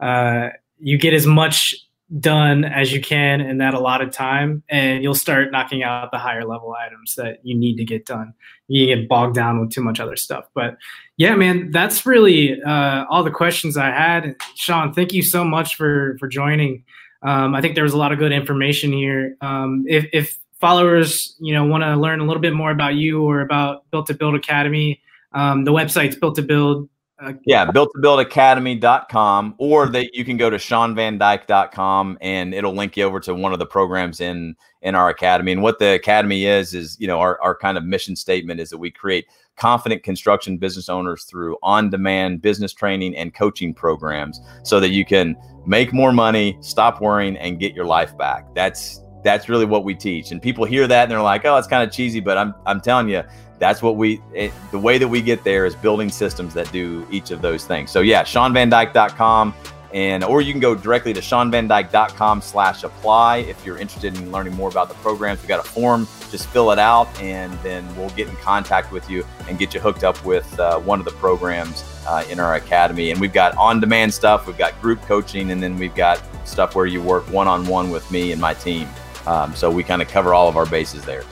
uh, 0.00 0.48
you 0.78 0.96
get 0.96 1.12
as 1.12 1.26
much 1.26 1.74
done 2.20 2.64
as 2.64 2.90
you 2.90 3.02
can 3.02 3.42
in 3.42 3.59
that 3.59 3.74
allotted 3.74 4.12
time, 4.12 4.62
and 4.68 5.02
you'll 5.02 5.14
start 5.14 5.52
knocking 5.52 5.83
out 5.83 6.11
the 6.11 6.18
higher 6.18 6.45
level 6.45 6.74
items 6.74 7.16
that 7.16 7.40
you 7.42 7.55
need 7.55 7.76
to 7.76 7.84
get 7.84 8.07
done. 8.07 8.32
You 8.68 8.86
get 8.86 9.09
bogged 9.09 9.34
down 9.34 9.61
with 9.61 9.70
too 9.70 9.82
much 9.82 10.01
other 10.01 10.16
stuff. 10.16 10.47
But 10.55 10.78
yeah, 11.18 11.34
man, 11.34 11.70
that's 11.70 12.07
really 12.07 12.62
uh, 12.62 13.05
all 13.11 13.24
the 13.24 13.30
questions 13.30 13.76
I 13.76 13.90
had. 13.90 14.36
Shawn, 14.55 14.95
thank 14.95 15.12
you 15.12 15.22
so 15.22 15.45
much 15.45 15.74
for 15.74 16.16
for 16.18 16.28
joining. 16.28 16.84
Um, 17.22 17.54
I 17.54 17.60
think 17.60 17.74
there 17.74 17.84
was 17.84 17.94
a 17.94 17.98
lot 17.98 18.12
of 18.12 18.18
good 18.18 18.32
information 18.32 18.92
here. 18.92 19.36
Um, 19.40 19.84
if, 19.88 20.06
if, 20.12 20.38
followers, 20.60 21.36
you 21.38 21.54
know, 21.54 21.64
want 21.64 21.84
to 21.84 21.96
learn 21.96 22.20
a 22.20 22.24
little 22.24 22.40
bit 22.40 22.52
more 22.52 22.70
about 22.70 22.94
you 22.94 23.22
or 23.22 23.40
about 23.40 23.88
Built 23.90 24.06
to 24.08 24.14
Build 24.14 24.34
Academy, 24.34 25.00
um, 25.32 25.64
the 25.64 25.72
website's 25.72 26.16
Built 26.16 26.36
to 26.36 26.42
Build. 26.42 26.88
Uh, 27.20 27.32
yeah, 27.44 27.68
built 27.68 27.90
to 27.96 28.00
build 28.00 28.20
academy.com 28.20 29.54
or 29.58 29.88
that 29.88 30.14
you 30.14 30.24
can 30.24 30.36
go 30.36 30.48
to 30.48 30.56
shawnvandyke.com 30.56 32.16
and 32.20 32.54
it'll 32.54 32.74
link 32.74 32.96
you 32.96 33.02
over 33.02 33.18
to 33.18 33.34
one 33.34 33.52
of 33.52 33.58
the 33.58 33.66
programs 33.66 34.20
in 34.20 34.54
in 34.82 34.94
our 34.94 35.08
academy. 35.08 35.50
And 35.50 35.60
what 35.60 35.80
the 35.80 35.94
academy 35.94 36.46
is 36.46 36.74
is, 36.74 36.96
you 37.00 37.08
know, 37.08 37.18
our, 37.18 37.40
our 37.42 37.56
kind 37.56 37.76
of 37.76 37.84
mission 37.84 38.14
statement 38.14 38.60
is 38.60 38.70
that 38.70 38.78
we 38.78 38.92
create 38.92 39.26
confident 39.59 40.02
construction 40.02 40.56
business 40.56 40.88
owners 40.88 41.24
through 41.24 41.56
on 41.62 41.90
demand 41.90 42.40
business 42.42 42.72
training 42.72 43.16
and 43.16 43.34
coaching 43.34 43.74
programs 43.74 44.40
so 44.62 44.80
that 44.80 44.90
you 44.90 45.04
can 45.04 45.36
make 45.66 45.92
more 45.92 46.12
money, 46.12 46.56
stop 46.61 47.00
worrying, 47.00 47.36
and 47.36 47.59
get 47.59 47.74
your 47.74 47.84
life 47.84 48.16
back. 48.16 48.46
That's 48.54 49.02
that's 49.24 49.48
really 49.48 49.64
what 49.64 49.84
we 49.84 49.94
teach. 49.94 50.30
And 50.30 50.40
people 50.40 50.64
hear 50.64 50.86
that 50.86 51.02
and 51.02 51.11
they're 51.11 51.20
like, 51.20 51.44
"Oh, 51.44 51.56
it's 51.56 51.68
kind 51.68 51.86
of 51.86 51.94
cheesy," 51.94 52.20
but 52.20 52.38
I'm 52.38 52.54
I'm 52.66 52.80
telling 52.80 53.09
you, 53.09 53.22
that's 53.59 53.82
what 53.82 53.96
we 53.96 54.20
it, 54.32 54.52
the 54.70 54.78
way 54.78 54.98
that 54.98 55.09
we 55.09 55.20
get 55.20 55.44
there 55.44 55.66
is 55.66 55.74
building 55.74 56.09
systems 56.09 56.54
that 56.54 56.70
do 56.72 57.06
each 57.11 57.30
of 57.30 57.42
those 57.42 57.64
things. 57.64 57.90
So 57.90 58.00
yeah, 58.00 58.22
ShawnVanDyke.com 58.22 59.54
and 59.93 60.22
or 60.22 60.41
you 60.41 60.53
can 60.53 60.61
go 60.61 60.74
directly 60.74 61.12
to 61.14 61.20
shawnvandyke.com 61.20 62.43
slash 62.43 62.84
apply 62.84 63.39
if 63.39 63.64
you're 63.64 63.78
interested 63.78 64.16
in 64.16 64.30
learning 64.30 64.55
more 64.55 64.68
about 64.68 64.89
the 64.89 64.95
programs. 64.97 65.41
We 65.41 65.49
got 65.49 65.64
a 65.64 65.68
form. 65.68 66.07
Just 66.30 66.47
fill 66.49 66.70
it 66.72 66.78
out 66.78 67.09
and 67.20 67.53
then 67.61 67.84
we'll 67.97 68.11
get 68.11 68.28
in 68.28 68.36
contact 68.36 68.93
with 68.93 69.09
you 69.09 69.24
and 69.49 69.59
get 69.59 69.72
you 69.72 69.80
hooked 69.80 70.05
up 70.05 70.22
with 70.24 70.59
uh, 70.61 70.78
one 70.80 70.99
of 70.99 71.07
the 71.07 71.12
programs 71.12 71.84
uh, 72.07 72.24
in 72.28 72.39
our 72.39 72.57
academy. 72.57 73.11
And 73.11 73.20
we've 73.20 73.32
got 73.32 73.57
on-demand 73.57 74.12
stuff. 74.12 74.47
We've 74.47 74.59
got 74.59 74.78
group 74.82 75.01
coaching 75.03 75.53
and 75.53 75.62
then 75.62 75.78
we've 75.78 75.95
got 75.95 76.22
stuff 76.47 76.74
where 76.74 76.86
you 76.86 77.03
work 77.03 77.24
one-on-one 77.30 77.91
with 77.91 78.11
me 78.11 78.32
and 78.32 78.41
my 78.41 78.55
team. 78.55 78.89
Um, 79.26 79.55
so 79.55 79.70
we 79.70 79.82
kind 79.82 80.03
of 80.03 80.09
cover 80.09 80.34
all 80.34 80.49
of 80.49 80.57
our 80.57 80.66
bases 80.66 81.05
there. 81.05 81.24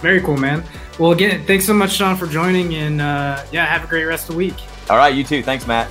Very 0.00 0.20
cool 0.20 0.36
man. 0.36 0.64
Well 0.98 1.12
again 1.12 1.46
thanks 1.46 1.66
so 1.66 1.74
much 1.74 1.92
shawn 1.92 2.16
for 2.16 2.26
joining 2.26 2.74
and 2.74 3.00
uh, 3.00 3.44
yeah 3.52 3.66
have 3.66 3.84
a 3.84 3.86
great 3.86 4.04
rest 4.04 4.28
of 4.28 4.34
the 4.34 4.38
week. 4.38 4.56
All 4.88 4.96
right 4.96 5.14
you 5.14 5.22
too. 5.22 5.42
Thanks 5.42 5.66
matt 5.66 5.90